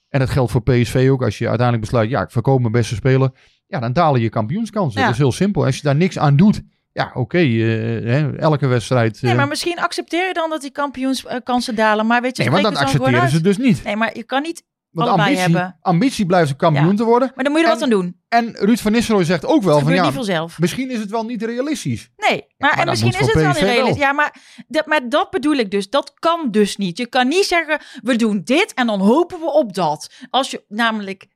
En 0.08 0.18
dat 0.18 0.30
geldt 0.30 0.50
voor 0.50 0.62
PSV 0.62 1.08
ook. 1.10 1.22
Als 1.22 1.38
je 1.38 1.48
uiteindelijk 1.48 1.90
besluit, 1.90 2.10
ja, 2.10 2.22
ik 2.22 2.30
verkoop 2.30 2.60
mijn 2.60 2.72
beste 2.72 2.94
speler. 2.94 3.30
Ja, 3.66 3.80
dan 3.80 3.92
dalen 3.92 4.20
je 4.20 4.28
kampioenskansen. 4.28 5.00
Ja. 5.00 5.06
Dat 5.06 5.14
is 5.14 5.20
heel 5.20 5.32
simpel. 5.32 5.64
Als 5.64 5.76
je 5.76 5.82
daar 5.82 5.96
niks 5.96 6.18
aan 6.18 6.36
doet, 6.36 6.62
ja, 6.92 7.10
oké, 7.14 7.38
eh, 7.38 8.38
elke 8.38 8.66
wedstrijd... 8.66 9.22
Nee, 9.22 9.30
eh, 9.30 9.38
maar 9.38 9.48
misschien 9.48 9.78
accepteer 9.78 10.26
je 10.26 10.32
dan 10.32 10.50
dat 10.50 10.60
die 10.60 10.70
kampioenskansen 10.70 11.74
dalen. 11.74 12.06
Maar 12.06 12.22
weet 12.22 12.36
je, 12.36 12.42
nee, 12.42 12.52
want 12.52 12.64
dat 12.64 12.76
accepteren 12.76 13.28
ze 13.28 13.40
dus 13.40 13.56
niet. 13.56 13.84
Nee, 13.84 13.96
maar 13.96 14.16
je 14.16 14.24
kan 14.24 14.42
niet 14.42 14.64
Want 15.04 15.10
ambitie, 15.20 15.38
hebben. 15.38 15.76
ambitie 15.80 16.26
blijft 16.26 16.50
een 16.50 16.56
kampioen 16.56 16.90
Ja. 16.90 16.94
te 16.94 17.04
worden. 17.04 17.32
Maar 17.34 17.44
dan 17.44 17.52
moet 17.52 17.62
je 17.62 17.66
er 17.66 17.72
wat 17.72 17.82
aan 17.82 17.90
doen. 17.90 18.20
En 18.28 18.56
Ruud 18.56 18.78
van 18.78 18.92
Nistelrooy 18.92 19.24
zegt 19.24 19.46
ook 19.46 19.62
wel 19.62 19.80
van 19.80 19.94
ja, 19.94 20.12
vanzelf. 20.12 20.58
misschien 20.58 20.90
is 20.90 20.98
het 20.98 21.10
wel 21.10 21.24
niet 21.24 21.42
realistisch. 21.42 22.10
Nee, 22.16 22.44
maar, 22.58 22.70
maar 22.70 22.78
en 22.78 22.88
misschien 22.88 23.10
is 23.12 23.18
het 23.18 23.32
wel 23.32 23.46
niet 23.46 23.56
realistisch. 23.56 24.02
Ja, 24.02 24.12
maar 24.12 24.34
dat, 24.68 24.86
maar 24.86 25.08
dat 25.08 25.30
bedoel 25.30 25.54
ik 25.54 25.70
dus. 25.70 25.90
Dat 25.90 26.14
kan 26.18 26.50
dus 26.50 26.76
niet. 26.76 26.98
Je 26.98 27.06
kan 27.06 27.28
niet 27.28 27.44
zeggen, 27.44 27.80
we 28.02 28.16
doen 28.16 28.40
dit 28.44 28.74
en 28.74 28.86
dan 28.86 29.00
hopen 29.00 29.40
we 29.40 29.52
op 29.52 29.74
dat. 29.74 30.10
Als 30.30 30.50
je 30.50 30.64
namelijk 30.68 31.26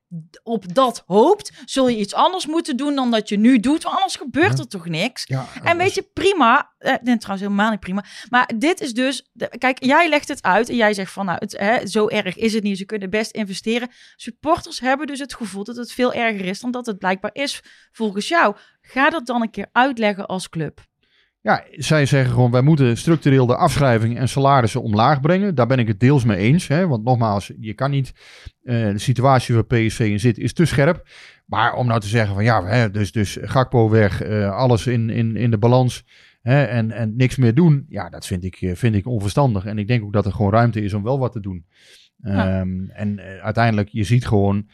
op 0.43 0.73
dat 0.73 1.03
hoopt, 1.05 1.51
zul 1.65 1.87
je 1.87 1.97
iets 1.97 2.13
anders 2.13 2.45
moeten 2.45 2.77
doen 2.77 2.95
dan 2.95 3.11
dat 3.11 3.29
je 3.29 3.37
nu 3.37 3.59
doet. 3.59 3.83
Want 3.83 3.95
anders 3.95 4.15
gebeurt 4.15 4.59
er 4.59 4.67
toch 4.67 4.85
niks. 4.85 5.23
Ja, 5.25 5.47
En 5.63 5.77
weet 5.77 5.93
je, 5.93 6.09
prima. 6.13 6.73
Eh, 6.77 6.93
nee, 7.01 7.17
trouwens, 7.17 7.47
helemaal 7.47 7.71
niet 7.71 7.79
prima. 7.79 8.05
Maar 8.29 8.51
dit 8.57 8.81
is 8.81 8.93
dus. 8.93 9.31
kijk, 9.57 9.83
jij 9.83 10.09
legt 10.09 10.27
het 10.27 10.43
uit 10.43 10.69
en 10.69 10.75
jij 10.75 10.93
zegt 10.93 11.11
van, 11.11 11.25
nou, 11.25 11.37
het, 11.39 11.57
hè, 11.57 11.87
zo 11.87 12.07
erg 12.07 12.35
is 12.35 12.53
het 12.53 12.63
niet. 12.63 12.77
Ze 12.77 12.85
kunnen 12.85 13.09
best 13.09 13.31
investeren. 13.31 13.89
Supporters 14.15 14.79
hebben 14.79 15.07
dus 15.07 15.19
het 15.19 15.33
gevoel 15.33 15.63
dat 15.63 15.75
het 15.75 15.91
veel 15.91 16.13
erger 16.13 16.45
is 16.45 16.59
dan 16.59 16.71
dat 16.71 16.85
het 16.85 16.97
blijkbaar 16.97 17.33
is 17.33 17.61
volgens 17.91 18.27
jou. 18.27 18.55
Ga 18.81 19.09
dat 19.09 19.25
dan 19.25 19.41
een 19.41 19.51
keer 19.51 19.69
uitleggen 19.71 20.25
als 20.25 20.49
club. 20.49 20.89
Ja, 21.43 21.63
zij 21.71 22.05
zeggen 22.05 22.31
gewoon, 22.31 22.51
wij 22.51 22.61
moeten 22.61 22.97
structureel 22.97 23.45
de 23.45 23.55
afschrijving 23.55 24.17
en 24.17 24.29
salarissen 24.29 24.81
omlaag 24.81 25.21
brengen. 25.21 25.55
Daar 25.55 25.67
ben 25.67 25.79
ik 25.79 25.87
het 25.87 25.99
deels 25.99 26.23
mee 26.23 26.37
eens. 26.37 26.67
Hè? 26.67 26.87
Want 26.87 27.03
nogmaals, 27.03 27.51
je 27.59 27.73
kan 27.73 27.91
niet, 27.91 28.13
eh, 28.63 28.91
de 28.91 28.99
situatie 28.99 29.55
waar 29.55 29.65
PSV 29.65 29.99
in 29.99 30.19
zit 30.19 30.37
is 30.37 30.53
te 30.53 30.65
scherp. 30.65 31.07
Maar 31.45 31.73
om 31.73 31.87
nou 31.87 31.99
te 31.99 32.07
zeggen 32.07 32.33
van 32.33 32.43
ja, 32.43 32.65
hè, 32.65 32.91
dus, 32.91 33.11
dus 33.11 33.37
Gakpo 33.41 33.89
weg, 33.89 34.21
eh, 34.21 34.55
alles 34.55 34.87
in, 34.87 35.09
in, 35.09 35.35
in 35.35 35.51
de 35.51 35.57
balans 35.57 36.03
hè, 36.41 36.63
en, 36.63 36.91
en 36.91 37.15
niks 37.15 37.35
meer 37.35 37.53
doen. 37.53 37.85
Ja, 37.89 38.09
dat 38.09 38.25
vind 38.25 38.43
ik, 38.43 38.55
eh, 38.55 38.75
vind 38.75 38.95
ik 38.95 39.07
onverstandig. 39.07 39.65
En 39.65 39.77
ik 39.77 39.87
denk 39.87 40.03
ook 40.03 40.13
dat 40.13 40.25
er 40.25 40.31
gewoon 40.31 40.51
ruimte 40.51 40.81
is 40.81 40.93
om 40.93 41.03
wel 41.03 41.19
wat 41.19 41.31
te 41.31 41.39
doen. 41.39 41.65
Ja. 42.17 42.59
Ehm, 42.59 42.89
en 42.89 43.19
uiteindelijk, 43.41 43.89
je 43.89 44.03
ziet 44.03 44.27
gewoon 44.27 44.67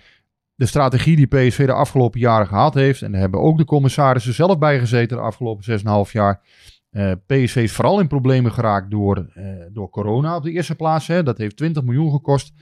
de 0.58 0.66
strategie 0.66 1.16
die 1.16 1.28
PSV 1.28 1.66
de 1.66 1.72
afgelopen 1.74 2.20
jaren 2.20 2.48
gehad 2.48 2.74
heeft. 2.74 3.02
En 3.02 3.12
daar 3.12 3.22
hebben 3.22 3.42
ook 3.42 3.58
de 3.58 3.66
commissarissen 3.66 4.34
zelf 4.34 4.58
bij 4.58 4.80
gezeten 4.80 5.18
de 5.18 5.24
afgelopen 5.24 5.64
6,5 5.64 6.12
jaar. 6.12 6.42
Eh, 6.90 7.12
PSV 7.26 7.56
is 7.56 7.72
vooral 7.72 8.00
in 8.00 8.08
problemen 8.08 8.52
geraakt 8.52 8.92
door, 8.92 9.30
eh, 9.34 9.44
door 9.72 9.90
corona 9.90 10.36
op 10.36 10.44
de 10.44 10.52
eerste 10.52 10.76
plaats. 10.76 11.08
Hè. 11.08 11.24
Dat 11.24 11.38
heeft 11.38 11.58
20 11.58 11.84
miljoen 11.84 12.12
gekost. 12.12 12.54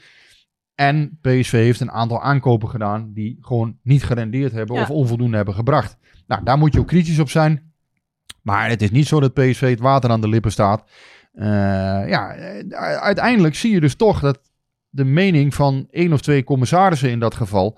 En 0.76 1.18
PSV 1.22 1.52
heeft 1.52 1.80
een 1.80 1.92
aantal 1.92 2.22
aankopen 2.22 2.70
gedaan 2.70 3.12
die 3.14 3.38
gewoon 3.42 3.78
niet 3.84 4.04
gerendeerd 4.04 4.52
hebben 4.52 4.76
Ja. 4.76 4.82
of 4.82 4.90
onvoldoende 4.90 5.36
hebben 5.36 5.54
gebracht. 5.54 5.98
Nou, 6.28 6.44
daar 6.44 6.58
moet 6.58 6.74
je 6.74 6.80
ook 6.80 6.88
kritisch 6.88 7.20
op 7.20 7.30
zijn. 7.30 7.74
Maar 8.42 8.70
het 8.70 8.82
is 8.82 8.92
niet 8.92 9.08
zo 9.08 9.20
dat 9.20 9.34
PSV 9.34 9.70
het 9.70 9.80
water 9.80 10.10
aan 10.10 10.22
de 10.22 10.30
lippen 10.30 10.52
staat. 10.52 10.84
Eh, 11.32 11.48
ja, 12.08 12.36
uiteindelijk 13.00 13.56
zie 13.56 13.72
je 13.72 13.80
dus 13.80 13.96
toch 13.96 14.20
dat 14.20 14.40
de 14.96 15.06
mening 15.06 15.54
van 15.54 15.88
één 15.92 16.14
of 16.14 16.22
twee 16.22 16.44
commissarissen 16.44 17.10
in 17.10 17.20
dat 17.20 17.36
geval 17.36 17.78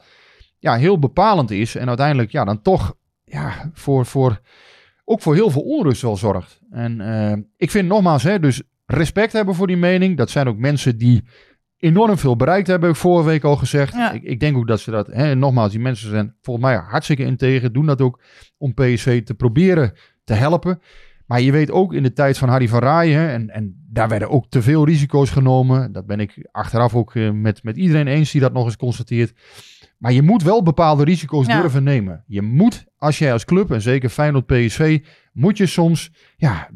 ja, 0.60 0.76
heel 0.76 1.00
bepalend 1.00 1.52
is. 1.52 1.76
En 1.76 1.88
uiteindelijk 1.88 2.32
ja, 2.32 2.46
dan 2.46 2.62
toch 2.62 2.96
ja, 3.24 3.72
voor, 3.74 4.06
voor, 4.06 4.40
ook 5.04 5.22
voor 5.22 5.36
heel 5.36 5.50
veel 5.50 5.62
onrust 5.62 6.02
wel 6.02 6.18
zorgt. 6.18 6.60
En 6.70 7.02
eh, 7.02 7.38
ik 7.58 7.72
vind 7.72 7.88
nogmaals, 7.88 8.24
hè, 8.24 8.40
dus 8.40 8.62
respect 8.86 9.34
hebben 9.34 9.56
voor 9.56 9.68
die 9.68 9.78
mening. 9.78 10.18
Dat 10.18 10.30
zijn 10.30 10.48
ook 10.48 10.58
mensen 10.58 10.98
die 10.98 11.24
enorm 11.78 12.18
veel 12.18 12.36
bereikt 12.36 12.68
hebben, 12.68 12.88
heb 12.88 12.98
ik 12.98 13.04
vorige 13.04 13.30
week 13.30 13.44
al 13.44 13.56
gezegd. 13.56 13.94
Ja. 13.94 14.12
Ik, 14.12 14.24
ik 14.24 14.40
denk 14.40 14.58
ook 14.58 14.68
dat 14.68 14.80
ze 14.80 14.92
dat, 14.92 15.08
hè, 15.08 15.36
nogmaals, 15.36 15.72
die 15.72 15.80
mensen 15.80 16.10
zijn 16.10 16.36
volgens 16.42 16.66
mij 16.66 16.76
hartstikke 16.76 17.24
integer. 17.24 17.74
Doen 17.74 17.86
dat 17.86 18.02
ook 18.02 18.22
om 18.58 18.74
PSV 18.74 19.24
te 19.24 19.34
proberen 19.34 19.94
te 20.24 20.34
helpen. 20.34 20.82
Maar 21.26 21.42
je 21.42 21.52
weet 21.52 21.72
ook 21.72 21.94
in 21.94 22.04
de 22.04 22.14
tijd 22.14 22.38
van 22.38 22.50
Harry 22.50 22.68
van 22.68 22.84
hè, 22.84 23.28
en, 23.28 23.50
en 23.50 23.87
daar 23.98 24.10
werden 24.10 24.30
ook 24.30 24.46
te 24.50 24.62
veel 24.62 24.86
risico's 24.86 25.30
genomen. 25.30 25.92
Dat 25.92 26.06
ben 26.06 26.20
ik 26.20 26.48
achteraf 26.52 26.96
ook 26.96 27.16
eh, 27.16 27.32
met, 27.32 27.64
met 27.64 27.78
iedereen 27.78 28.08
eens 28.08 28.32
die 28.32 28.42
dat 28.42 28.54
nog 28.54 28.66
eens 28.66 28.78
constateert. 28.78 29.34
Maar 29.98 30.12
je 30.14 30.22
moet 30.22 30.44
wel 30.44 30.64
bepaalde 30.64 31.04
risico's 31.04 31.48
Ja. 31.48 31.62
durven 31.62 31.84
nemen. 31.84 32.24
Je 32.28 32.42
moet, 32.42 32.86
als 32.98 33.18
jij 33.18 33.34
als 33.34 33.46
club, 33.46 33.72
en 33.72 33.82
zeker 33.82 34.10
Feyenoord 34.10 34.46
PSV, 34.46 35.00
moet 35.34 35.58
je 35.58 35.66
soms, 35.66 36.12
ja, 36.36 36.70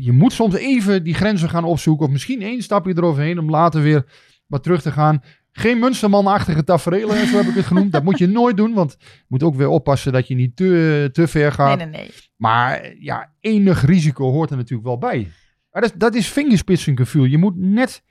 je 0.00 0.12
moet 0.12 0.32
soms 0.32 0.54
even 0.54 1.04
die 1.04 1.14
grenzen 1.14 1.48
gaan 1.48 1.64
opzoeken. 1.64 2.06
Of 2.06 2.12
misschien 2.12 2.42
één 2.42 2.62
stapje 2.62 2.92
eroverheen 2.96 3.38
om 3.38 3.50
later 3.50 3.82
weer 3.82 4.04
wat 4.46 4.62
terug 4.62 4.82
te 4.82 4.92
gaan. 4.92 5.22
Geen 5.52 5.78
Munsterman-achtige 5.78 6.64
tafereelen, 6.64 7.26
zo 7.26 7.36
heb 7.36 7.46
ik 7.46 7.54
het 7.54 7.64
genoemd. 7.66 7.92
Dat 7.92 8.04
moet 8.04 8.18
je 8.18 8.26
nooit 8.26 8.56
doen, 8.56 8.72
want 8.74 8.96
je 8.98 9.24
moet 9.28 9.42
ook 9.42 9.54
weer 9.54 9.68
oppassen 9.68 10.12
dat 10.12 10.28
je 10.28 10.34
niet 10.34 10.56
te, 10.56 11.08
te 11.12 11.26
ver 11.28 11.52
gaat. 11.52 11.78
Nee, 11.78 11.86
nee, 11.86 12.00
nee. 12.00 12.10
Maar 12.36 12.94
ja, 12.98 13.32
enig 13.40 13.84
risico 13.84 14.30
hoort 14.30 14.50
er 14.50 14.56
natuurlijk 14.56 14.88
wel 14.88 14.98
bij. 14.98 15.28
Maar 15.70 15.82
dat, 15.82 15.92
dat 15.96 16.14
is 16.14 16.28
vingerspitsengevoel. 16.28 17.24
Je 17.24 17.38
moet 17.38 17.56
net 17.56 18.02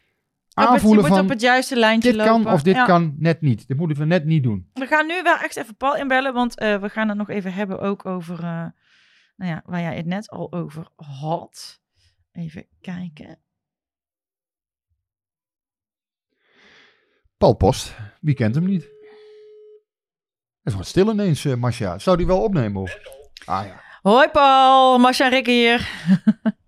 je 0.47 0.67
aanvoelen 0.67 1.01
moet 1.01 1.09
van 1.09 1.19
op 1.23 1.29
het 1.29 1.41
juiste 1.41 1.75
lijntje 1.75 2.09
dit 2.11 2.17
lopen. 2.25 2.43
kan 2.43 2.53
of 2.53 2.61
dit 2.61 2.75
Ja. 2.75 2.85
kan 2.85 3.15
net 3.17 3.41
niet. 3.41 3.67
Dit 3.67 3.77
moeten 3.77 3.97
we 3.97 4.05
net 4.05 4.25
niet 4.25 4.43
doen. 4.43 4.69
We 4.73 4.85
gaan 4.85 5.07
nu 5.07 5.21
wel 5.23 5.37
echt 5.37 5.55
even 5.55 5.75
Paul 5.75 5.95
inbellen, 5.95 6.33
want 6.33 6.57
eh, 6.57 6.81
we 6.81 6.89
gaan 6.89 7.07
het 7.09 7.17
nog 7.17 7.29
even 7.29 7.53
hebben 7.53 7.79
ook 7.79 8.05
over, 8.05 8.35
eh, 8.35 8.65
nou 9.35 9.51
ja, 9.51 9.61
waar 9.65 9.81
jij 9.81 9.95
het 9.95 10.05
net 10.05 10.29
al 10.29 10.51
over 10.53 10.87
had. 10.95 11.81
Even 12.31 12.67
kijken. 12.81 13.39
Paul 17.37 17.53
Post, 17.53 17.95
wie 18.21 18.35
kent 18.35 18.55
hem 18.55 18.65
niet? 18.65 18.89
Het 20.63 20.73
wordt 20.73 20.87
stil 20.89 21.11
ineens, 21.11 21.43
uh, 21.45 21.55
Marcia. 21.55 21.99
Zou 21.99 22.17
die 22.17 22.25
wel 22.25 22.41
opnemen? 22.43 22.81
Of? 22.81 22.97
Ah 23.45 23.65
ja. 23.65 23.81
Hoi 24.01 24.29
Paul, 24.29 24.97
Marcia 24.97 25.25
en 25.25 25.31
Rikke 25.31 25.51
hier. 25.51 25.89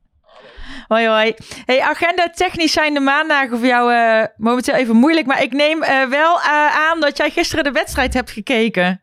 hoi 0.92 1.06
hoi. 1.08 1.34
Hey, 1.66 1.80
agenda 1.80 2.30
technisch 2.30 2.74
zijn 2.74 2.94
de 2.94 3.00
maandagen 3.00 3.58
voor 3.58 3.68
jou 3.68 3.94
uh, 3.94 4.26
momenteel 4.38 4.76
even 4.76 4.96
moeilijk. 4.96 5.28
Maar 5.28 5.42
ik 5.42 5.52
neem 5.52 5.84
uh, 5.84 6.10
wel 6.10 6.40
aan 6.88 7.00
dat 7.00 7.18
jij 7.18 7.30
gisteren 7.30 7.64
de 7.64 7.72
wedstrijd 7.72 8.14
hebt 8.14 8.32
gekeken. 8.32 9.02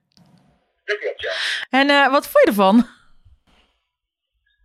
Dat 0.84 0.98
klopt, 0.98 1.22
ja. 1.22 1.32
En 1.78 2.10
wat 2.10 2.28
vond 2.30 2.44
je 2.44 2.50
ervan? 2.50 2.76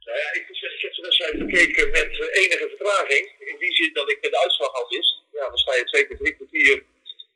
Nou 0.06 0.18
ja, 0.24 0.28
ik 0.40 0.44
heb 0.48 0.56
gisteren 0.56 0.96
de 0.96 1.02
wedstrijd 1.02 1.36
gekeken 1.44 1.92
met 1.92 2.12
enige 2.44 2.68
vertraging. 2.78 3.24
In 3.40 3.56
die 3.60 3.74
zin 3.76 3.94
dat 3.94 4.10
ik 4.12 4.22
de 4.22 4.42
uitslag 4.44 4.74
al 4.74 4.88
wist. 4.90 5.22
Ja, 5.32 5.48
dan 5.50 5.58
sta 5.58 5.76
je 5.76 5.84
twee 5.84 6.08
keer 6.08 6.18
drie 6.18 6.36
kwartier 6.36 6.84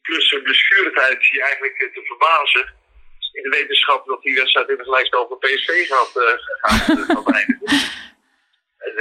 plus 0.02 0.32
een 0.32 0.44
blessuretijd 0.44 1.26
je 1.26 1.42
eigenlijk 1.42 1.92
te 1.94 2.02
verbazen 2.04 2.74
in 3.38 3.44
de 3.44 3.50
wetenschap 3.50 4.06
dat 4.06 4.22
die 4.22 4.36
wedstrijd 4.36 4.70
in 4.70 4.78
het 4.78 4.88
lijst 4.88 5.14
over 5.14 5.38
PSV 5.38 5.88
gaat, 5.88 6.14
uh, 6.16 6.24
gaat 7.08 7.32
eindigen. 7.40 7.77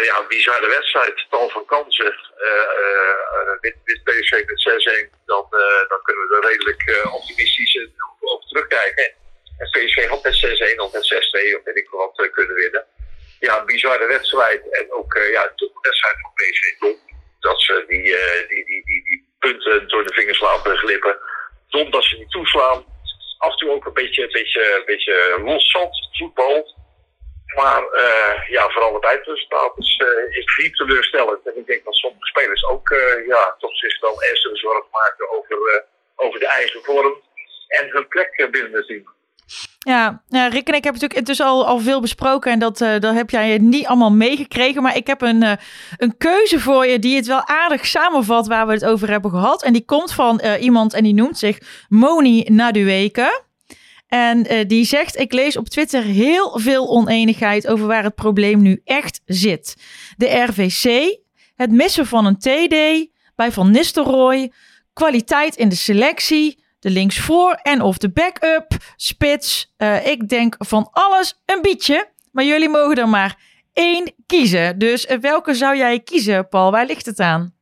Ja, 0.09 0.19
een 0.21 0.35
bizarre 0.37 0.69
wedstrijd, 0.69 1.27
tal 1.31 1.49
van 1.49 1.65
kansen. 1.65 2.15
Uh, 2.39 3.61
wit, 3.61 3.77
wit 3.85 4.05
PSV 4.05 4.33
met 4.47 4.61
6-1, 5.11 5.25
dan, 5.25 5.47
dan 5.89 6.03
kunnen 6.03 6.29
we 6.29 6.37
er 6.37 6.49
redelijk 6.51 6.83
optimistisch 7.13 7.89
over 8.21 8.47
terugkijken. 8.49 9.15
En 9.59 9.71
PSV 9.71 10.07
had 10.09 10.23
met 10.23 10.75
6-1 10.77 10.81
of 10.85 10.93
met 10.93 11.05
6-2 11.15 11.57
of 11.57 11.65
weet 11.65 11.77
ik 11.77 11.89
wat 11.91 12.29
kunnen 12.31 12.57
winnen. 12.57 12.85
Ja, 13.41 13.59
een 13.59 13.67
bizarre 13.67 14.07
wedstrijd. 14.07 14.63
En 14.71 14.93
ook 14.93 15.15
ja, 15.33 15.53
de 15.57 15.71
wedstrijd 15.83 16.17
van 16.21 16.33
PSV 16.35 16.79
dom. 16.79 16.97
Dat 17.41 17.63
ze 17.63 17.85
die, 17.89 18.03
die, 18.49 18.65
die, 18.65 19.05
die, 19.05 19.25
punten 19.39 19.89
door 19.89 20.07
de 20.07 20.13
vingers 20.13 20.41
laten 20.41 20.77
glippen. 20.77 21.19
Dom 21.69 21.91
dat 21.91 22.05
ze 22.05 22.17
niet 22.17 22.31
toeslaan 22.31 22.85
af 23.39 23.51
en 23.51 23.57
toe 23.57 23.71
ook 23.71 23.87
een 23.87 23.93
beetje, 23.93 24.23
een 24.23 24.33
beetje, 24.33 24.83
beetje 24.87 26.09
voetbal. 26.13 26.75
Maar 27.55 27.83
uh, 27.83 28.49
ja, 28.49 28.69
vooral 28.69 28.95
het 28.95 29.05
eindresultaat 29.05 29.73
is, 29.79 30.03
uh, 30.05 30.37
is 30.39 30.57
diep 30.57 30.75
teleurstellend. 30.75 31.47
En 31.47 31.57
ik 31.57 31.67
denk 31.67 31.85
dat 31.85 31.95
sommige 31.95 32.27
spelers 32.27 32.65
ook 32.65 32.91
uh, 32.91 33.27
ja, 33.27 33.55
toch 33.59 33.77
zich 33.77 34.01
wel 34.01 34.23
ernstige 34.23 34.57
zorgen 34.57 34.89
maken 34.91 35.31
over, 35.31 35.85
over 36.17 36.41
de 36.41 36.47
eigen 36.47 36.83
vorm 36.83 37.15
en 37.69 37.89
hun 37.91 38.09
plek 38.09 38.49
binnen 38.51 38.73
het 38.73 38.87
team. 38.87 39.15
Ja, 39.79 40.23
Rick 40.29 40.69
en 40.69 40.75
ik 40.75 40.85
hebben 40.85 40.93
natuurlijk 40.93 41.15
intussen 41.15 41.47
al, 41.47 41.67
al 41.67 41.79
veel 41.79 42.01
besproken 42.01 42.53
en 42.53 42.59
dat, 42.59 42.79
dat 42.79 43.15
heb 43.15 43.31
jij 43.31 43.59
niet 43.59 43.87
allemaal 43.87 44.13
meegekregen. 44.13 44.83
Maar 44.83 44.97
ik 44.97 45.07
heb 45.07 45.23
een, 45.23 45.59
een 45.97 46.17
keuze 46.19 46.61
voor 46.61 46.87
je 46.87 46.99
die 46.99 47.17
het 47.17 47.27
wel 47.27 47.47
aardig 47.47 47.87
samenvat 47.87 48.47
waar 48.47 48.67
we 48.67 48.73
het 48.73 48.85
over 48.85 49.11
hebben 49.11 49.31
gehad. 49.31 49.63
En 49.63 49.73
die 49.73 49.85
komt 49.85 50.13
van 50.13 50.41
iemand 50.61 50.95
en 50.95 51.03
die 51.03 51.15
noemt 51.15 51.39
zich 51.39 51.59
Moni 51.89 52.43
Nadueke. 52.43 53.45
En 54.09 54.67
die 54.67 54.85
zegt, 54.85 55.17
ik 55.17 55.33
lees 55.33 55.57
op 55.57 55.69
Twitter 55.69 56.03
heel 56.03 56.59
veel 56.59 56.89
oneenigheid 56.89 57.67
over 57.67 57.87
waar 57.87 58.03
het 58.03 58.15
probleem 58.15 58.63
nu 58.63 58.81
echt 58.85 59.21
zit. 59.25 59.77
De 60.17 60.43
RVC, 60.43 61.17
het 61.55 61.71
missen 61.71 62.07
van 62.07 62.27
een 62.27 62.39
TD 62.39 63.09
bij 63.35 63.53
Van 63.53 63.71
Nistelrooy, 63.71 64.53
kwaliteit 64.93 65.57
in 65.57 65.69
de 65.69 65.75
selectie 65.75 66.65
de 66.87 66.93
linksvoor 66.93 67.53
en 67.63 67.81
of 67.81 67.99
de 67.99 68.13
backup, 68.13 68.73
spits. 68.97 69.75
Uh, 69.79 70.07
ik 70.07 70.29
denk 70.29 70.55
van 70.59 70.89
alles 70.93 71.43
een 71.47 71.63
beetje. 71.63 72.09
Maar 72.33 72.45
jullie 72.45 72.69
mogen 72.69 72.97
er 72.97 73.09
maar 73.09 73.35
één 73.73 74.15
kiezen. 74.27 74.79
Dus 74.79 75.07
uh, 75.07 75.19
welke 75.19 75.55
zou 75.55 75.77
jij 75.77 76.01
kiezen, 76.01 76.49
Paul? 76.49 76.71
Waar 76.71 76.87
ligt 76.87 77.07
het 77.07 77.21
aan? 77.21 77.55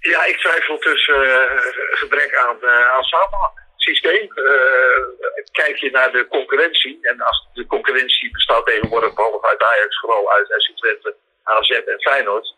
Ja, 0.00 0.24
ik 0.24 0.36
twijfel 0.38 0.78
tussen 0.78 1.20
gebrek 1.90 2.36
aan, 2.36 2.70
aan. 2.70 3.65
Systeem. 3.88 4.28
kijk 5.50 5.76
je 5.76 5.90
naar 5.90 6.12
de 6.12 6.26
concurrentie. 6.28 6.98
En 7.02 7.20
als 7.20 7.48
de 7.54 7.66
concurrentie 7.66 8.30
bestaat 8.30 8.66
tegenwoordig 8.66 9.14
behalve 9.14 9.46
uit 9.46 9.62
Ajax, 9.62 10.00
vooral 10.00 10.32
uit 10.32 10.54
SC 10.56 10.76
Twente, 10.76 11.14
AZ 11.42 11.70
en 11.70 12.00
Feyenoord 12.00 12.54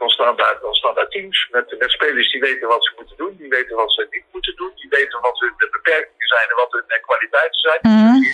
dan 0.00 0.08
staan 0.08 0.36
daar, 0.36 0.58
dan 0.60 0.74
staan 0.74 0.94
daar 0.94 1.08
teams 1.08 1.48
met, 1.50 1.78
met 1.78 1.90
spelers 1.90 2.32
die 2.32 2.40
weten 2.40 2.68
wat 2.68 2.84
ze 2.84 2.92
moeten 2.96 3.16
doen, 3.16 3.36
die 3.36 3.48
weten 3.48 3.76
wat 3.76 3.92
ze 3.92 4.06
niet 4.10 4.24
moeten 4.32 4.56
doen, 4.56 4.72
die 4.74 4.88
weten 4.88 5.20
wat 5.20 5.38
hun 5.38 5.54
beperkingen 5.56 6.28
zijn 6.34 6.48
en 6.48 6.56
wat 6.56 6.72
hun 6.72 7.00
kwaliteiten 7.00 7.60
zijn. 7.60 7.80
Mm. 7.82 8.24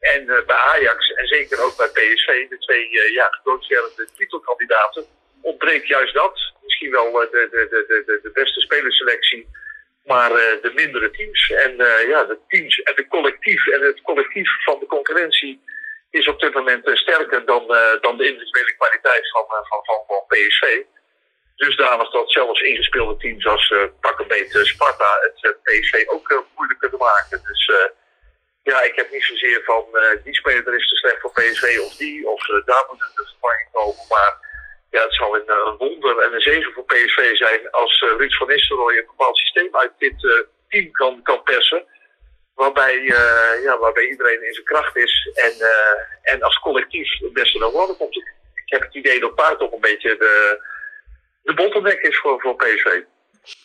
En 0.00 0.22
uh, 0.22 0.44
bij 0.46 0.56
Ajax 0.56 1.12
en 1.12 1.26
zeker 1.26 1.64
ook 1.64 1.76
bij 1.76 1.88
PSV, 1.88 2.48
de 2.48 2.58
twee 2.58 2.90
uh, 2.90 3.12
ja, 3.12 3.30
titelkandidaten, 4.16 5.04
ontbreekt 5.40 5.86
juist 5.86 6.14
dat. 6.14 6.52
Misschien 6.62 6.90
wel 6.90 7.08
uh, 7.24 7.30
de, 7.30 7.48
de, 7.50 7.84
de, 7.88 8.02
de, 8.06 8.18
de 8.22 8.30
beste 8.30 8.60
spelerselectie, 8.60 9.48
maar 10.06 10.30
de 10.30 10.72
mindere 10.74 11.10
teams. 11.10 11.50
En 11.50 11.76
ja, 12.08 12.24
de 12.24 12.38
teams 12.48 12.82
en 12.82 12.94
de 12.94 13.06
collectief 13.08 13.66
en 13.66 13.80
het 13.80 14.02
collectief 14.02 14.64
van 14.64 14.78
de 14.78 14.86
concurrentie 14.86 15.60
is 16.10 16.28
op 16.28 16.40
dit 16.40 16.54
moment 16.54 16.86
eh, 16.86 16.94
sterker 16.94 17.44
dan, 17.44 17.74
eh, 17.74 18.00
dan 18.00 18.16
de 18.16 18.28
individuele 18.28 18.74
kwaliteit 18.76 19.30
van, 19.30 19.44
eh, 19.48 19.68
van, 19.68 19.84
van, 19.84 20.00
van 20.06 20.24
PSV. 20.28 20.82
Dusdanig 21.56 22.10
dat 22.10 22.32
zelfs 22.32 22.60
ingespeelde 22.60 23.16
teams 23.16 23.46
als 23.46 23.70
uh, 23.70 23.84
pak 24.00 24.24
Sparta 24.50 25.18
het 25.40 25.56
PSV 25.62 26.04
ook 26.06 26.44
moeilijk 26.56 26.78
kunnen 26.78 26.98
maken. 26.98 27.40
Dus 27.42 27.70
ja, 28.62 28.82
ik 28.82 28.94
heb 28.94 29.10
niet 29.10 29.24
zozeer 29.24 29.62
van 29.64 29.84
die 30.24 30.34
speler 30.34 30.74
is 30.74 30.88
te 30.88 30.96
slecht 30.96 31.20
voor 31.20 31.32
PSV 31.32 31.78
of 31.80 31.96
die, 31.96 32.28
of 32.28 32.46
daar 32.64 32.84
moet 32.88 33.00
een 33.00 33.26
vervanging 33.26 33.68
komen. 33.72 34.04
Maar 34.08 34.45
ja, 34.90 35.02
het 35.02 35.14
zal 35.14 35.36
een, 35.36 35.50
een, 35.50 35.76
wonder 35.78 36.18
en 36.18 36.34
een 36.34 36.40
zegen 36.40 36.72
voor 36.72 36.84
PSV 36.84 37.36
zijn 37.36 37.70
als 37.70 38.00
Ruud 38.00 38.32
van 38.32 38.46
Nistelrooy 38.46 38.96
een 38.96 39.06
bepaald 39.06 39.36
systeem 39.36 39.76
uit 39.76 39.92
dit 39.98 40.14
team 40.68 40.90
kan, 40.90 41.22
kan 41.22 41.42
persen. 41.42 41.84
Waarbij, 42.54 42.94
uh, 42.94 43.62
ja, 43.62 43.78
waarbij 43.78 44.08
iedereen 44.08 44.46
in 44.46 44.52
zijn 44.52 44.64
kracht 44.64 44.96
is 44.96 45.30
en, 45.34 45.52
uh, 45.58 46.32
en 46.32 46.42
als 46.42 46.58
collectief 46.58 47.18
het 47.18 47.32
beste 47.32 47.58
naar 47.58 47.70
voren 47.70 47.96
komt. 47.96 48.16
Ik 48.54 48.72
heb 48.72 48.82
het 48.82 48.94
idee 48.94 49.20
dat 49.20 49.34
Paard 49.34 49.58
toch 49.58 49.72
een 49.72 49.80
beetje 49.80 50.16
de, 50.16 50.62
de 51.42 51.54
bottleneck 51.54 52.00
is 52.00 52.18
voor, 52.18 52.40
voor 52.40 52.56
PSV. 52.56 53.00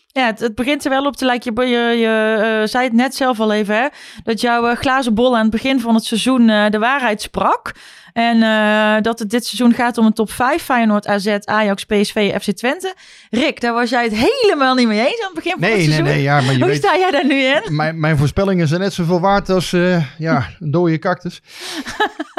Ja, 0.08 0.26
het, 0.26 0.56
begint 0.56 0.84
er 0.84 0.90
wel 0.90 1.06
op 1.06 1.16
te 1.16 1.26
lijken. 1.26 1.56
Je, 1.56 1.68
je, 1.68 1.98
je 1.98 2.38
uh, 2.62 2.68
zei 2.68 2.84
het 2.84 2.94
net 2.94 3.16
zelf 3.16 3.40
al 3.40 3.54
even, 3.54 3.76
hè? 3.76 3.88
Dat 4.24 4.42
jouw 4.42 4.76
glazen 4.76 5.14
bol 5.14 5.36
aan 5.36 5.42
het 5.42 5.52
begin 5.52 5.80
van 5.80 5.96
het 5.96 6.04
seizoen 6.04 6.48
de 6.48 6.80
waarheid 6.80 7.22
sprak. 7.22 7.72
En 8.14 8.38
uh, 8.38 9.02
dat 9.02 9.20
het 9.20 9.30
dit 9.30 9.46
seizoen 9.46 9.74
gaat 9.74 9.98
om 9.98 10.06
een 10.06 10.14
top 10.14 10.32
5. 10.32 10.64
Feyenoord, 10.64 11.08
AZ, 11.08 11.38
Ajax, 11.44 11.86
PSV, 11.86 12.42
FC 12.42 12.52
Twente. 12.52 12.96
Rick, 13.30 13.62
daar 13.62 13.74
was 13.74 13.90
jij 13.90 14.04
het 14.04 14.14
helemaal 14.16 14.76
niet 14.76 14.88
mee 14.88 15.00
eens 15.00 15.22
aan 15.22 15.34
het 15.34 15.36
begin 15.36 15.52
van 15.52 15.62
nee, 15.62 15.72
het 15.72 15.82
seizoen. 15.82 16.04
Nee, 16.04 16.14
nee, 16.14 16.24
ja, 16.24 16.42
maar 16.42 16.52
je 16.52 16.60
Hoe 16.60 16.68
weet, 16.68 16.78
sta 16.78 16.98
jij 16.98 17.12
daar 17.12 17.26
nu 17.26 17.36
in? 17.36 17.76
Mijn, 17.76 18.00
mijn 18.00 18.18
voorspellingen 18.18 18.68
zijn 18.68 18.82
net 18.82 18.94
zoveel 18.94 19.20
waard 19.20 19.50
als 19.50 19.72
uh, 19.72 20.06
ja, 20.18 20.50
een 20.60 20.72
dode 20.72 21.00
cactus. 21.00 21.42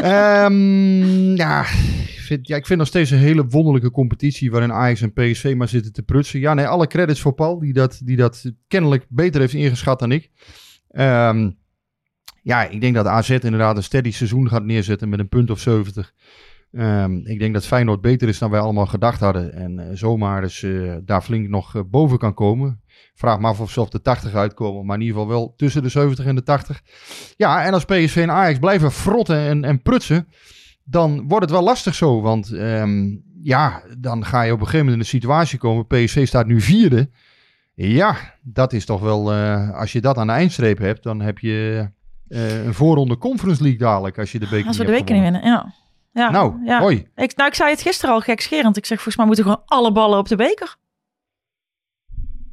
um, 0.05 1.37
ja, 1.45 1.61
ik 1.61 2.21
vind, 2.25 2.49
ja, 2.49 2.57
ik 2.57 2.67
vind 2.67 2.79
nog 2.79 2.89
steeds 2.89 3.11
een 3.11 3.19
hele 3.19 3.47
wonderlijke 3.47 3.91
competitie 3.91 4.51
waarin 4.51 4.73
Ajax 4.73 5.01
en 5.01 5.13
PSV 5.13 5.55
maar 5.57 5.69
zitten 5.69 5.93
te 5.93 6.03
prutsen. 6.03 6.41
Ja, 6.41 6.55
nee, 6.55 6.67
alle 6.67 6.87
credits 6.87 7.21
voor 7.21 7.35
Paul, 7.35 7.59
die 7.59 7.73
dat, 7.73 8.01
die 8.05 8.17
dat 8.17 8.53
kennelijk 8.69 9.07
beter 9.09 9.41
heeft 9.41 9.55
ingeschat 9.55 9.99
dan 9.99 10.13
ik. 10.13 10.31
Um, 10.91 11.61
ja, 12.43 12.65
ik 12.65 12.81
denk 12.81 12.95
dat 12.95 13.07
AZ 13.07 13.31
inderdaad 13.31 13.77
een 13.77 13.83
steady 13.83 14.11
seizoen 14.11 14.49
gaat 14.49 14.65
neerzetten 14.65 15.09
met 15.09 15.19
een 15.19 15.29
punt 15.29 15.51
of 15.51 15.59
70. 15.59 16.13
Um, 16.73 17.27
ik 17.27 17.39
denk 17.39 17.55
dat 17.55 17.67
Feyenoord 17.67 18.01
beter 18.01 18.29
is 18.29 18.39
dan 18.39 18.51
wij 18.51 18.61
allemaal 18.61 18.87
gedacht 18.87 19.21
hadden. 19.21 19.53
En 19.53 19.79
uh, 19.79 19.87
zomaar 19.93 20.41
dus 20.41 20.67
daar 21.05 21.23
flink 21.23 21.49
nog 21.49 21.75
uh, 21.75 21.83
boven 21.87 22.19
kan 22.19 22.35
komen. 22.35 22.81
Vraag 23.15 23.41
me 23.41 23.47
af 23.47 23.61
of 23.61 23.71
ze 23.71 23.81
op 23.81 23.91
de 23.91 24.01
80 24.01 24.35
uitkomen. 24.35 24.87
Maar 24.87 24.97
in 24.97 25.03
ieder 25.03 25.21
geval 25.21 25.33
wel 25.33 25.55
tussen 25.57 25.83
de 25.83 25.89
70 25.89 26.25
en 26.25 26.35
de 26.35 26.43
80. 26.43 26.83
Ja, 27.37 27.65
en 27.65 27.73
als 27.73 27.85
PSV 27.85 28.17
en 28.17 28.31
Ajax 28.31 28.59
blijven 28.59 28.93
frotten 28.93 29.39
en, 29.39 29.65
en 29.65 29.83
prutsen. 29.83 30.29
Dan 30.85 31.29
wordt 31.29 31.45
het 31.45 31.51
wel 31.51 31.63
lastig 31.63 31.95
zo. 31.95 32.21
Want 32.21 32.51
um, 32.51 33.23
ja, 33.43 33.83
dan 33.99 34.25
ga 34.25 34.43
je 34.43 34.53
op 34.53 34.59
een 34.59 34.67
gegeven 34.67 34.87
moment 34.87 35.03
in 35.03 35.11
de 35.11 35.17
situatie 35.17 35.59
komen. 35.59 35.87
PSV 35.87 36.27
staat 36.27 36.47
nu 36.47 36.61
vierde. 36.61 37.11
Ja, 37.75 38.17
dat 38.43 38.73
is 38.73 38.85
toch 38.85 39.01
wel... 39.01 39.33
als 39.73 39.93
je 39.93 40.01
dat 40.01 40.17
aan 40.17 40.27
de 40.27 40.33
eindstreep 40.33 40.79
hebt, 40.79 41.03
dan 41.03 41.21
heb 41.21 41.39
je... 41.39 41.89
Uh, 42.33 42.65
een 42.65 42.75
voorronde 42.75 43.19
Conference 43.19 43.63
League 43.63 43.81
dadelijk 43.81 44.19
als 44.19 44.33
je 44.33 44.39
de 44.39 44.49
beker 44.49 44.67
Als 44.67 44.77
we 44.77 44.85
de 44.85 44.91
beker 44.91 45.15
niet 45.15 45.23
winnen, 45.23 45.45
ja. 45.45 45.75
ja. 46.13 46.31
Nou, 46.31 46.55
ja. 46.65 46.81
hoi. 46.81 47.07
Ik, 47.15 47.37
nou, 47.37 47.49
ik 47.49 47.55
zei 47.55 47.71
het 47.71 47.83
gisteren 47.83 48.15
al 48.15 48.21
gekscherend. 48.21 48.77
Ik 48.77 48.87
zeg, 48.87 48.97
volgens 48.97 49.17
mij 49.17 49.27
moeten 49.27 49.45
gewoon 49.45 49.63
alle 49.67 49.93
ballen 49.93 50.19
op 50.19 50.29
de 50.29 50.37
beker. 50.37 50.77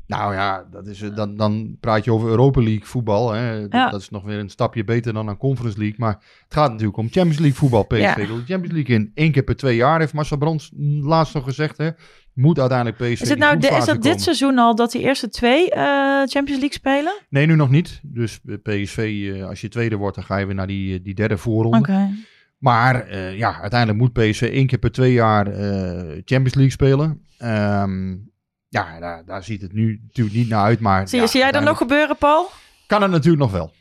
Nou 0.10 0.34
ja, 0.34 0.68
dat 0.72 0.88
is, 0.88 1.00
dan, 1.00 1.36
dan 1.36 1.78
praat 1.80 2.04
je 2.04 2.14
over 2.14 2.30
Europa 2.30 2.62
League 2.62 2.86
voetbal. 2.86 3.32
Hè. 3.32 3.52
Ja. 3.52 3.90
Dat 3.90 4.02
is 4.02 4.10
nog 4.10 4.24
weer 4.24 4.40
een 4.40 4.50
stapje 4.50 4.84
beter 4.84 5.14
dan 5.14 5.30
aan 5.30 5.38
Conference 5.38 5.78
League. 5.78 5.98
Maar 6.00 6.14
het 6.14 6.54
gaat 6.54 6.72
natuurlijk 6.72 6.98
om 6.98 7.10
Champions 7.10 7.40
League 7.40 7.58
voetbal. 7.58 7.84
PSV 7.84 8.28
wil 8.28 8.36
de 8.36 8.46
Champions 8.46 8.74
League 8.74 8.96
in. 8.96 9.12
één 9.14 9.32
keer 9.32 9.44
per 9.44 9.56
twee 9.56 9.76
jaar 9.76 10.00
heeft 10.00 10.14
Marcel 10.14 10.38
Brands 10.38 10.72
laatst 11.02 11.34
nog 11.34 11.44
gezegd. 11.44 11.78
Hè. 11.78 11.90
Moet 12.40 12.60
uiteindelijk 12.60 12.98
PSV 12.98 13.22
Is 13.22 13.30
het 13.30 13.40
nou 13.40 13.58
de, 13.58 13.68
is 13.68 13.86
dat 13.86 14.02
dit 14.02 14.22
seizoen 14.22 14.58
al 14.58 14.76
dat 14.76 14.92
die 14.92 15.02
eerste 15.02 15.30
twee 15.30 15.72
eh, 15.72 15.82
Champions 16.26 16.60
League 16.60 16.74
spelen? 16.74 17.14
Nee, 17.30 17.46
nu 17.46 17.56
nog 17.56 17.70
niet. 17.70 18.00
Dus 18.04 18.40
eh, 18.48 18.56
PSV, 18.64 18.98
eh, 18.98 19.48
als 19.48 19.62
je 19.62 19.68
tweede 19.68 19.96
wordt, 19.96 20.16
dan 20.16 20.26
ga 20.26 20.38
je 20.38 20.46
weer 20.46 20.56
naar 20.56 20.68
die, 20.68 21.02
die 21.02 21.14
derde 21.14 21.38
voorronde. 21.38 21.78
Oké. 21.78 22.10
Maar 22.60 23.08
eh, 23.08 23.38
ja, 23.38 23.60
uiteindelijk 23.62 24.00
moet 24.00 24.14
PSV 24.14 24.42
één 24.42 24.68
keer 24.68 24.78
per 24.78 24.92
twee 24.92 25.14
jaar 25.14 25.48
eh, 25.48 26.22
Champions 26.26 26.56
League 26.56 26.72
spelen. 26.72 27.26
Ehm, 27.38 28.16
ja, 28.70 29.00
daar, 29.00 29.26
daar 29.26 29.44
ziet 29.44 29.62
het 29.62 29.74
nu 29.74 30.02
natuurlijk 30.08 30.36
niet 30.36 30.50
naar 30.50 30.64
uit. 30.64 30.80
Maar 30.80 31.08
Zie, 31.08 31.20
ja, 31.20 31.28
zie 31.28 31.40
jij 31.40 31.52
dat 31.52 31.64
nog 31.64 31.78
gebeuren, 31.78 32.18
Paul? 32.18 32.52
Kan 32.88 33.02
het 33.02 33.12
natuurlijk 33.12 33.42
nog 33.42 33.52
wel. 33.52 33.74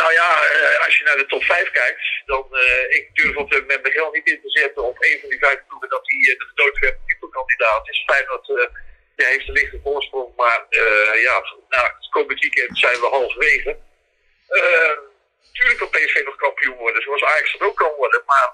Nou 0.00 0.12
ja, 0.20 0.28
eh, 0.54 0.86
als 0.86 0.94
je 0.98 1.04
naar 1.04 1.16
de 1.16 1.26
top 1.26 1.42
5 1.42 1.70
kijkt, 1.70 2.02
dan 2.26 2.44
uh, 2.50 2.98
ik 2.98 3.04
durf 3.12 3.36
op 3.36 3.50
dit 3.50 3.60
moment 3.60 3.82
mijn 3.82 3.94
geld 3.94 4.14
niet 4.14 4.28
in 4.32 4.40
te 4.42 4.50
zetten 4.50 4.82
op 4.90 4.96
een 4.98 5.18
van 5.20 5.28
die 5.28 5.38
vijf 5.38 5.60
ploegen 5.68 5.88
dat 5.88 6.04
die 6.04 6.22
uh, 6.30 6.38
de 6.38 6.46
gedoodverfde 6.50 7.11
titelkandidaat 7.22 7.88
is. 7.88 8.02
Fijn 8.06 8.26
dat 8.26 8.48
uh, 8.48 8.66
hij 9.16 9.30
heeft 9.30 9.48
een 9.48 9.54
lichte 9.54 9.80
voorsprong, 9.82 10.36
maar 10.36 10.66
ja, 11.28 11.36
na 11.68 11.82
het 11.84 12.08
komend 12.10 12.40
weekend 12.40 12.78
zijn 12.78 13.00
we 13.00 13.06
halverwege. 13.06 13.76
Tuurlijk 15.52 15.78
kan 15.78 15.90
PSV 15.90 16.22
nog 16.24 16.36
kampioen 16.36 16.76
worden, 16.76 17.02
zoals 17.02 17.24
Ajax 17.24 17.52
dat 17.52 17.68
ook 17.68 17.76
kan 17.76 17.92
worden, 17.96 18.22
maar 18.26 18.52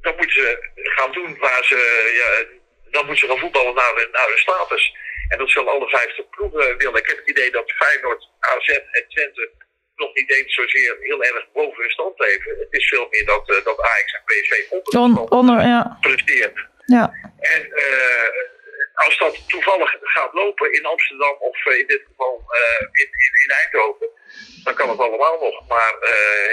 dan 0.00 0.16
moeten 0.16 0.36
ze 0.36 0.70
gaan 0.72 1.12
doen 1.12 1.38
waar 1.38 1.64
ze, 1.64 1.78
ja, 2.20 2.58
dan 2.90 3.06
moeten 3.06 3.26
ze 3.26 3.32
gaan 3.32 3.42
voetballen 3.44 3.74
naar 3.74 3.94
de, 3.94 4.08
naar 4.12 4.38
status. 4.38 4.94
En 5.28 5.38
dat 5.38 5.50
zullen 5.50 5.72
alle 5.72 5.88
vijftig 5.88 6.28
ploegen 6.28 6.76
willen. 6.76 7.00
Ik 7.00 7.06
heb 7.06 7.16
het 7.16 7.28
idee 7.28 7.50
dat 7.50 7.72
Feyenoord, 7.72 8.28
AZ 8.40 8.68
en 8.68 9.04
Twente 9.08 9.50
nog 9.96 10.14
niet 10.14 10.32
eens 10.32 10.54
zozeer 10.54 10.96
heel 11.00 11.22
erg 11.22 11.52
boven 11.52 11.82
hun 11.82 11.90
stand 11.90 12.18
leven. 12.18 12.58
Het 12.58 12.72
is 12.72 12.88
veel 12.88 13.06
meer 13.10 13.26
dat, 13.26 13.48
uh, 13.50 13.64
dat 13.64 13.80
Ajax 13.80 14.12
en 14.12 14.22
PSV 14.24 14.70
onder, 14.70 15.00
On, 15.00 15.30
onder 15.30 15.60
ja. 15.60 15.98
presteren. 16.00 16.68
Ja. 16.86 17.12
En 17.38 17.66
uh, 17.66 18.28
als 18.94 19.18
dat 19.18 19.48
toevallig 19.48 19.96
gaat 20.00 20.32
lopen 20.32 20.72
in 20.72 20.86
Amsterdam 20.86 21.36
of 21.38 21.66
uh, 21.66 21.78
in 21.78 21.86
dit 21.86 22.02
geval 22.06 22.44
in, 22.92 23.08
in, 23.24 23.32
in, 23.44 23.50
Eindhoven, 23.62 24.08
dan 24.64 24.74
kan 24.74 24.88
het 24.88 24.98
allemaal 24.98 25.38
nog. 25.40 25.68
Maar 25.68 25.94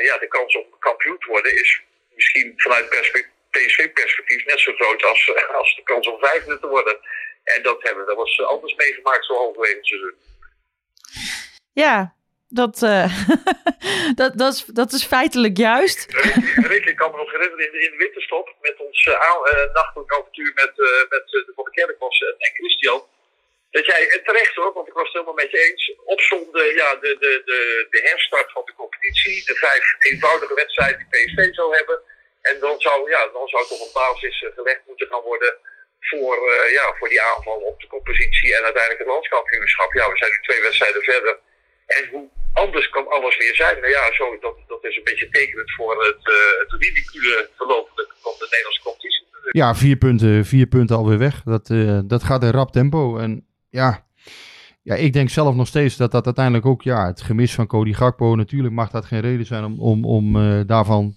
ja, 0.04 0.18
de 0.18 0.28
kans 0.28 0.56
om 0.56 0.66
kampioen 0.80 1.18
te 1.18 1.28
worden 1.28 1.54
is 1.54 1.82
misschien 2.16 2.54
vanuit 2.56 2.90
PSV-perspectief 3.50 4.46
net 4.46 4.60
zo 4.60 4.74
groot 4.74 5.04
als, 5.04 5.32
als 5.54 5.76
de 5.76 5.84
kans 5.84 6.08
om 6.08 6.20
vijfde 6.20 6.60
te 6.60 6.68
worden. 6.68 7.00
En 7.44 7.64
dat 7.64 7.84
hebben 7.84 8.04
we 8.04 8.10
dat 8.10 8.18
was 8.18 8.42
anders 8.42 8.76
meegemaakt 8.76 9.26
zo 9.26 9.34
halverwege 9.36 9.76
het 9.76 9.86
seizoen. 9.86 10.16
Ja, 11.74 12.16
dat, 12.62 12.76
uh, 12.82 13.08
dat, 14.22 14.32
dat, 14.42 14.54
is, 14.54 14.62
dat 14.66 14.92
is 14.92 15.06
feitelijk 15.06 15.58
juist. 15.58 16.00
Rick, 16.74 16.86
ik 16.86 16.96
kan 16.96 17.12
me 17.12 17.18
nog 17.18 17.32
herinneren 17.32 17.74
in 17.74 17.92
in 17.92 17.98
winterstop 17.98 18.56
met 18.62 18.78
ons 18.78 19.06
uh, 19.06 19.14
uh, 19.14 19.74
nachtelijk 19.74 20.12
avontuur 20.14 20.52
met, 20.56 20.74
met 21.10 21.26
de 21.28 21.52
Van 21.56 21.66
en, 21.66 22.36
en 22.38 22.54
Christian. 22.54 23.02
Dat 23.72 23.86
jij, 23.86 24.22
terecht 24.24 24.56
hoor, 24.56 24.74
want 24.74 24.88
ik 24.88 24.94
was 24.94 25.04
het 25.04 25.14
helemaal 25.14 25.42
met 25.44 25.52
je 25.52 25.60
eens, 25.68 25.94
opzonde 26.06 26.74
ja, 26.76 26.96
de, 26.96 27.18
de, 27.20 27.42
de, 27.46 27.88
de 27.90 28.02
herstart 28.10 28.52
van 28.52 28.66
de 28.66 28.74
competitie, 28.74 29.46
de 29.46 29.56
vijf 29.56 29.96
eenvoudige 30.00 30.54
wedstrijden 30.54 30.98
die 30.98 31.10
PSV 31.10 31.54
zou 31.54 31.76
hebben. 31.76 32.02
En 32.42 32.60
dan 32.60 32.80
zou, 32.82 33.10
ja, 33.10 33.28
dan 33.34 33.48
zou 33.48 33.68
toch 33.68 33.82
een 33.86 34.00
basis 34.04 34.46
gelegd 34.56 34.82
moeten 34.88 35.08
gaan 35.08 35.22
worden 35.22 35.54
voor, 36.00 36.38
ja, 36.72 36.96
voor 36.98 37.10
die 37.10 37.22
aanval 37.22 37.60
op 37.60 37.82
de 37.82 37.88
compositie 37.88 38.56
en 38.56 38.64
uiteindelijk 38.64 39.04
het 39.04 39.14
landskampioenschap. 39.14 39.94
Ja, 39.94 40.12
we 40.12 40.18
zijn 40.18 40.32
nu 40.32 40.40
twee 40.42 40.62
wedstrijden 40.62 41.04
verder. 41.04 41.40
En 41.86 42.10
hoe 42.12 42.30
anders 42.54 42.90
kan 42.90 43.08
alles 43.08 43.38
weer 43.38 43.56
zijn. 43.56 43.76
Nou 43.80 43.92
ja, 43.92 44.14
zo, 44.14 44.38
dat, 44.40 44.56
dat 44.68 44.84
is 44.84 44.98
een 44.98 45.04
beetje 45.04 45.30
tekenend 45.30 45.72
voor 45.72 46.04
het, 46.06 46.28
uh, 46.28 46.36
het 46.60 46.84
ridicule 46.84 47.50
verloop 47.58 47.90
van 48.22 48.32
de 48.40 48.48
Nederlandse 48.50 48.82
competitie. 48.84 49.26
Ja, 49.52 49.76
vier 49.76 49.96
punten, 49.96 50.46
vier 50.46 50.66
punten 50.66 50.96
alweer 50.96 51.18
weg. 51.18 51.44
Dat, 51.44 51.70
uh, 51.70 52.00
dat 52.06 52.24
gaat 52.24 52.44
in 52.44 52.50
rap 52.50 52.72
tempo. 52.72 53.18
En 53.18 53.48
ja, 53.70 54.08
ja, 54.82 54.96
ik 54.96 55.14
denk 55.14 55.30
zelf 55.30 55.56
nog 55.56 55.68
steeds 55.68 55.98
dat 55.98 56.12
dat 56.12 56.26
uiteindelijk 56.26 56.66
ook, 56.66 56.82
ja, 56.82 57.06
het 57.06 57.22
gemis 57.22 57.54
van 57.54 57.68
Cody 57.68 57.94
Gakpo, 57.94 58.36
natuurlijk 58.36 58.74
mag 58.74 58.90
dat 58.90 59.06
geen 59.06 59.22
reden 59.22 59.46
zijn 59.46 59.64
om, 59.64 59.80
om, 59.80 60.06
om 60.06 60.36
uh, 60.36 60.62
daarvan 60.66 61.16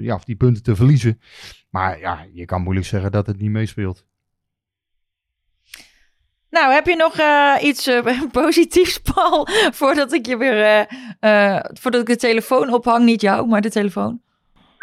ja, 0.00 0.20
die 0.24 0.36
punten 0.36 0.62
te 0.62 0.76
verliezen. 0.76 1.20
Maar 1.70 1.98
ja, 1.98 2.26
je 2.32 2.44
kan 2.44 2.62
moeilijk 2.62 2.86
zeggen 2.86 3.12
dat 3.12 3.26
het 3.26 3.38
niet 3.38 3.50
meespeelt. 3.50 4.06
Nou, 6.56 6.72
heb 6.72 6.86
je 6.86 6.96
nog 6.96 7.18
uh, 7.18 7.56
iets 7.60 7.88
uh, 7.88 8.22
positiefs, 8.42 8.98
Paul? 9.14 9.48
Voordat 9.80 10.12
ik 10.12 10.26
je 10.26 10.36
weer. 10.36 10.56
Uh, 11.20 11.60
voordat 11.80 12.00
ik 12.00 12.06
de 12.06 12.16
telefoon 12.16 12.72
ophang, 12.72 13.04
niet 13.04 13.20
jou, 13.20 13.46
maar 13.46 13.60
de 13.60 13.70
telefoon. 13.70 14.20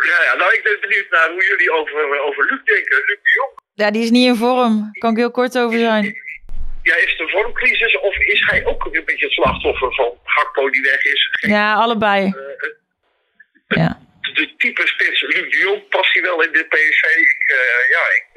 Ja, 0.10 0.24
ja, 0.28 0.34
nou, 0.36 0.54
ik 0.54 0.64
ben 0.64 0.78
benieuwd 0.82 1.10
naar 1.10 1.30
hoe 1.30 1.46
jullie 1.46 1.72
over, 1.72 2.22
over 2.28 2.44
Luc 2.50 2.62
denken. 2.64 2.96
Luc 3.06 3.20
de 3.24 3.32
Jong. 3.38 3.60
Ja, 3.74 3.92
die 3.92 4.04
is 4.04 4.10
niet 4.10 4.28
in 4.28 4.36
vorm. 4.36 4.92
Kan 4.92 5.12
ik 5.12 5.18
heel 5.18 5.32
kort 5.32 5.58
over 5.58 5.80
zijn. 5.80 6.04
Ja, 6.84 6.96
is 6.96 7.12
het 7.12 7.20
een 7.20 7.30
vormcrisis 7.30 8.00
of 8.00 8.16
is 8.18 8.46
hij 8.46 8.66
ook 8.66 8.86
een 8.86 9.06
beetje 9.06 9.26
het 9.26 9.34
slachtoffer 9.34 9.94
van 9.94 10.12
Gakpo 10.24 10.70
die 10.70 10.82
weg 10.82 11.04
is? 11.04 11.28
Geen, 11.32 11.52
ja, 11.52 11.74
allebei. 11.74 12.34
ja. 13.68 14.00
De 14.34 14.56
type 14.58 14.88
spits 14.88 15.22
Luc 15.22 15.50
de 15.52 15.58
Jong 15.58 15.90
past 15.90 16.14
hij 16.14 16.22
wel 16.22 16.44
in 16.44 16.52
dit 16.52 16.70
PSV. 16.70 17.04
Ik, 17.16 17.44
ja, 17.90 18.04
ik, 18.18 18.28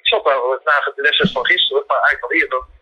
ik 0.00 0.06
zat 0.06 0.24
daar 0.24 0.40
na 0.64 0.92
de 0.94 1.02
lessen 1.02 1.28
van 1.28 1.46
gisteren, 1.46 1.84
maar 1.86 1.98
eigenlijk 1.98 2.32
al 2.32 2.40
eerder 2.40 2.74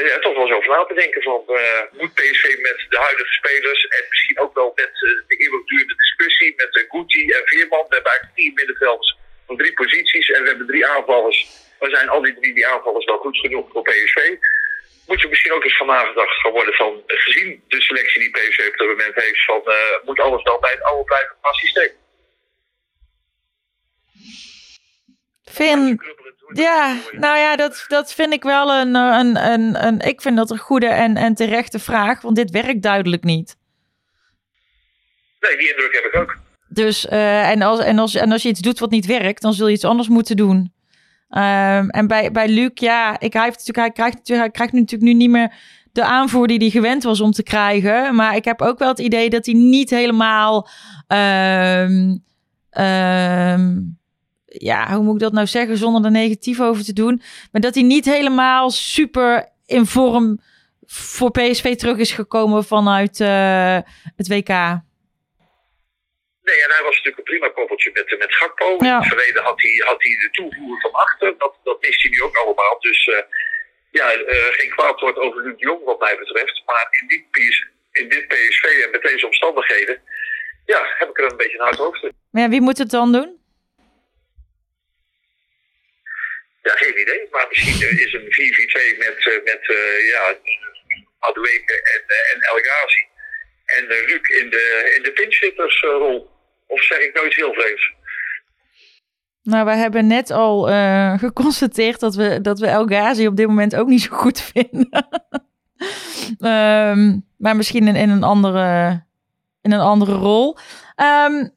ja, 0.00 0.18
toch 0.18 0.34
wel 0.34 0.46
eens 0.46 0.56
over 0.56 0.70
na 0.70 0.84
te 0.84 0.94
denken 0.94 1.22
van 1.22 1.42
uh, 1.48 1.82
moet 1.92 2.14
PSV 2.14 2.44
met 2.58 2.86
de 2.88 2.98
huidige 2.98 3.32
spelers 3.32 3.86
en 3.86 4.04
misschien 4.08 4.38
ook 4.38 4.54
wel 4.54 4.72
met 4.74 4.94
uh, 4.94 5.10
de 5.26 5.36
eeuwigdurende 5.36 5.96
discussie 5.96 6.54
met 6.56 6.84
Guti 6.88 7.30
en 7.30 7.42
Veerman. 7.44 7.86
We 7.88 7.94
hebben 7.94 8.12
eigenlijk 8.12 8.40
vier 8.40 8.52
middenvelders 8.54 9.16
van 9.46 9.56
drie 9.56 9.72
posities 9.72 10.30
en 10.30 10.42
we 10.42 10.48
hebben 10.48 10.66
drie 10.66 10.86
aanvallers. 10.86 11.46
Maar 11.78 11.90
zijn 11.90 12.08
al 12.08 12.22
die 12.22 12.34
drie 12.34 12.54
die 12.54 12.66
aanvallers 12.66 13.04
wel 13.04 13.18
goed 13.18 13.38
genoeg 13.38 13.70
voor 13.72 13.82
PSV? 13.82 14.18
Moet 15.06 15.20
je 15.20 15.28
misschien 15.28 15.52
ook 15.52 15.64
eens 15.64 15.76
van 15.76 15.86
nagedacht 15.86 16.42
worden 16.42 16.74
van 16.74 17.02
gezien 17.06 17.64
de 17.68 17.80
selectie 17.80 18.20
die 18.20 18.30
PSV 18.30 18.68
op 18.68 18.76
dit 18.76 18.86
moment 18.86 19.14
heeft 19.14 19.44
van 19.44 19.62
moet 20.04 20.20
alles 20.20 20.42
dan 20.42 20.60
bij 20.60 20.70
het 20.70 20.82
oude 20.82 21.04
blijven 21.04 21.36
qua 21.40 21.52
systeem? 21.52 21.92
Vind, 25.44 26.02
ja, 26.52 26.96
nou 27.12 27.38
ja, 27.38 27.56
dat, 27.56 27.84
dat 27.88 28.12
vind 28.12 28.32
ik 28.32 28.42
wel 28.42 28.72
een, 28.72 28.94
een, 28.94 29.52
een, 29.52 29.86
een. 29.86 30.00
Ik 30.00 30.20
vind 30.20 30.36
dat 30.36 30.50
een 30.50 30.58
goede 30.58 30.86
en, 30.86 31.16
en 31.16 31.34
terechte 31.34 31.78
vraag, 31.78 32.20
want 32.20 32.36
dit 32.36 32.50
werkt 32.50 32.82
duidelijk 32.82 33.24
niet. 33.24 33.56
Nee, 35.40 35.56
die 35.58 35.70
indruk 35.70 35.94
heb 35.94 36.04
ik 36.04 36.20
ook. 36.20 36.36
Dus, 36.68 37.06
uh, 37.06 37.50
en, 37.50 37.62
als, 37.62 37.80
en, 37.80 37.98
als, 37.98 38.14
en 38.14 38.32
als 38.32 38.42
je 38.42 38.48
iets 38.48 38.60
doet 38.60 38.78
wat 38.78 38.90
niet 38.90 39.06
werkt, 39.06 39.42
dan 39.42 39.52
zul 39.52 39.66
je 39.66 39.74
iets 39.74 39.84
anders 39.84 40.08
moeten 40.08 40.36
doen. 40.36 40.72
Um, 41.28 41.90
en 41.90 42.06
bij, 42.06 42.30
bij 42.32 42.48
Luc, 42.48 42.70
ja, 42.74 43.20
ik, 43.20 43.32
hij, 43.32 43.42
heeft 43.42 43.58
natuurlijk, 43.58 43.78
hij, 43.78 43.90
krijgt, 43.90 44.28
hij 44.28 44.50
krijgt 44.50 44.72
natuurlijk 44.72 45.02
nu 45.02 45.14
niet 45.14 45.30
meer 45.30 45.54
de 45.92 46.04
aanvoer 46.04 46.46
die 46.46 46.58
hij 46.58 46.70
gewend 46.70 47.02
was 47.02 47.20
om 47.20 47.30
te 47.30 47.42
krijgen. 47.42 48.14
Maar 48.14 48.36
ik 48.36 48.44
heb 48.44 48.62
ook 48.62 48.78
wel 48.78 48.88
het 48.88 48.98
idee 48.98 49.30
dat 49.30 49.46
hij 49.46 49.54
niet 49.54 49.90
helemaal. 49.90 50.68
Um, 51.06 52.24
um, 52.70 54.00
ja, 54.58 54.94
hoe 54.94 55.04
moet 55.04 55.14
ik 55.14 55.20
dat 55.20 55.32
nou 55.32 55.46
zeggen 55.46 55.76
zonder 55.76 56.04
er 56.04 56.10
negatief 56.10 56.60
over 56.60 56.84
te 56.84 56.92
doen. 56.92 57.22
Maar 57.52 57.60
dat 57.60 57.74
hij 57.74 57.82
niet 57.82 58.04
helemaal 58.04 58.70
super 58.70 59.48
in 59.66 59.86
vorm 59.86 60.40
voor 60.86 61.30
PSV 61.30 61.74
terug 61.76 61.98
is 61.98 62.12
gekomen 62.12 62.64
vanuit 62.64 63.20
uh, 63.20 63.78
het 64.16 64.28
WK. 64.28 64.52
Nee, 66.48 66.62
en 66.64 66.70
hij 66.76 66.82
was 66.82 66.96
natuurlijk 66.96 67.18
een 67.18 67.32
prima 67.32 67.48
koppeltje 67.48 67.90
met, 67.92 68.18
met 68.18 68.34
Gakpo. 68.34 68.76
Ja. 68.78 68.78
In 68.78 68.94
het 68.94 69.06
verleden 69.06 69.42
had 69.42 69.62
hij, 69.62 69.82
had 69.84 70.02
hij 70.02 70.10
de 70.10 70.30
toevoer 70.30 70.80
van 70.80 70.92
achter. 70.92 71.34
Dat, 71.38 71.54
dat 71.62 71.80
mist 71.80 72.02
hij 72.02 72.10
nu 72.10 72.22
ook 72.22 72.36
allemaal. 72.36 72.80
Dus 72.80 73.06
uh, 73.06 73.16
ja, 73.90 74.16
uh, 74.16 74.52
geen 74.58 74.70
kwaad 74.70 75.00
woord 75.00 75.16
over 75.16 75.42
Luc 75.42 75.54
Jong 75.56 75.84
wat 75.84 76.00
mij 76.00 76.16
betreft. 76.18 76.62
Maar 76.66 76.86
in 77.00 77.06
dit, 77.08 77.30
PS, 77.30 77.66
in 77.92 78.08
dit 78.08 78.28
PSV 78.28 78.64
en 78.84 78.90
met 78.90 79.02
deze 79.02 79.26
omstandigheden... 79.26 80.02
ja, 80.66 80.80
heb 80.98 81.08
ik 81.08 81.18
er 81.18 81.30
een 81.30 81.36
beetje 81.36 81.58
een 81.58 81.64
hard 81.64 81.78
hoofd 81.78 82.02
in. 82.02 82.12
Maar 82.30 82.42
ja, 82.42 82.48
wie 82.48 82.60
moet 82.60 82.78
het 82.78 82.90
dan 82.90 83.12
doen? 83.12 83.41
Ja, 86.62 86.72
geen 86.74 87.00
idee. 87.00 87.28
Maar 87.30 87.46
misschien 87.48 87.80
uh, 87.82 88.04
is 88.04 88.12
een 88.12 88.94
4-4-2 88.94 88.98
met, 88.98 89.24
uh, 89.26 89.44
met 89.44 89.62
uh, 89.68 90.08
ja, 90.12 90.36
Madueke 91.18 91.74
en, 91.94 92.02
en 92.32 92.40
El 92.40 92.58
Ghazi. 92.62 93.06
En 93.64 93.86
Luc 93.86 94.42
in 94.42 94.50
de, 94.50 94.94
in 94.96 95.02
de 95.02 95.12
pinchhittersrol. 95.12 96.30
Of 96.66 96.82
zeg 96.82 96.98
ik 96.98 97.14
nooit 97.14 97.34
heel 97.34 97.52
vreemd? 97.52 97.80
Nou, 99.42 99.64
we 99.64 99.70
hebben 99.70 100.06
net 100.06 100.30
al 100.30 100.66
geconstateerd 101.18 102.00
dat 102.00 102.14
we, 102.14 102.40
dat 102.40 102.58
we 102.58 102.66
El 102.66 103.28
op 103.28 103.36
dit 103.36 103.46
moment 103.46 103.76
ook 103.76 103.88
niet 103.88 104.02
zo 104.02 104.16
goed 104.16 104.42
vinden. 104.52 105.08
um, 106.40 107.26
maar 107.38 107.56
misschien 107.56 107.88
in, 107.88 107.96
in, 107.96 108.10
een 108.10 108.22
andere, 108.22 109.02
in 109.62 109.72
een 109.72 109.80
andere 109.80 110.12
rol. 110.12 110.58
Um, 110.96 111.54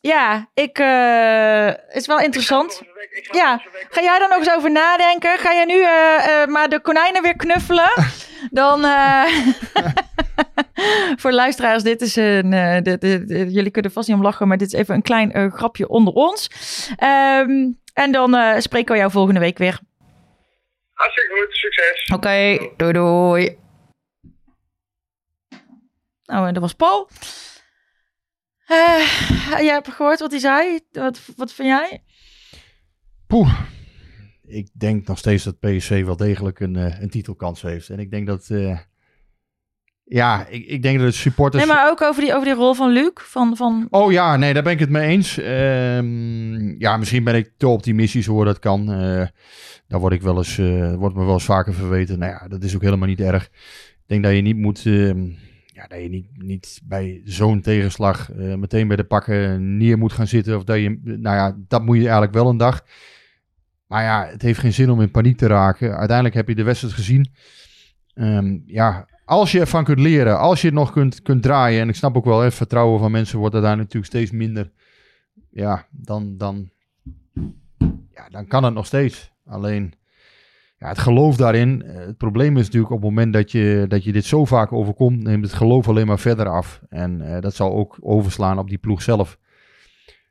ja, 0.00 0.50
ik, 0.54 0.78
uh, 0.78 1.94
is 1.94 2.06
wel 2.06 2.20
interessant. 2.20 2.82
Ja, 3.30 3.62
ga 3.88 4.00
jij 4.00 4.18
daar 4.18 4.28
nog 4.28 4.38
eens 4.38 4.50
over 4.50 4.70
nadenken? 4.70 5.38
Ga 5.38 5.52
jij 5.52 5.64
nu 5.64 5.74
uh, 5.74 6.26
uh, 6.26 6.46
maar 6.46 6.68
de 6.68 6.80
konijnen 6.80 7.22
weer 7.22 7.36
knuffelen? 7.36 7.90
Dan, 8.50 8.80
voor 11.20 11.32
luisteraars, 11.32 11.82
dit 11.82 12.00
is 12.00 12.16
een, 12.16 12.50
jullie 13.50 13.70
kunnen 13.70 13.92
vast 13.92 14.08
niet 14.08 14.16
om 14.16 14.22
lachen, 14.22 14.48
maar 14.48 14.56
dit 14.56 14.72
is 14.72 14.78
even 14.78 14.94
een 14.94 15.02
klein 15.02 15.52
grapje 15.52 15.88
onder 15.88 16.14
ons. 16.14 16.50
Um, 16.90 17.78
en 17.94 18.12
dan 18.12 18.62
spreken 18.62 18.92
we 18.92 18.98
jou 18.98 19.10
volgende 19.10 19.40
week 19.40 19.58
weer. 19.58 19.78
Hartstikke 20.92 21.34
goed, 21.34 21.54
succes. 21.54 22.04
Oké, 22.04 22.14
okay, 22.14 22.72
doei 22.76 22.92
doei. 22.92 23.58
Nou, 26.24 26.46
en 26.46 26.54
dat 26.54 26.62
was 26.62 26.74
Paul. 26.74 27.08
Eh, 28.70 29.60
jij 29.64 29.72
hebt 29.72 29.88
gehoord 29.88 30.20
wat 30.20 30.30
hij 30.30 30.40
zei. 30.40 30.78
Wat, 30.92 31.20
wat 31.36 31.52
vind 31.52 31.68
jij? 31.68 32.02
Poeh. 33.26 33.60
Ik 34.46 34.68
denk 34.72 35.06
nog 35.06 35.18
steeds 35.18 35.44
dat 35.44 35.60
PSV 35.60 36.04
wel 36.04 36.16
degelijk 36.16 36.60
een, 36.60 36.76
eh, 36.76 37.00
een 37.00 37.10
titelkans 37.10 37.62
heeft. 37.62 37.88
En 37.88 37.98
ik 37.98 38.10
denk 38.10 38.26
dat... 38.26 38.46
eh, 38.50 38.78
ja, 40.04 40.46
ik, 40.46 40.66
ik 40.66 40.82
denk 40.82 40.98
dat 40.98 41.06
de 41.06 41.12
supporters... 41.12 41.64
Nee, 41.64 41.74
maar 41.74 41.90
ook 41.90 42.02
over 42.02 42.22
die, 42.22 42.32
over 42.34 42.44
die 42.44 42.54
rol 42.54 42.74
van 42.74 42.90
Luc. 42.90 43.10
Van, 43.14 43.56
van, 43.56 43.86
Oh 43.90 44.12
ja, 44.12 44.36
nee, 44.36 44.52
daar 44.54 44.62
ben 44.62 44.72
ik 44.72 44.78
het 44.78 44.90
mee 44.90 45.08
eens. 45.08 45.38
Ehm, 45.38 46.80
ja, 46.80 46.96
misschien 46.96 47.24
ben 47.24 47.34
ik 47.34 47.52
te 47.56 47.68
optimistisch 47.68 48.26
hoor, 48.26 48.44
dat 48.44 48.58
kan. 48.58 48.92
Eh 48.92 49.26
daar 49.88 50.00
word 50.00 50.12
ik 50.12 50.22
wel 50.22 50.36
eens, 50.36 50.56
wordt 50.96 51.16
me 51.16 51.24
wel 51.24 51.32
eens 51.32 51.44
vaker 51.44 51.74
verweten. 51.74 52.18
Nou 52.18 52.32
ja, 52.32 52.48
dat 52.48 52.62
is 52.62 52.74
ook 52.74 52.82
helemaal 52.82 53.08
niet 53.08 53.20
erg. 53.20 53.44
Ik 53.44 54.02
denk 54.06 54.22
dat 54.22 54.34
je 54.34 54.40
niet 54.40 54.56
moet, 54.56 54.86
ehm, 54.86 55.28
ja, 55.72 55.86
dat 55.86 56.02
je 56.02 56.08
niet, 56.08 56.26
niet 56.32 56.80
bij 56.84 57.20
zo'n 57.24 57.60
tegenslag 57.60 58.32
eh, 58.32 58.54
meteen 58.54 58.88
bij 58.88 58.96
de 58.96 59.04
pakken 59.04 59.76
neer 59.76 59.98
moet 59.98 60.12
gaan 60.12 60.26
zitten. 60.26 60.56
Of 60.56 60.64
dat 60.64 60.76
je, 60.76 61.00
nou 61.02 61.36
ja, 61.36 61.56
dat 61.68 61.84
moet 61.84 61.96
je 61.96 62.02
eigenlijk 62.02 62.32
wel 62.32 62.48
een 62.48 62.56
dag. 62.56 62.84
Maar 63.86 64.02
ja, 64.02 64.26
het 64.26 64.42
heeft 64.42 64.58
geen 64.58 64.72
zin 64.72 64.90
om 64.90 65.00
in 65.00 65.10
paniek 65.10 65.36
te 65.36 65.46
raken. 65.46 65.96
Uiteindelijk 65.96 66.36
heb 66.36 66.48
je 66.48 66.54
de 66.54 66.62
wedstrijd 66.62 66.94
gezien. 66.94 67.32
Ehm, 68.14 68.58
ja, 68.66 69.08
als 69.24 69.52
je 69.52 69.60
ervan 69.60 69.84
kunt 69.84 69.98
leren, 69.98 70.38
als 70.38 70.60
je 70.60 70.66
het 70.66 70.76
nog 70.76 70.92
kunt, 70.92 71.22
kunt 71.22 71.42
draaien. 71.42 71.80
En 71.80 71.88
ik 71.88 71.94
snap 71.94 72.16
ook 72.16 72.24
wel, 72.24 72.40
het 72.40 72.54
vertrouwen 72.54 73.00
van 73.00 73.10
mensen 73.10 73.38
wordt 73.38 73.54
daar 73.54 73.76
natuurlijk 73.76 74.06
steeds 74.06 74.30
minder. 74.30 74.70
Ja, 75.50 75.86
dan, 75.90 76.36
dan, 76.36 76.70
ja, 78.14 78.28
dan 78.28 78.46
kan 78.46 78.64
het 78.64 78.74
nog 78.74 78.86
steeds. 78.86 79.32
Alleen, 79.46 79.94
ja, 80.80 80.88
het 80.88 80.98
geloof 80.98 81.36
daarin. 81.36 81.82
eh, 81.82 82.06
Het 82.06 82.16
probleem 82.16 82.56
is 82.56 82.64
natuurlijk 82.64 82.92
op 82.92 83.00
het 83.00 83.08
moment 83.10 83.32
dat 83.32 83.52
je, 83.52 83.84
dat 83.88 84.04
je 84.04 84.12
dit 84.12 84.24
zo 84.24 84.44
vaak 84.44 84.72
overkomt, 84.72 85.22
neemt 85.22 85.44
het 85.44 85.52
geloof 85.54 85.88
alleen 85.88 86.06
maar 86.06 86.18
verder 86.18 86.48
af. 86.48 86.80
En 86.88 87.20
eh, 87.34 87.40
dat 87.40 87.54
zal 87.54 87.72
ook 87.72 87.98
overslaan 88.00 88.58
op 88.58 88.68
die 88.68 88.78
ploeg 88.78 89.02
zelf. 89.02 89.38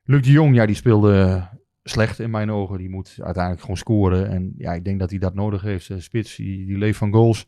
Luc 0.03 0.21
de 0.23 0.31
Jong, 0.31 0.55
ja, 0.55 0.65
die 0.65 0.75
speelde 0.75 1.47
slecht 1.83 2.19
in 2.19 2.29
mijn 2.29 2.51
ogen. 2.51 2.77
Die 2.77 2.89
moet 2.89 3.15
uiteindelijk 3.21 3.61
gewoon 3.61 3.77
scoren. 3.77 4.29
En 4.29 4.53
ja, 4.57 4.73
ik 4.73 4.83
denk 4.83 4.99
dat 4.99 5.09
hij 5.09 5.19
dat 5.19 5.33
nodig 5.33 5.61
heeft. 5.61 5.89
Eh, 5.89 5.97
Spits, 5.99 6.35
die, 6.35 6.65
die 6.65 6.77
leeft 6.77 6.97
van 6.97 7.13
goals. 7.13 7.47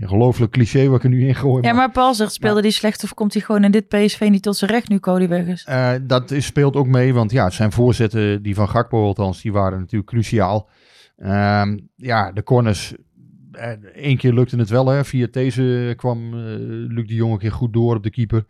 Een 0.00 0.08
gelooflijk 0.08 0.52
cliché 0.52 0.86
wat 0.88 0.96
ik 0.96 1.02
er 1.04 1.08
nu 1.10 1.26
in 1.26 1.34
gooi. 1.34 1.62
ja, 1.66 1.72
maar 1.72 1.90
Paul 1.90 2.14
zegt, 2.14 2.32
speelde 2.32 2.62
die 2.62 2.70
slecht 2.70 3.04
of 3.04 3.14
komt 3.14 3.32
hij 3.32 3.42
gewoon 3.42 3.64
in 3.64 3.70
dit 3.70 3.88
PSV 3.88 4.26
niet 4.30 4.42
tot 4.42 4.56
zijn 4.56 4.70
recht 4.70 4.88
nu 4.88 4.98
Cody 4.98 5.28
weg 5.28 5.46
is? 5.46 5.64
Eh, 5.64 5.90
dat 6.02 6.30
is, 6.30 6.46
speelt 6.46 6.76
ook 6.76 6.86
mee, 6.86 7.14
want 7.14 7.30
ja, 7.30 7.50
zijn 7.50 7.72
voorzetten, 7.72 8.42
die 8.42 8.54
van 8.54 8.68
Gakpo 8.68 9.04
althans, 9.04 9.42
die 9.42 9.52
waren 9.52 9.78
natuurlijk 9.78 10.10
cruciaal. 10.10 10.68
Ehm, 11.22 11.78
ja, 11.96 12.32
de 12.32 12.42
corners, 12.42 12.94
één 13.94 14.16
keer 14.16 14.32
lukte 14.32 14.56
het 14.56 14.68
wel, 14.68 14.86
hè. 14.88 15.04
Via 15.04 15.26
deze 15.30 15.94
kwam 15.96 16.24
eh, 16.34 16.40
Luc 16.88 17.06
de 17.06 17.14
Jong 17.14 17.32
een 17.32 17.38
keer 17.38 17.52
goed 17.52 17.72
door 17.72 17.96
op 17.96 18.02
de 18.02 18.10
keeper. 18.10 18.44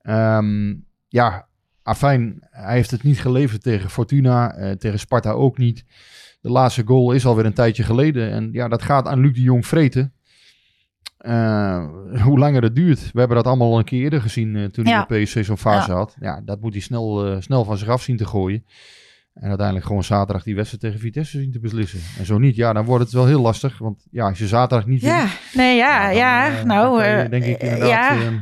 Ehm, 0.00 0.74
ja, 1.08 1.46
afijn, 1.82 2.38
hij 2.50 2.74
heeft 2.74 2.90
het 2.90 3.02
niet 3.02 3.20
geleverd 3.20 3.62
tegen 3.62 3.90
Fortuna, 3.90 4.54
eh, 4.54 4.70
tegen 4.70 4.98
Sparta 4.98 5.30
ook 5.30 5.58
niet. 5.58 5.84
De 6.40 6.50
laatste 6.50 6.82
goal 6.86 7.12
is 7.12 7.26
alweer 7.26 7.44
een 7.46 7.52
tijdje 7.54 7.82
geleden 7.82 8.30
en 8.30 8.48
ja, 8.52 8.68
dat 8.68 8.82
gaat 8.82 9.06
aan 9.06 9.20
Luc 9.20 9.34
de 9.34 9.42
Jong 9.42 9.66
vreten. 9.66 10.12
Eh, 11.18 11.86
hoe 12.22 12.38
langer 12.38 12.62
het 12.62 12.74
duurt. 12.74 13.10
We 13.12 13.18
hebben 13.18 13.36
dat 13.36 13.46
allemaal 13.46 13.72
al 13.72 13.78
een 13.78 13.84
keer 13.84 14.02
eerder 14.02 14.20
gezien 14.20 14.56
eh, 14.56 14.64
toen 14.64 14.84
Ja. 14.84 14.96
hij 14.96 15.04
bij 15.08 15.22
PSV 15.22 15.44
zo'n 15.44 15.58
fase 15.58 15.90
Ja. 15.90 15.96
had. 15.96 16.16
Ja, 16.20 16.40
dat 16.44 16.60
moet 16.60 16.72
hij 16.72 16.82
snel, 16.82 17.26
eh, 17.26 17.40
snel 17.40 17.64
van 17.64 17.78
zich 17.78 17.88
af 17.88 18.02
zien 18.02 18.16
te 18.16 18.26
gooien. 18.26 18.64
En 19.34 19.48
uiteindelijk 19.48 19.86
gewoon 19.86 20.04
zaterdag 20.04 20.44
die 20.44 20.54
wedstrijd 20.54 20.82
tegen 20.82 21.00
Vitesse 21.00 21.38
zien 21.38 21.52
te 21.52 21.60
beslissen. 21.60 22.00
En 22.18 22.26
zo 22.26 22.38
niet, 22.38 22.56
ja, 22.56 22.72
dan 22.72 22.84
wordt 22.84 23.04
het 23.04 23.12
wel 23.12 23.26
heel 23.26 23.40
lastig. 23.40 23.78
Want 23.78 24.06
ja, 24.10 24.28
als 24.28 24.38
je 24.38 24.46
zaterdag 24.46 24.86
niet 24.88 25.00
Ja, 25.00 25.26
nee, 25.54 25.76
ja, 25.76 26.06
dan, 26.06 26.16
ja. 26.16 26.58
eh, 26.58 26.64
nou, 26.64 26.88
dan 26.88 26.98
kan 27.02 27.08
je, 27.10 27.22
eh, 27.22 27.30
denk 27.30 27.44
ik 27.44 27.56
eh, 27.58 27.72
inderdaad... 27.72 27.88
ja. 28.18 28.22
ehm, 28.24 28.36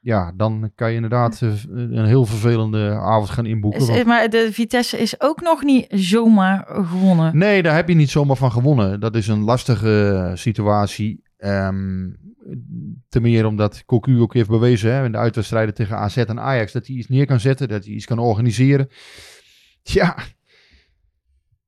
ja, 0.00 0.32
dan 0.36 0.72
kan 0.74 0.88
je 0.88 0.94
inderdaad 0.94 1.42
eh, 1.42 1.50
een 1.70 2.06
heel 2.06 2.26
vervelende 2.26 2.90
avond 2.90 3.30
gaan 3.30 3.46
inboeken. 3.46 3.86
Want- 3.86 4.04
maar 4.04 4.28
de 4.30 4.48
Vitesse 4.52 4.98
is 4.98 5.20
ook 5.20 5.40
nog 5.40 5.62
niet 5.62 5.86
zomaar 5.88 6.66
gewonnen. 6.68 7.38
Nee, 7.38 7.62
daar 7.62 7.74
heb 7.74 7.88
je 7.88 7.94
niet 7.94 8.10
zomaar 8.10 8.36
van 8.36 8.52
gewonnen. 8.52 9.00
Dat 9.00 9.16
is 9.16 9.28
een 9.28 9.42
lastige 9.42 10.22
eh, 10.30 10.36
situatie. 10.36 11.22
Ehm 11.36 12.10
te 13.08 13.20
meer 13.20 13.46
omdat 13.46 13.82
Cocu 13.86 14.20
ook 14.20 14.34
heeft 14.34 14.48
bewezen 14.48 14.92
hè, 14.94 15.04
in 15.04 15.12
de 15.12 15.18
uitwedstrijden 15.18 15.74
tegen 15.74 15.96
AZ 15.96 16.16
en 16.16 16.40
Ajax 16.40 16.72
dat 16.72 16.86
hij 16.86 16.96
iets 16.96 17.08
neer 17.08 17.26
kan 17.26 17.40
zetten, 17.40 17.68
dat 17.68 17.84
hij 17.84 17.94
iets 17.94 18.06
kan 18.06 18.18
organiseren. 18.18 18.88
Ja, 19.98 20.16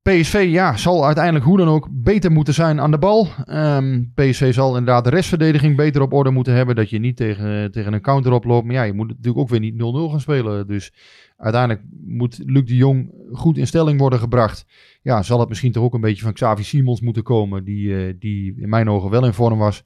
PSV 0.09 0.47
ja, 0.49 0.77
zal 0.77 1.05
uiteindelijk 1.05 1.45
hoe 1.45 1.57
dan 1.57 1.67
ook 1.67 1.87
beter 1.91 2.31
moeten 2.31 2.53
zijn 2.53 2.81
aan 2.81 2.91
de 2.91 2.97
bal. 2.97 3.27
Ehm, 3.45 4.03
PSV 4.15 4.53
zal 4.53 4.77
inderdaad 4.77 5.03
de 5.03 5.09
restverdediging 5.09 5.75
beter 5.75 6.01
op 6.01 6.13
orde 6.13 6.29
moeten 6.29 6.53
hebben. 6.53 6.75
Dat 6.75 6.89
je 6.89 6.99
niet 6.99 7.17
tegen, 7.17 7.71
tegen 7.71 7.93
een 7.93 8.01
counter 8.01 8.31
oploopt. 8.31 8.65
Maar 8.65 8.75
ja, 8.75 8.83
je 8.83 8.93
moet 8.93 9.07
natuurlijk 9.07 9.37
ook 9.37 9.49
weer 9.49 9.59
niet 9.59 9.73
0-0 9.73 9.77
gaan 10.09 10.21
spelen. 10.21 10.67
Dus 10.67 10.93
uiteindelijk 11.37 11.85
moet 12.05 12.41
Luc 12.45 12.65
de 12.65 12.75
Jong 12.75 13.11
goed 13.31 13.57
in 13.57 13.67
stelling 13.67 13.99
worden 13.99 14.19
gebracht. 14.19 14.65
Ja, 15.01 15.23
zal 15.23 15.39
het 15.39 15.49
misschien 15.49 15.71
toch 15.71 15.83
ook 15.83 15.93
een 15.93 16.01
beetje 16.01 16.23
van 16.23 16.33
Xavi 16.33 16.63
Simons 16.63 17.01
moeten 17.01 17.23
komen. 17.23 17.63
Die, 17.63 17.97
eh, 17.97 18.13
die 18.19 18.55
in 18.57 18.69
mijn 18.69 18.89
ogen 18.89 19.09
wel 19.09 19.25
in 19.25 19.33
vorm 19.33 19.59
was. 19.59 19.83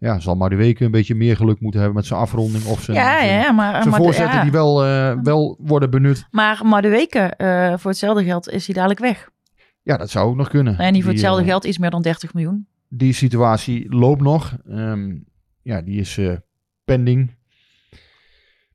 Ja, 0.00 0.18
zal 0.20 0.34
maar 0.34 0.50
de 0.50 0.56
weken 0.56 0.84
een 0.84 0.90
beetje 0.90 1.14
meer 1.14 1.36
geluk 1.36 1.60
moeten 1.60 1.80
hebben 1.80 1.98
met 1.98 2.06
zijn 2.06 2.20
afronding. 2.20 2.64
Of 2.64 2.82
zijn, 2.82 2.96
Ja, 2.96 3.18
zijn, 3.18 3.40
ja, 3.40 3.52
maar, 3.52 3.74
zijn 3.74 3.88
maar, 3.88 3.98
de- 3.98 4.04
voorzetten 4.04 4.36
ja. 4.36 4.42
die 4.42 4.52
wel, 4.52 4.84
eh, 4.84 5.16
wel 5.22 5.58
worden 5.60 5.90
benut. 5.90 6.26
maar, 6.30 6.82
de 6.82 6.88
weken, 6.88 7.36
eh, 7.36 7.78
voor 7.78 7.90
hetzelfde 7.90 8.24
geld 8.24 8.48
is 8.48 8.66
hij 8.66 8.74
dadelijk 8.74 9.00
weg. 9.00 9.30
Ja, 9.82 9.96
dat 9.96 10.10
zou 10.10 10.28
ook 10.30 10.36
nog 10.36 10.48
kunnen. 10.48 10.78
En 10.78 10.92
niet 10.92 11.02
voor 11.02 11.12
Die, 11.12 11.20
hetzelfde 11.20 11.42
eh, 11.42 11.48
geld, 11.48 11.64
iets 11.64 11.78
meer 11.78 11.90
dan 11.90 12.02
30 12.02 12.34
miljoen. 12.34 12.66
Die 12.88 13.12
situatie 13.12 13.94
loopt 13.94 14.20
nog. 14.20 14.56
Ehm, 14.68 15.16
ja, 15.62 15.82
die 15.82 16.00
is 16.00 16.18
pending. 16.84 17.38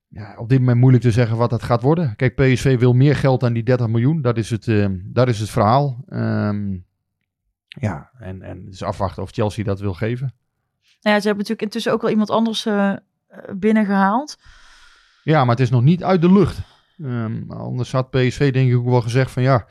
Ja, 0.07 0.35
op 0.37 0.49
dit 0.49 0.59
moment 0.59 0.77
moeilijk 0.79 1.03
te 1.03 1.11
zeggen 1.11 1.37
wat 1.37 1.49
dat 1.49 1.63
gaat 1.63 1.81
worden. 1.81 2.15
Kijk, 2.15 2.35
PSV 2.35 2.79
wil 2.79 2.93
meer 2.93 3.15
geld 3.15 3.39
dan 3.39 3.53
die 3.53 3.63
30 3.63 3.87
miljoen. 3.87 4.21
Dat 4.21 4.37
is 4.37 4.49
het, 4.49 4.67
eh, 4.67 4.85
dat 5.03 5.27
is 5.27 5.39
het 5.39 5.49
verhaal. 5.49 6.03
Ehm, 6.07 6.77
ja, 7.67 8.09
en, 8.19 8.41
en 8.41 8.63
het 8.65 8.73
is 8.73 8.83
afwachten 8.83 9.23
of 9.23 9.31
Chelsea 9.31 9.63
dat 9.63 9.79
wil 9.79 9.93
geven. 9.93 10.33
Nou 11.05 11.17
ja, 11.17 11.21
ze 11.21 11.27
hebben 11.27 11.45
natuurlijk 11.47 11.61
intussen 11.61 11.91
ook 11.93 12.01
wel 12.01 12.11
iemand 12.11 12.29
anders 12.29 12.65
eh, 12.65 12.93
binnengehaald. 13.55 14.37
Ja, 15.23 15.39
maar 15.41 15.55
het 15.55 15.59
is 15.63 15.69
nog 15.69 15.81
niet 15.83 16.03
uit 16.03 16.21
de 16.21 16.31
lucht. 16.31 16.59
Ehm, 17.03 17.51
anders 17.51 17.91
had 17.91 18.09
PSV 18.09 18.53
denk 18.53 18.69
ik 18.71 18.77
ook 18.77 18.85
wel 18.85 19.01
gezegd 19.01 19.31
van 19.31 19.43
ja, 19.43 19.67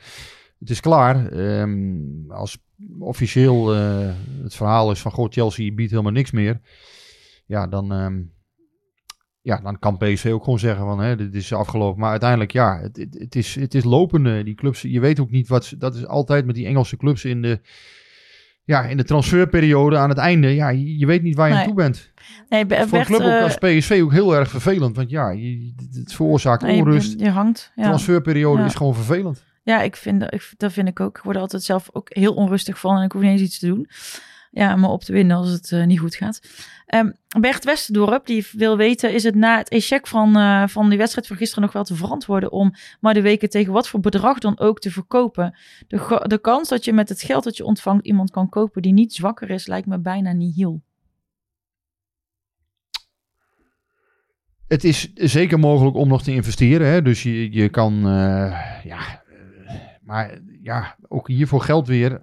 het 0.59 0.69
is 0.69 0.79
klaar. 0.79 1.27
Ehm, 1.31 1.97
als 2.31 2.57
officieel 2.99 3.73
eh, 3.75 4.13
het 4.43 4.55
verhaal 4.55 4.91
is 4.91 4.99
van 5.01 5.11
goh, 5.11 5.31
Chelsea 5.31 5.73
biedt 5.73 5.91
helemaal 5.91 6.11
niks 6.11 6.31
meer. 6.31 6.61
Ja, 7.45 7.67
dan, 7.67 7.91
ehm, 7.91 8.21
ja, 9.41 9.57
dan 9.57 9.79
kan 9.79 9.97
PSV 9.97 10.29
ook 10.33 10.43
gewoon 10.43 10.59
zeggen 10.59 10.85
van 10.85 10.99
hè, 10.99 11.15
dit 11.15 11.35
is 11.35 11.53
afgelopen. 11.53 11.99
Maar 11.99 12.09
uiteindelijk 12.11 12.51
ja, 12.51 12.79
het, 12.79 12.97
het, 12.97 13.17
het 13.19 13.35
is, 13.35 13.55
het 13.55 13.73
is 13.73 13.83
lopende. 13.83 14.43
Die 14.43 14.55
clubs, 14.55 14.81
je 14.81 14.99
weet 14.99 15.19
ook 15.19 15.31
niet 15.31 15.47
wat, 15.47 15.65
ze- 15.65 15.77
dat 15.77 15.95
is 15.95 16.05
altijd 16.05 16.45
met 16.45 16.55
die 16.55 16.65
Engelse 16.65 16.97
clubs 16.97 17.25
in 17.25 17.41
de... 17.41 17.59
Ja, 18.65 18.83
in 18.83 18.97
de 18.97 19.03
transferperiode 19.03 19.97
aan 19.97 20.09
het 20.09 20.17
einde, 20.17 20.47
ja, 20.55 20.69
je, 20.69 21.05
weet 21.05 21.21
niet 21.21 21.35
waar 21.35 21.47
je 21.47 21.53
Nee. 21.53 21.61
aan 21.61 21.67
toe 21.67 21.77
bent. 21.77 22.11
Nee, 22.49 22.65
Voor 22.87 22.99
een 22.99 23.05
club 23.05 23.19
ook 23.21 23.27
eh, 23.27 23.43
als 23.43 23.57
PSV 23.57 23.99
ook 24.03 24.11
heel 24.11 24.35
erg 24.35 24.49
vervelend. 24.49 24.95
Want 24.95 25.09
ja, 25.09 25.29
je, 25.29 25.73
het 25.93 26.13
veroorzaakt 26.13 26.61
nee, 26.61 26.75
je- 26.75 26.81
onrust. 26.81 27.19
Je, 27.19 27.29
hangt. 27.29 27.71
Ja. 27.75 27.83
Transferperiode 27.83 28.59
Ja. 28.59 28.65
is 28.65 28.73
gewoon 28.75 28.95
vervelend. 28.95 29.43
Ja, 29.63 29.81
ik 29.81 29.95
vind, 29.95 30.19
dat- 30.19 30.33
ik, 30.33 30.53
dat 30.57 30.73
vind 30.73 30.87
ik 30.87 30.99
ook. 30.99 31.17
Ik 31.17 31.23
word 31.23 31.35
er 31.35 31.41
altijd 31.41 31.63
zelf 31.63 31.89
ook 31.93 32.07
heel 32.09 32.33
onrustig 32.33 32.79
van 32.79 32.97
en 32.97 33.03
ik 33.03 33.11
hoef 33.11 33.21
niet 33.21 33.31
eens 33.31 33.41
iets 33.41 33.59
te 33.59 33.67
doen. 33.67 33.87
Ja, 34.55 34.75
maar 34.75 34.89
op 34.89 35.03
te 35.03 35.13
winnen 35.13 35.37
als 35.37 35.51
het 35.51 35.71
eh, 35.71 35.85
niet 35.85 35.99
goed 35.99 36.15
gaat. 36.15 36.41
Ehm, 36.85 37.11
Bert 37.39 37.63
Westerdorp, 37.63 38.25
die 38.25 38.47
wil 38.51 38.77
weten, 38.77 39.13
is 39.13 39.23
het 39.23 39.35
na 39.35 39.57
het 39.57 39.69
echec 39.69 40.07
van, 40.07 40.35
eh, 40.35 40.67
van 40.67 40.89
die 40.89 40.97
wedstrijd 40.97 41.27
van 41.27 41.37
gisteren 41.37 41.63
nog 41.63 41.73
wel 41.73 41.83
te 41.83 41.95
verantwoorden 41.95 42.51
om 42.51 42.73
maar 42.99 43.13
de 43.13 43.21
weken 43.21 43.49
tegen 43.49 43.73
wat 43.73 43.87
voor 43.87 43.99
bedrag 43.99 44.39
dan 44.39 44.59
ook 44.59 44.79
te 44.79 44.91
verkopen? 44.91 45.57
De, 45.87 46.23
de 46.27 46.37
kans 46.37 46.69
dat 46.69 46.85
je 46.85 46.93
met 46.93 47.09
het 47.09 47.21
geld 47.21 47.43
dat 47.43 47.57
je 47.57 47.65
ontvangt 47.65 48.05
iemand 48.05 48.31
kan 48.31 48.49
kopen 48.49 48.81
die 48.81 48.93
niet 48.93 49.13
zwakker 49.13 49.49
is, 49.49 49.67
lijkt 49.67 49.87
me 49.87 49.99
bijna 49.99 50.31
niet 50.31 50.55
heel. 50.55 50.81
Het 54.67 54.83
is 54.83 55.13
zeker 55.13 55.59
mogelijk 55.59 55.95
om 55.95 56.07
nog 56.07 56.23
te 56.23 56.33
investeren. 56.33 56.87
Hè? 56.87 57.01
Dus 57.01 57.23
je, 57.23 57.51
je 57.51 57.69
kan, 57.69 57.93
eh, 58.07 58.83
ja, 58.83 59.23
maar 60.01 60.39
ja, 60.61 60.95
ook 61.07 61.27
hiervoor 61.27 61.61
geldt 61.61 61.87
weer. 61.87 62.21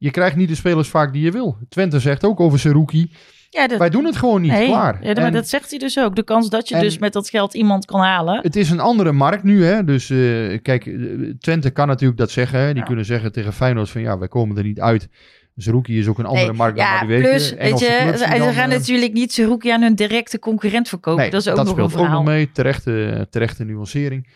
Je 0.00 0.10
krijgt 0.10 0.36
niet 0.36 0.48
de 0.48 0.54
spelers 0.54 0.88
vaak 0.88 1.12
die 1.12 1.22
je 1.22 1.30
wil. 1.30 1.56
Twente 1.68 2.00
zegt 2.00 2.24
ook 2.24 2.40
over 2.40 2.58
zijn 2.58 2.74
rookie. 2.74 3.10
Ja, 3.50 3.66
dat, 3.68 3.78
Wij 3.78 3.90
doen 3.90 4.04
het 4.04 4.16
gewoon 4.16 4.40
niet, 4.40 4.50
nee, 4.50 4.66
klaar. 4.66 4.98
Ja, 5.02 5.12
maar 5.14 5.24
En 5.24 5.32
dat 5.32 5.48
zegt 5.48 5.70
hij 5.70 5.78
dus 5.78 5.98
ook. 5.98 6.16
De 6.16 6.22
kans 6.22 6.48
dat 6.48 6.68
je 6.68 6.74
en- 6.74 6.80
dus 6.80 6.98
met 6.98 7.12
dat 7.12 7.28
geld 7.28 7.54
iemand 7.54 7.84
kan 7.84 8.00
halen. 8.00 8.40
Het 8.42 8.56
is 8.56 8.70
een 8.70 8.80
andere 8.80 9.12
markt 9.12 9.42
nu. 9.42 9.64
Hè? 9.64 9.84
Dus 9.84 10.10
eh, 10.10 10.18
kijk, 10.62 10.86
eh, 10.86 10.94
Twente 11.40 11.70
kan 11.70 11.86
natuurlijk 11.86 12.18
dat 12.18 12.30
zeggen. 12.30 12.58
Hè? 12.60 12.66
Die 12.68 12.76
Ja. 12.76 12.82
kunnen 12.82 13.04
zeggen 13.04 13.32
tegen 13.32 13.52
Feyenoord 13.52 13.90
van 13.90 14.00
ja, 14.00 14.18
wij 14.18 14.28
komen 14.28 14.56
er 14.56 14.64
niet 14.64 14.80
uit. 14.80 15.08
Zerouki 15.54 15.98
is 15.98 16.06
ook 16.06 16.18
een 16.18 16.24
andere 16.26 16.46
Nee, 16.46 16.56
markt 16.56 16.76
dan 16.76 16.86
ja, 16.86 17.00
Madueke. 17.00 17.28
plus, 17.28 17.54
weet 17.54 17.78
je, 17.78 18.12
ze 18.16 18.24
gaan 18.52 18.70
eh, 18.70 18.76
natuurlijk 18.78 19.12
niet 19.12 19.32
Zerouki 19.32 19.70
aan 19.70 19.82
hun 19.82 19.94
directe 19.94 20.38
concurrent 20.38 20.88
verkopen. 20.88 21.20
Nee, 21.20 21.30
dat 21.30 21.40
is 21.40 21.48
ook 21.48 21.56
nog 21.56 21.64
een 21.66 21.70
speelt 21.72 21.92
ook 21.92 21.98
verhaal. 21.98 22.14
nog 22.16 22.24
mee. 22.24 22.50
Terechte, 22.52 23.26
terechte 23.30 23.64
nuancering. 23.64 24.28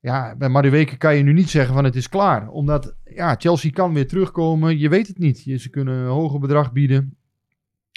Ja, 0.00 0.36
bij 0.36 0.48
Madueke 0.48 0.96
kan 0.96 1.16
je 1.16 1.22
nu 1.22 1.32
niet 1.32 1.50
zeggen 1.50 1.74
van 1.74 1.84
het 1.84 1.96
is 1.96 2.08
klaar. 2.08 2.48
Omdat 2.48 2.94
ja, 3.04 3.34
Chelsea 3.38 3.70
kan 3.70 3.94
weer 3.94 4.06
terugkomen. 4.08 4.78
Je 4.78 4.88
weet 4.88 5.06
het 5.06 5.18
niet. 5.18 5.44
Je- 5.44 5.56
Ze 5.58 5.70
kunnen 5.70 5.94
een 5.94 6.06
hoger 6.10 6.38
bedrag 6.40 6.72
bieden. 6.72 7.16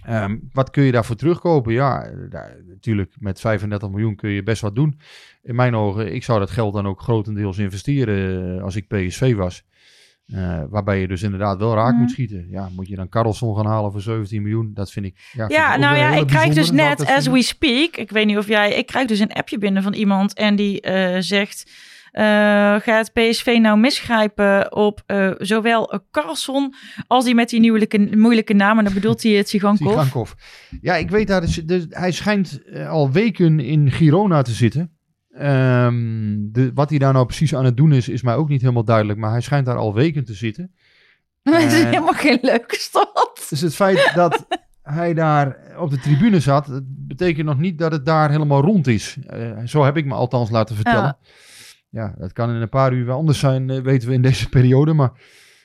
Ehm, 0.05 0.37
wat 0.51 0.69
kun 0.69 0.83
je 0.83 0.91
daarvoor 0.91 1.15
terugkopen? 1.15 1.73
Ja, 1.73 2.11
daar, 2.29 2.55
natuurlijk 2.67 3.15
met 3.19 3.39
35 3.39 3.89
miljoen 3.89 4.15
kun 4.15 4.29
je 4.29 4.43
best 4.43 4.61
wat 4.61 4.75
doen. 4.75 4.99
In 5.43 5.55
mijn 5.55 5.75
ogen, 5.75 6.13
ik 6.13 6.23
zou 6.23 6.39
dat 6.39 6.49
geld 6.51 6.73
dan 6.73 6.87
ook 6.87 7.01
grotendeels 7.01 7.57
investeren 7.57 8.55
eh, 8.57 8.63
als 8.63 8.75
ik 8.75 8.87
PSV 8.87 9.35
was. 9.35 9.63
Eh, 10.27 10.63
waarbij 10.69 10.99
je 11.01 11.07
dus 11.07 11.21
inderdaad 11.21 11.57
wel 11.57 11.73
raak 11.75 11.91
Mhm. 11.91 12.01
moet 12.01 12.11
schieten. 12.11 12.47
Ja, 12.49 12.69
moet 12.75 12.87
je 12.87 12.95
dan 12.95 13.09
Carlson 13.09 13.55
gaan 13.55 13.65
halen 13.65 13.91
voor 13.91 14.01
17 14.01 14.41
miljoen? 14.41 14.71
Dat 14.73 14.91
vind 14.91 15.05
ik. 15.05 15.31
Ja, 15.47 15.77
nou 15.77 15.97
ja, 15.97 16.13
ik 16.15 16.27
krijg 16.27 16.53
dus 16.53 16.71
net, 16.71 17.05
as 17.05 17.27
we 17.27 17.41
speak, 17.41 17.95
ik 17.97 18.09
weet 18.11 18.25
niet 18.25 18.37
of 18.37 18.47
jij, 18.47 18.73
ik 18.73 18.85
krijg 18.85 19.07
dus 19.07 19.19
een 19.19 19.33
appje 19.33 19.57
binnen 19.57 19.83
van 19.83 19.93
iemand 19.93 20.33
en 20.33 20.55
die 20.55 20.81
eh, 20.81 21.21
zegt, 21.21 21.71
gaat 22.81 23.13
PSV 23.13 23.57
nou 23.61 23.79
misgrijpen 23.79 24.75
op 24.75 25.03
eh, 25.05 25.31
zowel 25.37 26.01
Carlson 26.11 26.73
als 27.07 27.25
die 27.25 27.35
met 27.35 27.49
die 27.49 27.61
moeilijke, 27.61 28.17
moeilijke 28.17 28.53
naam, 28.53 28.77
en 28.77 28.83
dan 28.83 28.93
bedoelt 28.93 29.23
hij 29.23 29.31
het 29.31 29.49
Sigankov. 29.49 29.87
Sigankov. 29.87 30.31
Ja, 30.81 30.95
ik 30.95 31.09
weet 31.09 31.27
dat 31.27 31.61
dus, 31.65 31.85
hij 31.89 32.11
schijnt 32.11 32.61
eh, 32.63 32.89
al 32.89 33.11
weken 33.11 33.59
in 33.59 33.91
Girona 33.91 34.41
te 34.41 34.51
zitten. 34.51 34.91
Ehm, 35.31 36.35
de, 36.37 36.71
wat 36.73 36.89
hij 36.89 36.99
daar 36.99 37.13
nou 37.13 37.25
precies 37.25 37.55
aan 37.55 37.65
het 37.65 37.77
doen 37.77 37.93
is, 37.93 38.09
is 38.09 38.21
mij 38.21 38.35
ook 38.35 38.49
niet 38.49 38.61
helemaal 38.61 38.83
duidelijk. 38.83 39.19
Maar 39.19 39.31
hij 39.31 39.41
schijnt 39.41 39.65
daar 39.65 39.77
al 39.77 39.93
weken 39.93 40.25
te 40.25 40.33
zitten. 40.33 40.71
Maar 41.43 41.61
het 41.61 41.71
is 41.71 41.79
Eh, 41.79 41.85
helemaal 41.85 42.13
geen 42.13 42.39
leuke 42.41 42.75
stad. 42.75 43.45
Dus 43.49 43.61
het 43.61 43.75
feit 43.75 44.11
dat 44.15 44.45
hij 44.83 45.13
daar 45.13 45.57
op 45.77 45.89
de 45.89 45.99
tribune 45.99 46.39
zat, 46.39 46.81
betekent 46.83 47.45
nog 47.45 47.57
niet 47.57 47.77
dat 47.77 47.91
het 47.91 48.05
daar 48.05 48.29
helemaal 48.29 48.61
rond 48.61 48.87
is. 48.87 49.17
Eh, 49.25 49.57
zo 49.65 49.83
heb 49.83 49.97
ik 49.97 50.05
me 50.05 50.13
althans 50.13 50.49
laten 50.49 50.75
vertellen. 50.75 51.17
Ja. 51.21 51.27
Dat 52.17 52.33
kan 52.33 52.49
in 52.49 52.55
een 52.61 52.69
paar 52.69 52.93
uur 52.93 53.05
wel 53.05 53.17
anders 53.17 53.39
zijn, 53.39 53.69
eh, 53.69 53.81
weten 53.81 54.07
we 54.07 54.13
in 54.13 54.21
deze 54.21 54.49
periode. 54.57 54.93
Maar 54.93 55.11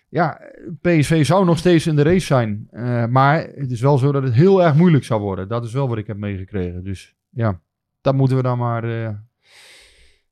ja, 0.09 0.41
PSV 0.81 1.25
zou 1.27 1.45
nog 1.45 1.59
steeds 1.59 1.87
in 1.87 1.97
de 1.97 2.03
race 2.03 2.27
zijn. 2.27 2.69
Eh, 2.71 3.07
maar 3.07 3.43
het 3.55 3.71
is 3.71 3.81
wel 3.81 3.99
zo 3.99 4.13
dat 4.13 4.23
het 4.23 4.35
heel 4.35 4.63
erg 4.63 4.75
moeilijk 4.75 5.05
zou 5.05 5.21
worden. 5.21 5.49
Dat 5.49 5.65
is 5.65 5.73
wel 5.73 5.89
wat 5.89 5.99
ik 5.99 6.07
heb 6.07 6.17
meegekregen. 6.17 6.85
Dus 6.85 7.15
ja, 7.31 7.61
dat 8.01 8.15
moeten 8.15 8.37
we 8.37 8.43
dan 8.43 8.59
maar, 8.59 8.85
eh, 8.85 9.15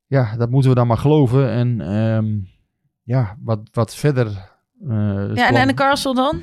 ja, 0.06 0.36
dat 0.36 0.50
moeten 0.50 0.70
we 0.70 0.76
dan 0.76 0.86
maar 0.86 0.98
geloven. 0.98 1.50
En 1.50 1.80
ehm, 1.80 2.38
ja, 3.02 3.36
wat, 3.42 3.60
wat 3.72 3.94
verder. 3.96 4.26
eh, 4.26 4.88
Ja, 4.88 5.28
en, 5.28 5.34
plan- 5.34 5.54
en 5.54 5.68
de 5.68 5.74
Carlson 5.74 6.14
dan? 6.14 6.42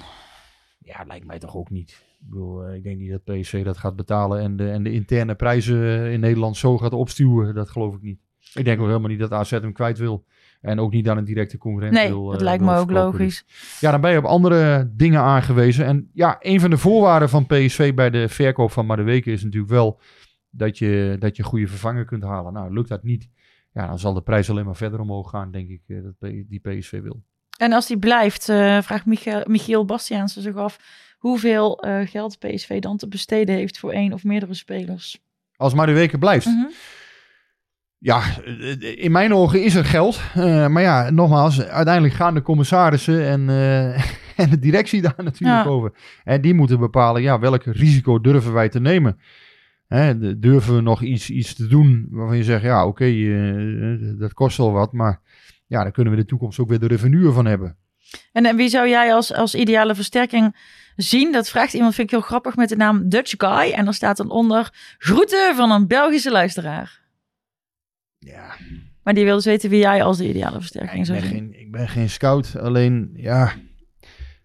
ja, 0.79 1.03
lijkt 1.07 1.25
mij 1.25 1.39
toch 1.39 1.55
ook 1.55 1.69
niet. 1.69 1.89
Ik 2.19 2.27
bedoel, 2.29 2.65
eh, 2.65 2.75
ik 2.75 2.83
denk 2.83 2.99
niet 2.99 3.11
dat 3.11 3.23
PSV 3.23 3.63
dat 3.63 3.77
gaat 3.77 3.95
betalen 3.95 4.39
en 4.41 4.55
de, 4.57 4.69
en 4.71 4.83
de 4.83 4.91
interne 4.91 5.35
prijzen 5.35 6.11
in 6.11 6.19
Nederland 6.19 6.57
zo 6.57 6.77
gaat 6.77 6.93
opstuwen. 6.93 7.55
Dat 7.55 7.69
geloof 7.69 7.95
ik 7.95 8.01
niet. 8.01 8.19
Ik 8.53 8.65
denk 8.65 8.79
ook 8.79 8.87
helemaal 8.87 9.09
niet 9.09 9.19
dat 9.19 9.31
AZ 9.31 9.49
hem 9.51 9.73
kwijt 9.73 9.97
wil. 9.97 10.25
En 10.61 10.79
ook 10.79 10.91
niet 10.91 11.09
aan 11.09 11.17
een 11.17 11.25
directe 11.25 11.57
concurrent 11.57 11.93
Nee, 11.93 12.07
wil. 12.07 12.25
dat 12.25 12.35
eh, 12.35 12.41
lijkt 12.41 12.63
wil 12.63 12.71
me 12.73 12.77
ook 12.79 12.91
logisch. 12.91 13.45
Ja, 13.79 13.91
dan 13.91 14.01
ben 14.01 14.11
je 14.11 14.17
op 14.17 14.23
andere 14.25 14.91
dingen 14.95 15.19
aangewezen. 15.21 15.85
En 15.85 16.09
ja, 16.13 16.37
een 16.39 16.59
van 16.59 16.69
de 16.69 16.77
voorwaarden 16.77 17.29
van 17.29 17.45
PSV 17.45 17.93
bij 17.93 18.09
de 18.09 18.29
verkoop 18.29 18.71
van 18.71 18.85
Madueke 18.85 19.31
is 19.31 19.43
natuurlijk 19.43 19.71
wel 19.71 19.99
dat 20.49 20.77
je, 20.77 21.15
dat 21.19 21.35
je 21.35 21.43
goede 21.43 21.67
vervanger 21.67 22.05
kunt 22.05 22.23
halen. 22.23 22.53
Nou, 22.53 22.73
lukt 22.73 22.89
dat 22.89 23.03
niet, 23.03 23.29
ja, 23.73 23.87
dan 23.87 23.99
zal 23.99 24.13
de 24.13 24.21
prijs 24.21 24.49
alleen 24.49 24.65
maar 24.65 24.75
verder 24.75 24.99
omhoog 24.99 25.29
gaan, 25.29 25.51
denk 25.51 25.69
ik, 25.69 25.81
eh, 25.87 25.97
dat 26.03 26.31
die 26.47 26.59
PSV 26.59 27.01
wil. 27.01 27.23
En 27.57 27.73
als 27.73 27.87
die 27.87 27.99
blijft, 27.99 28.49
eh, 28.49 28.81
vraagt 28.81 29.05
Michiel 29.47 29.85
Bastiaanse 29.85 30.41
zich 30.41 30.55
af 30.55 30.79
hoeveel 31.17 31.83
geld 32.05 32.39
PSV 32.39 32.79
dan 32.79 32.97
te 32.97 33.07
besteden 33.07 33.55
heeft 33.55 33.79
voor 33.79 33.91
één 33.91 34.13
of 34.13 34.23
meerdere 34.23 34.53
spelers. 34.53 35.19
Als 35.55 35.73
Madueke 35.73 36.17
blijft, 36.17 36.45
Mhm. 36.45 36.65
Ja, 38.03 38.21
in 38.79 39.11
mijn 39.11 39.33
ogen 39.33 39.63
is 39.63 39.75
er 39.75 39.85
geld. 39.85 40.21
Eh, 40.33 40.67
maar 40.67 40.81
ja, 40.81 41.09
nogmaals, 41.09 41.61
uiteindelijk 41.61 42.13
gaan 42.13 42.33
de 42.33 42.41
commissarissen 42.41 43.25
en, 43.27 43.49
eh, 43.49 44.09
en 44.43 44.49
de 44.49 44.59
directie 44.59 45.01
daar 45.01 45.13
natuurlijk 45.17 45.63
Ja. 45.63 45.69
over. 45.71 45.91
En 46.23 46.41
die 46.41 46.53
moeten 46.53 46.79
bepalen, 46.79 47.21
ja, 47.21 47.39
welk 47.39 47.63
risico 47.63 48.21
durven 48.21 48.53
wij 48.53 48.69
te 48.69 48.79
nemen? 48.79 49.19
Hè, 49.87 50.39
durven 50.39 50.75
we 50.75 50.81
nog 50.81 51.01
iets, 51.01 51.29
iets 51.29 51.55
te 51.55 51.67
doen 51.67 52.07
waarvan 52.09 52.37
je 52.37 52.43
zegt, 52.43 52.63
ja, 52.63 52.85
oké, 52.85 53.05
eh, 53.05 54.19
dat 54.19 54.33
kost 54.33 54.57
wel 54.57 54.71
wat. 54.71 54.93
Maar 54.93 55.19
ja, 55.67 55.83
daar 55.83 55.91
kunnen 55.91 56.13
we 56.13 56.19
in 56.19 56.25
de 56.25 56.29
toekomst 56.29 56.59
ook 56.59 56.69
weer 56.69 56.79
de 56.79 56.87
revenue 56.87 57.31
van 57.31 57.45
hebben. 57.45 57.75
En, 58.31 58.45
en 58.45 58.55
wie 58.55 58.69
zou 58.69 58.89
jij 58.89 59.13
als, 59.13 59.33
als 59.33 59.55
ideale 59.55 59.95
versterking 59.95 60.55
zien? 60.95 61.31
Dat 61.31 61.49
vraagt 61.49 61.73
iemand, 61.73 61.95
vind 61.95 62.07
ik 62.07 62.13
heel 62.13 62.25
grappig, 62.27 62.55
met 62.55 62.69
de 62.69 62.75
naam 62.75 63.09
Dutch 63.09 63.33
Guy. 63.37 63.71
En 63.71 63.87
er 63.87 63.93
staat 63.93 64.17
dan 64.17 64.29
onder, 64.29 64.69
groeten 64.97 65.55
van 65.55 65.71
een 65.71 65.87
Belgische 65.87 66.31
luisteraar. 66.31 67.00
Ja, 68.25 68.55
Maar 69.03 69.13
die 69.13 69.23
wil 69.23 69.35
dus 69.35 69.45
weten 69.45 69.69
wie 69.69 69.79
jij 69.79 70.03
als 70.03 70.17
de 70.17 70.29
ideale 70.29 70.59
versterking 70.59 70.99
ik 70.99 71.05
zou 71.05 71.19
geen, 71.19 71.59
ik 71.59 71.71
ben 71.71 71.87
geen 71.87 72.09
scout, 72.09 72.55
alleen, 72.57 73.09
ja... 73.15 73.51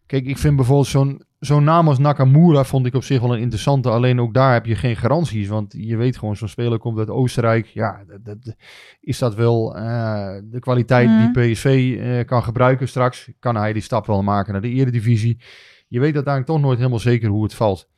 Kijk, 0.07 0.27
ik 0.27 0.39
vind 0.39 0.57
bijvoorbeeld 0.57 0.87
zo'n 0.89 1.23
zo'n 1.39 1.65
naam 1.65 1.89
als 1.89 1.99
Nakamura 1.99 2.65
vond 2.65 2.87
ik 2.87 2.95
op 2.95 3.05
zich 3.05 3.21
wel 3.21 3.35
een 3.35 3.41
interessante. 3.41 3.89
Alleen 3.91 4.21
ook 4.21 4.35
daar 4.35 4.53
heb 4.53 4.67
je 4.67 4.75
geen 4.77 4.97
garanties. 4.97 5.49
Want 5.49 5.75
je 5.79 5.97
weet 5.97 6.19
gewoon, 6.19 6.37
zo'n 6.37 6.49
speler 6.49 6.79
komt 6.79 6.99
uit 6.99 7.09
Oostenrijk. 7.11 7.67
Ja, 7.67 8.05
dat, 8.07 8.25
dat- 8.25 8.55
is 9.01 9.19
dat 9.19 9.35
wel 9.35 9.77
eh, 9.77 10.37
de 10.45 10.59
kwaliteit 10.59 11.09
Mhm. 11.09 11.33
die 11.33 11.53
PSV 11.53 11.97
eh, 12.01 12.25
kan 12.27 12.43
gebruiken 12.43 12.89
straks? 12.89 13.31
Kan 13.39 13.57
hij 13.57 13.73
die 13.73 13.83
stap 13.83 14.07
wel 14.07 14.23
maken 14.23 14.53
naar 14.53 14.63
de 14.63 14.69
eredivisie? 14.71 15.41
Je 15.89 16.01
weet 16.01 16.15
uiteindelijk 16.15 16.47
toch 16.55 16.61
nooit 16.65 16.79
helemaal 16.79 16.99
zeker 16.99 17.29
hoe 17.29 17.43
het 17.43 17.55
valt. 17.55 17.89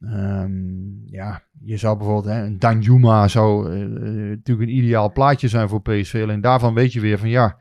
Ehm, 0.00 1.06
ja, 1.06 1.42
je 1.60 1.76
zou 1.76 1.96
bijvoorbeeld, 1.96 2.34
hè, 2.34 2.44
een 2.44 2.58
Danjuma 2.58 3.28
zou 3.28 3.72
eh, 3.72 3.82
eh, 3.82 3.90
natuurlijk 4.28 4.68
een 4.68 4.76
ideaal 4.76 5.12
plaatje 5.12 5.48
zijn 5.48 5.68
voor 5.68 5.82
PSV. 5.82 6.20
Alleen 6.22 6.40
daarvan 6.40 6.74
weet 6.74 6.92
je 6.92 7.00
weer 7.00 7.18
van 7.18 7.28
ja, 7.28 7.58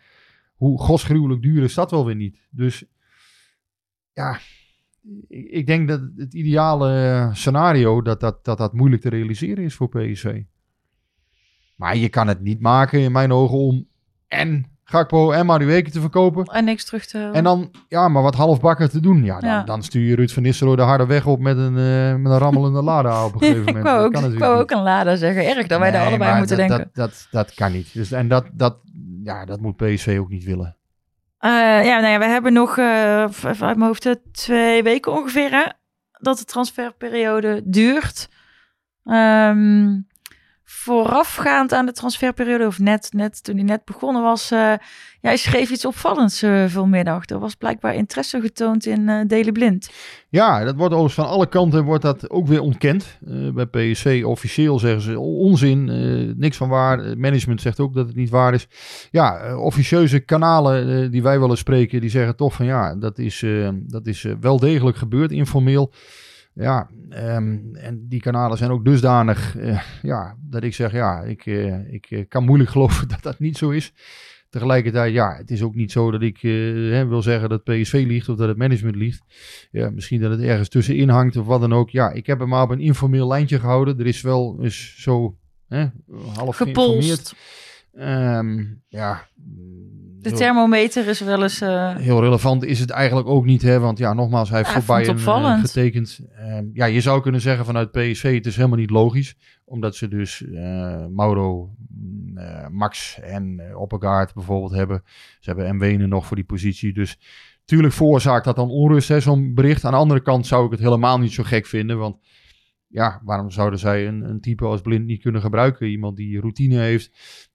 hoe 0.56 0.80
godsgruwelijk 0.80 1.42
duur 1.42 1.64
is 1.64 1.74
dat 1.74 1.92
wel 1.92 2.06
weer 2.06 2.16
niet. 2.16 2.48
Dus 2.50 2.86
ja, 4.14 4.40
ik, 5.28 5.46
ik 5.50 5.68
denk 5.68 5.88
dat 5.88 6.02
het 6.16 6.34
ideale 6.34 7.30
scenario 7.34 8.02
dat 8.02 8.20
dat, 8.20 8.46
dat 8.46 8.58
dat 8.58 8.74
moeilijk 8.74 9.02
te 9.02 9.10
realiseren 9.10 9.64
is 9.64 9.76
voor 9.76 9.90
PSV. 9.90 10.44
Maar 11.76 11.98
je 11.98 12.10
kan 12.10 12.28
het 12.28 12.42
niet 12.42 12.60
maken 12.60 13.00
in 13.00 13.12
mijn 13.12 13.32
ogen 13.32 13.58
om 13.58 13.88
en 14.28 14.77
Gakpo 14.90 15.32
en 15.32 15.46
Madueke 15.46 15.92
te 15.92 16.02
verkopen. 16.02 16.44
En 16.46 16.66
niks 16.66 16.86
terug 16.86 17.06
te 17.06 17.18
halen. 17.18 17.34
En 17.34 17.44
dan, 17.44 17.72
ja, 17.88 18.08
maar 18.08 18.24
wat 18.24 18.36
halfbakken 18.36 18.90
te 18.90 19.00
doen. 19.00 19.24
Ja, 19.24 19.40
dan, 19.40 19.50
Ja. 19.50 19.64
dan 19.64 19.84
stuur 19.84 20.08
je 20.08 20.16
Ruud 20.16 20.30
van 20.32 20.44
Nistelrooy 20.44 20.76
de 20.78 20.82
harde 20.84 21.06
weg 21.06 21.26
op 21.26 21.40
met 21.40 21.58
een, 21.58 21.78
eh, 21.78 22.16
met 22.16 22.32
een 22.32 22.38
rammelende 22.38 22.82
lada 22.82 23.26
op 23.26 23.34
een 23.34 23.40
gegeven 23.48 23.60
ik 23.60 23.66
moment. 23.66 23.84
wou 23.84 24.12
Dat 24.12 24.24
ook, 24.24 24.32
ik 24.34 24.40
wou 24.40 24.60
ook 24.60 24.72
een 24.72 24.82
Lada 24.82 25.16
zeggen. 25.16 25.46
Erg 25.56 25.68
dat 25.68 25.80
wij 25.80 25.92
daar 25.92 26.06
allebei 26.08 26.38
moeten 26.38 26.58
dat, 26.58 26.68
denken. 26.68 26.90
Dat, 26.94 27.12
dat, 27.12 27.28
dat 27.32 27.54
kan 27.54 27.72
niet. 27.72 27.94
Dus, 27.94 28.12
en 28.12 28.28
dat, 28.28 28.46
dat, 28.54 28.78
ja, 29.24 29.46
dat 29.46 29.60
moet 29.60 29.76
PSV 29.76 30.18
ook 30.20 30.30
niet 30.30 30.44
willen. 30.44 30.76
Eh, 31.40 31.50
ja, 31.86 32.00
nou 32.00 32.08
ja, 32.08 32.20
we 32.20 32.26
hebben 32.26 32.54
nog 32.54 32.78
uh, 32.78 33.24
uit 33.44 33.60
mijn 33.60 33.82
hoofd 33.82 34.18
twee 34.32 34.84
weken 34.84 35.12
ongeveer 35.12 35.52
hè, 35.52 35.66
dat 36.12 36.38
de 36.38 36.46
transferperiode 36.46 37.62
duurt. 37.66 38.30
Um, 39.04 40.07
voorafgaand 40.70 41.74
aan 41.74 41.86
de 41.86 41.92
transferperiode, 41.92 42.66
of 42.66 42.80
net, 42.80 43.10
net 43.14 43.44
toen 43.44 43.56
die 43.56 43.64
net 43.64 43.86
begonnen 43.86 44.22
was, 44.22 44.52
uh, 44.52 44.60
ja, 44.60 44.80
hij 45.22 45.38
schreef 45.38 45.70
iets 45.70 45.86
opvallends 45.86 46.44
uh, 46.44 46.66
vanmiddag. 46.66 47.30
Er 47.30 47.40
was 47.40 47.56
blijkbaar 47.56 47.96
interesse 47.96 48.42
getoond 48.42 48.86
in 48.86 49.28
uh, 49.32 49.52
Blind. 49.52 49.90
Ja, 50.30 50.64
dat 50.64 50.76
wordt 50.76 50.94
overigens 50.94 51.26
van 51.26 51.34
alle 51.34 51.48
kanten 51.48 51.84
wordt 51.84 52.04
dat 52.04 52.30
ook 52.30 52.48
weer 52.48 52.62
ontkend. 52.62 53.18
Bij 53.54 53.66
PSC 53.66 54.26
officieel 54.26 54.80
zeggen 54.80 55.02
ze 55.02 55.20
onzin, 55.20 55.88
uh, 55.88 56.34
niks 56.36 56.58
van 56.58 56.70
waar. 56.70 57.18
Management 57.18 57.62
zegt 57.62 57.80
ook 57.80 57.94
dat 57.94 58.08
het 58.08 58.16
niet 58.16 58.30
waar 58.30 58.54
is. 58.54 58.68
Ja, 59.12 59.58
officieuze 59.58 60.20
kanalen 60.20 61.12
die 61.12 61.24
wij 61.24 61.40
willen 61.40 61.58
spreken, 61.58 62.02
die 62.02 62.10
zeggen 62.10 62.36
toch 62.36 62.54
van 62.54 62.66
ja, 62.66 62.96
dat 62.96 63.18
is, 63.18 63.46
dat 63.74 64.08
is 64.08 64.26
wel 64.40 64.60
degelijk 64.60 64.98
gebeurd, 64.98 65.32
informeel. 65.32 65.92
Ja, 66.58 66.90
um, 67.10 67.76
en 67.76 68.06
die 68.08 68.20
kanalen 68.20 68.58
zijn 68.58 68.72
ook 68.72 68.86
dusdanig, 68.86 69.56
uh, 69.56 69.82
ja, 70.02 70.38
dat 70.42 70.64
ik 70.64 70.74
zeg, 70.74 70.92
ja, 70.92 71.22
ik, 71.22 71.46
uh, 71.46 71.94
ik 71.94 72.26
kan 72.30 72.44
moeilijk 72.46 72.70
geloven 72.76 73.08
dat 73.08 73.22
dat 73.22 73.40
niet 73.40 73.58
zo 73.58 73.70
is. 73.70 73.94
Tegelijkertijd, 74.50 75.14
ja, 75.14 75.36
het 75.36 75.52
is 75.52 75.62
ook 75.62 75.76
niet 75.76 75.92
zo 75.92 76.12
dat 76.12 76.22
ik 76.22 76.38
hè, 76.42 77.08
wil 77.08 77.22
zeggen 77.22 77.50
dat 77.50 77.64
PSV 77.64 78.04
liegt 78.08 78.30
of 78.30 78.38
dat 78.38 78.48
het 78.48 78.58
management 78.58 78.96
liegt. 78.96 79.24
Ja, 79.72 79.90
misschien 79.90 80.22
dat 80.22 80.32
het 80.32 80.42
ergens 80.42 80.70
tussenin 80.70 81.10
hangt 81.10 81.36
of 81.36 81.46
wat 81.46 81.62
dan 81.62 81.74
ook. 81.74 81.90
Ja, 81.90 82.12
ik 82.12 82.26
heb 82.26 82.40
hem 82.40 82.50
maar 82.50 82.64
op 82.64 82.70
een 82.70 82.80
informeel 82.80 83.28
lijntje 83.28 83.60
gehouden. 83.60 84.00
Er 84.00 84.06
is 84.06 84.22
wel 84.22 84.58
eens 84.62 84.96
zo 84.98 85.38
hè, 85.68 85.88
half 86.34 86.58
Gepolst. 86.58 87.36
Um, 87.94 88.84
ja, 88.88 89.28
de 90.30 90.36
thermometer 90.36 91.08
is 91.08 91.20
wel 91.20 91.44
eens... 91.44 91.62
Uh... 91.62 91.96
Heel 91.96 92.22
relevant 92.22 92.64
is 92.64 92.80
het 92.80 92.90
eigenlijk 92.90 93.28
ook 93.28 93.46
niet, 93.46 93.62
hè? 93.62 93.80
want 93.80 93.98
ja, 93.98 94.14
nogmaals, 94.14 94.50
hij 94.50 94.58
heeft 94.58 94.72
voorbij 94.72 95.08
een 95.08 95.18
uh, 95.18 95.60
getekend. 95.60 96.20
Uh, 96.40 96.60
ja, 96.74 96.86
je 96.86 97.02
zou 97.02 97.22
kunnen 97.22 97.42
zeggen 97.42 97.66
vanuit 97.66 97.92
PSV, 97.92 98.34
het 98.34 98.46
is 98.46 98.56
helemaal 98.56 98.78
niet 98.78 98.90
logisch, 98.90 99.36
omdat 99.66 99.96
ze 99.96 100.08
dus 100.08 100.42
uh, 100.42 101.06
Mauro, 101.10 101.70
uh, 102.36 102.68
Max 102.68 103.20
en 103.20 103.62
Oppegaard 103.76 104.34
bijvoorbeeld 104.34 104.72
hebben. 104.72 105.04
Ze 105.40 105.50
hebben 105.50 105.76
Mwene 105.76 106.08
nog 106.08 106.26
voor 106.26 106.36
die 106.36 106.46
positie, 106.46 106.94
dus 106.94 107.20
tuurlijk 107.66 107.94
veroorzaakt 107.94 108.46
dat 108.46 108.56
dan 108.56 108.70
onrust, 108.70 109.08
hè, 109.08 109.20
zo'n 109.20 109.54
bericht. 109.54 109.86
Aan 109.86 109.92
de 109.92 109.98
andere 109.98 110.22
kant 110.22 110.48
zou 110.48 110.66
ik 110.66 110.72
het 110.72 110.80
helemaal 110.80 111.20
niet 111.20 111.34
zo 111.34 111.44
gek 111.44 111.66
vinden, 111.66 111.98
want 111.98 112.18
ja, 112.98 113.22
waarom 113.24 113.52
zouden 113.52 113.80
zij 113.80 114.08
een, 114.08 114.22
een, 114.22 114.42
type 114.42 114.66
als 114.66 114.82
blind 114.82 115.06
niet 115.06 115.22
kunnen 115.22 115.42
gebruiken? 115.42 115.88
Iemand 115.88 116.18
die 116.18 116.40
routine 116.40 116.78
heeft, 116.78 117.12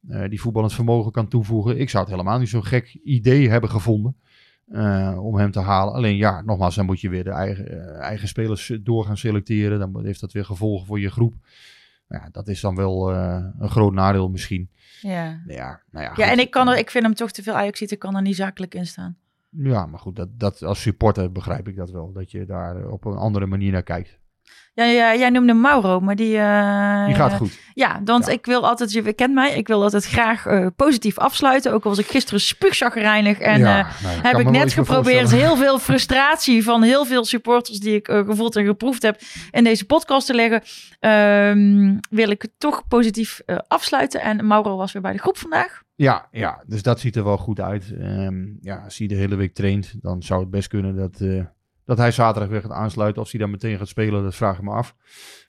uh, 0.09 0.29
die 0.29 0.41
voetballend 0.41 0.73
vermogen 0.73 1.13
kan 1.13 1.29
toevoegen. 1.29 1.79
Ik 1.79 1.91
zou 1.91 2.05
het 2.05 2.13
helemaal 2.13 2.39
niet 2.39 2.49
zo'n 2.49 2.65
gek 2.65 2.95
idee 3.05 3.49
hebben 3.49 3.71
gevonden. 3.71 4.17
eh, 4.67 5.25
om 5.25 5.37
hem 5.37 5.51
te 5.51 5.61
halen. 5.61 5.95
Alleen 5.95 6.17
ja, 6.17 6.43
nogmaals, 6.43 6.75
dan 6.75 6.87
moet 6.87 7.01
je 7.01 7.09
weer 7.09 7.25
de 7.25 7.31
eigen, 7.31 7.69
eh, 7.69 8.01
eigen 8.01 8.29
spelers 8.29 8.79
door 8.81 9.05
gaan 9.05 9.17
selecteren. 9.17 9.79
Dan 9.79 10.05
heeft 10.05 10.21
dat 10.21 10.33
weer 10.33 10.45
gevolgen 10.45 10.87
voor 10.87 11.01
je 11.01 11.11
groep. 11.11 11.35
Nou 12.09 12.23
Ja, 12.23 12.29
dat 12.33 12.49
is 12.49 12.61
dan 12.61 12.75
wel 12.75 13.13
een 13.13 13.71
groot 13.71 13.93
nadeel 13.93 14.29
misschien. 14.29 14.71
Ja. 15.01 15.43
Ja, 15.47 15.83
nou 15.91 16.05
ja, 16.05 16.13
Ja, 16.17 16.31
en 16.31 16.39
ik, 16.39 16.51
kan 16.51 16.69
er, 16.69 16.79
ik 16.79 16.91
vind 16.91 17.05
hem 17.05 17.15
toch 17.15 17.31
te 17.31 17.43
veel 17.43 17.55
Ajax 17.55 17.83
ik 17.83 17.99
kan 17.99 18.17
er 18.17 18.23
niet 18.23 18.37
zakelijk 18.37 18.75
in 18.75 18.87
staan. 18.87 19.17
Ja, 19.51 19.87
maar 19.87 20.01
goed, 20.01 20.17
dat, 20.17 20.29
dat, 20.39 20.63
als 20.63 20.83
supporter 20.83 21.33
begrijp 21.33 21.69
ik 21.69 21.77
dat 21.77 21.91
wel. 21.91 22.13
Dat 22.13 22.31
je 22.31 22.45
daar 22.45 22.89
op 22.89 23.05
een 23.05 23.17
andere 23.17 23.47
manier 23.47 23.73
naar 23.73 23.83
kijkt. 23.83 24.21
Ja, 24.75 24.85
ja, 24.85 25.15
jij 25.17 25.31
noemde 25.31 25.53
Mauro, 25.53 26.01
maar 26.01 26.17
die... 26.17 26.37
eh, 26.39 27.07
Die 27.07 27.15
gaat 27.15 27.33
goed. 27.33 27.59
Ja, 27.75 28.01
want 28.05 28.27
Ja. 28.27 28.33
ik 28.33 28.47
wil 28.47 28.67
altijd, 28.69 28.93
je 28.93 29.13
kent 29.13 29.35
mij, 29.35 29.53
ik 29.57 29.67
wil 29.69 29.83
altijd 29.83 30.05
graag 30.07 30.47
eh, 30.47 30.67
positief 30.77 31.19
afsluiten. 31.19 31.73
Ook 31.73 31.83
al 31.85 31.91
was 31.91 31.99
ik 31.99 32.07
gisteren 32.07 32.41
spuugzaggerijnig 32.41 33.39
en 33.39 33.59
Ja, 33.59 33.79
eh, 33.79 34.03
nou, 34.03 34.21
heb 34.23 34.39
ik 34.39 34.51
net 34.51 34.73
geprobeerd 34.73 35.31
heel 35.31 35.57
veel 35.57 35.79
frustratie 35.79 36.65
van 36.65 36.83
heel 36.83 37.05
veel 37.05 37.25
supporters 37.25 37.79
die 37.81 37.95
ik 37.95 38.07
gevoeld 38.07 38.57
en 38.57 38.65
geproefd 38.65 39.03
heb 39.03 39.21
in 39.51 39.65
deze 39.65 39.85
podcast 39.87 40.27
te 40.27 40.35
leggen. 40.35 40.63
Ehm, 41.01 41.97
wil 42.11 42.31
ik 42.31 42.43
het 42.43 42.53
toch 42.59 42.89
positief 42.89 43.41
afsluiten. 43.69 44.21
En 44.21 44.47
Mauro 44.47 44.77
was 44.77 44.93
weer 44.93 45.03
bij 45.03 45.13
de 45.13 45.19
groep 45.19 45.39
vandaag. 45.39 45.83
Ja, 45.95 46.29
ja, 46.31 46.63
dus 46.67 46.83
dat 46.83 47.01
ziet 47.01 47.17
er 47.17 47.25
wel 47.25 47.37
goed 47.39 47.61
uit. 47.61 47.93
Ehm, 48.01 48.45
ja, 48.61 48.77
als 48.85 48.99
hij 48.99 49.07
de 49.07 49.15
hele 49.15 49.35
week 49.35 49.55
traint, 49.55 49.95
dan 50.03 50.23
zou 50.23 50.41
het 50.41 50.51
best 50.51 50.69
kunnen 50.69 50.97
dat, 50.97 51.21
dat 51.85 51.99
hij 51.99 52.11
zaterdag 52.11 52.51
weer 52.51 52.61
gaat 52.61 52.71
aansluiten. 52.71 53.23
Of 53.23 53.31
hij 53.31 53.41
dan 53.41 53.51
meteen 53.51 53.79
gaat 53.79 53.89
spelen, 53.89 54.23
dat 54.23 54.35
vraag 54.35 54.57
ik 54.57 54.63
me 54.63 54.71
af. 54.71 54.95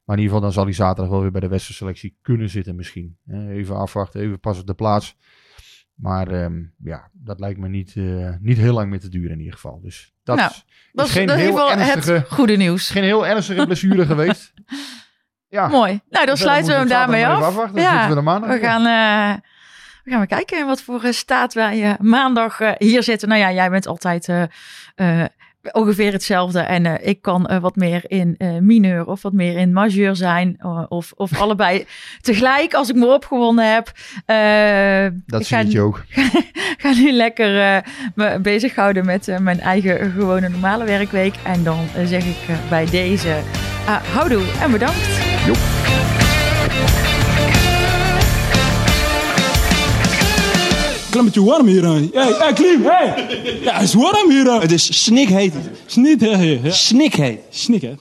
Maar 0.05 0.15
in 0.17 0.21
ieder 0.23 0.23
geval, 0.36 0.41
dan 0.41 0.51
zal 0.51 0.63
hij 0.63 0.73
zaterdag 0.73 1.11
wel 1.11 1.21
weer 1.21 1.31
bij 1.31 1.41
de 1.41 1.47
westerselectie 1.47 2.17
kunnen 2.21 2.49
zitten 2.49 2.75
misschien. 2.75 3.17
Eh, 3.27 3.47
even 3.49 3.75
afwachten, 3.75 4.21
even 4.21 4.39
pas 4.39 4.59
op 4.59 4.67
de 4.67 4.73
plaats. 4.73 5.15
Maar 5.95 6.27
ehm, 6.27 6.61
ja, 6.84 7.09
dat 7.11 7.39
lijkt 7.39 7.59
me 7.59 7.67
niet, 7.69 7.93
eh, 7.95 8.29
niet 8.39 8.57
heel 8.57 8.73
lang 8.73 8.89
meer 8.89 8.99
te 8.99 9.09
duren 9.09 9.31
in 9.31 9.38
ieder 9.39 9.53
geval. 9.53 9.79
Dus 9.81 10.13
dat 10.23 10.36
Nou, 10.38 10.49
is, 10.49 10.65
Dat 10.91 11.09
geen 11.09 11.27
is 11.29 11.36
heel 11.36 11.71
ernstige, 11.71 12.11
het 12.13 12.27
goede 12.29 12.55
nieuws. 12.55 12.89
geen 12.89 13.03
heel 13.03 13.27
ernstige 13.27 13.65
blessure 13.67 14.05
geweest. 14.05 14.53
Ja, 15.47 15.67
Mooi. 15.67 15.99
Nou, 16.09 16.25
dan 16.25 16.38
sluiten 16.38 16.71
we 16.73 16.79
hem 16.79 16.88
daarmee 16.88 17.27
af. 17.27 17.55
maar. 17.55 17.71
Dan 17.73 17.99
zitten 17.99 18.15
we 18.15 18.21
maandag 18.21 18.49
we 18.49 18.59
gaan, 18.59 18.79
eh, 18.86 19.38
we 20.03 20.09
gaan 20.09 20.19
weer 20.19 20.27
kijken 20.27 20.65
wat 20.65 20.81
voor 20.81 21.03
eh, 21.03 21.11
staat 21.11 21.53
wij 21.53 21.84
eh, 21.84 21.99
maandag 21.99 22.59
eh, 22.59 22.71
hier 22.77 23.03
zitten. 23.03 23.27
Nou 23.27 23.39
ja, 23.41 23.51
jij 23.51 23.69
bent 23.69 23.88
altijd 23.88 24.27
eh, 24.29 24.43
eh, 24.95 25.25
ongeveer 25.72 26.11
hetzelfde. 26.11 26.59
En 26.59 26.86
eh, 26.86 27.07
ik 27.07 27.22
kan 27.22 27.47
eh, 27.47 27.59
wat 27.59 27.76
meer 27.76 28.03
in 28.07 28.36
eh, 28.38 28.57
mineur 28.59 29.05
of 29.05 29.22
wat 29.22 29.34
meer 29.34 29.57
in 29.57 29.74
majeur 29.74 30.16
zijn. 30.16 30.57
of, 30.89 31.11
of 31.16 31.39
allebei 31.41 31.86
tegelijk 32.22 32.74
als 32.74 32.89
ik 32.89 32.95
me 32.95 33.14
opgewonden 33.14 33.74
heb. 33.74 33.91
Dat 35.26 35.45
zie 35.45 35.72
je 35.72 35.82
ook. 35.82 36.03
ga 36.84 36.93
nu 36.93 37.11
lekker 37.11 37.84
me 38.16 38.39
bezighouden 38.41 39.05
met 39.05 39.38
mijn 39.39 39.59
eigen 39.59 40.11
gewone 40.11 40.49
normale 40.49 40.86
werkweek. 40.86 41.36
En 41.43 41.64
dan 41.64 41.78
zeg 42.05 42.26
ik 42.26 42.70
bij 42.70 42.86
deze 42.86 43.39
uh, 43.88 43.95
houdoe 44.14 44.43
en 44.61 44.72
bedankt. 44.72 45.07
Klimmetje 51.14 51.43
warm 51.43 51.68
hier. 51.68 51.84
hè. 51.84 52.09
Hey, 52.14 52.34
hey, 52.39 52.53
Klim, 52.53 52.84
hey! 52.86 53.14
Ja, 53.64 53.74
het 53.74 53.84
is 53.84 53.93
warm 53.93 54.30
hier. 54.30 54.43
hè. 54.45 54.59
Het 54.59 54.72
is 54.72 55.03
snikheet. 55.03 55.53
Hè? 55.53 55.59
hè. 56.61 56.72
Snikheet. 56.72 57.39
Snik, 57.49 57.82
hè? 57.82 57.93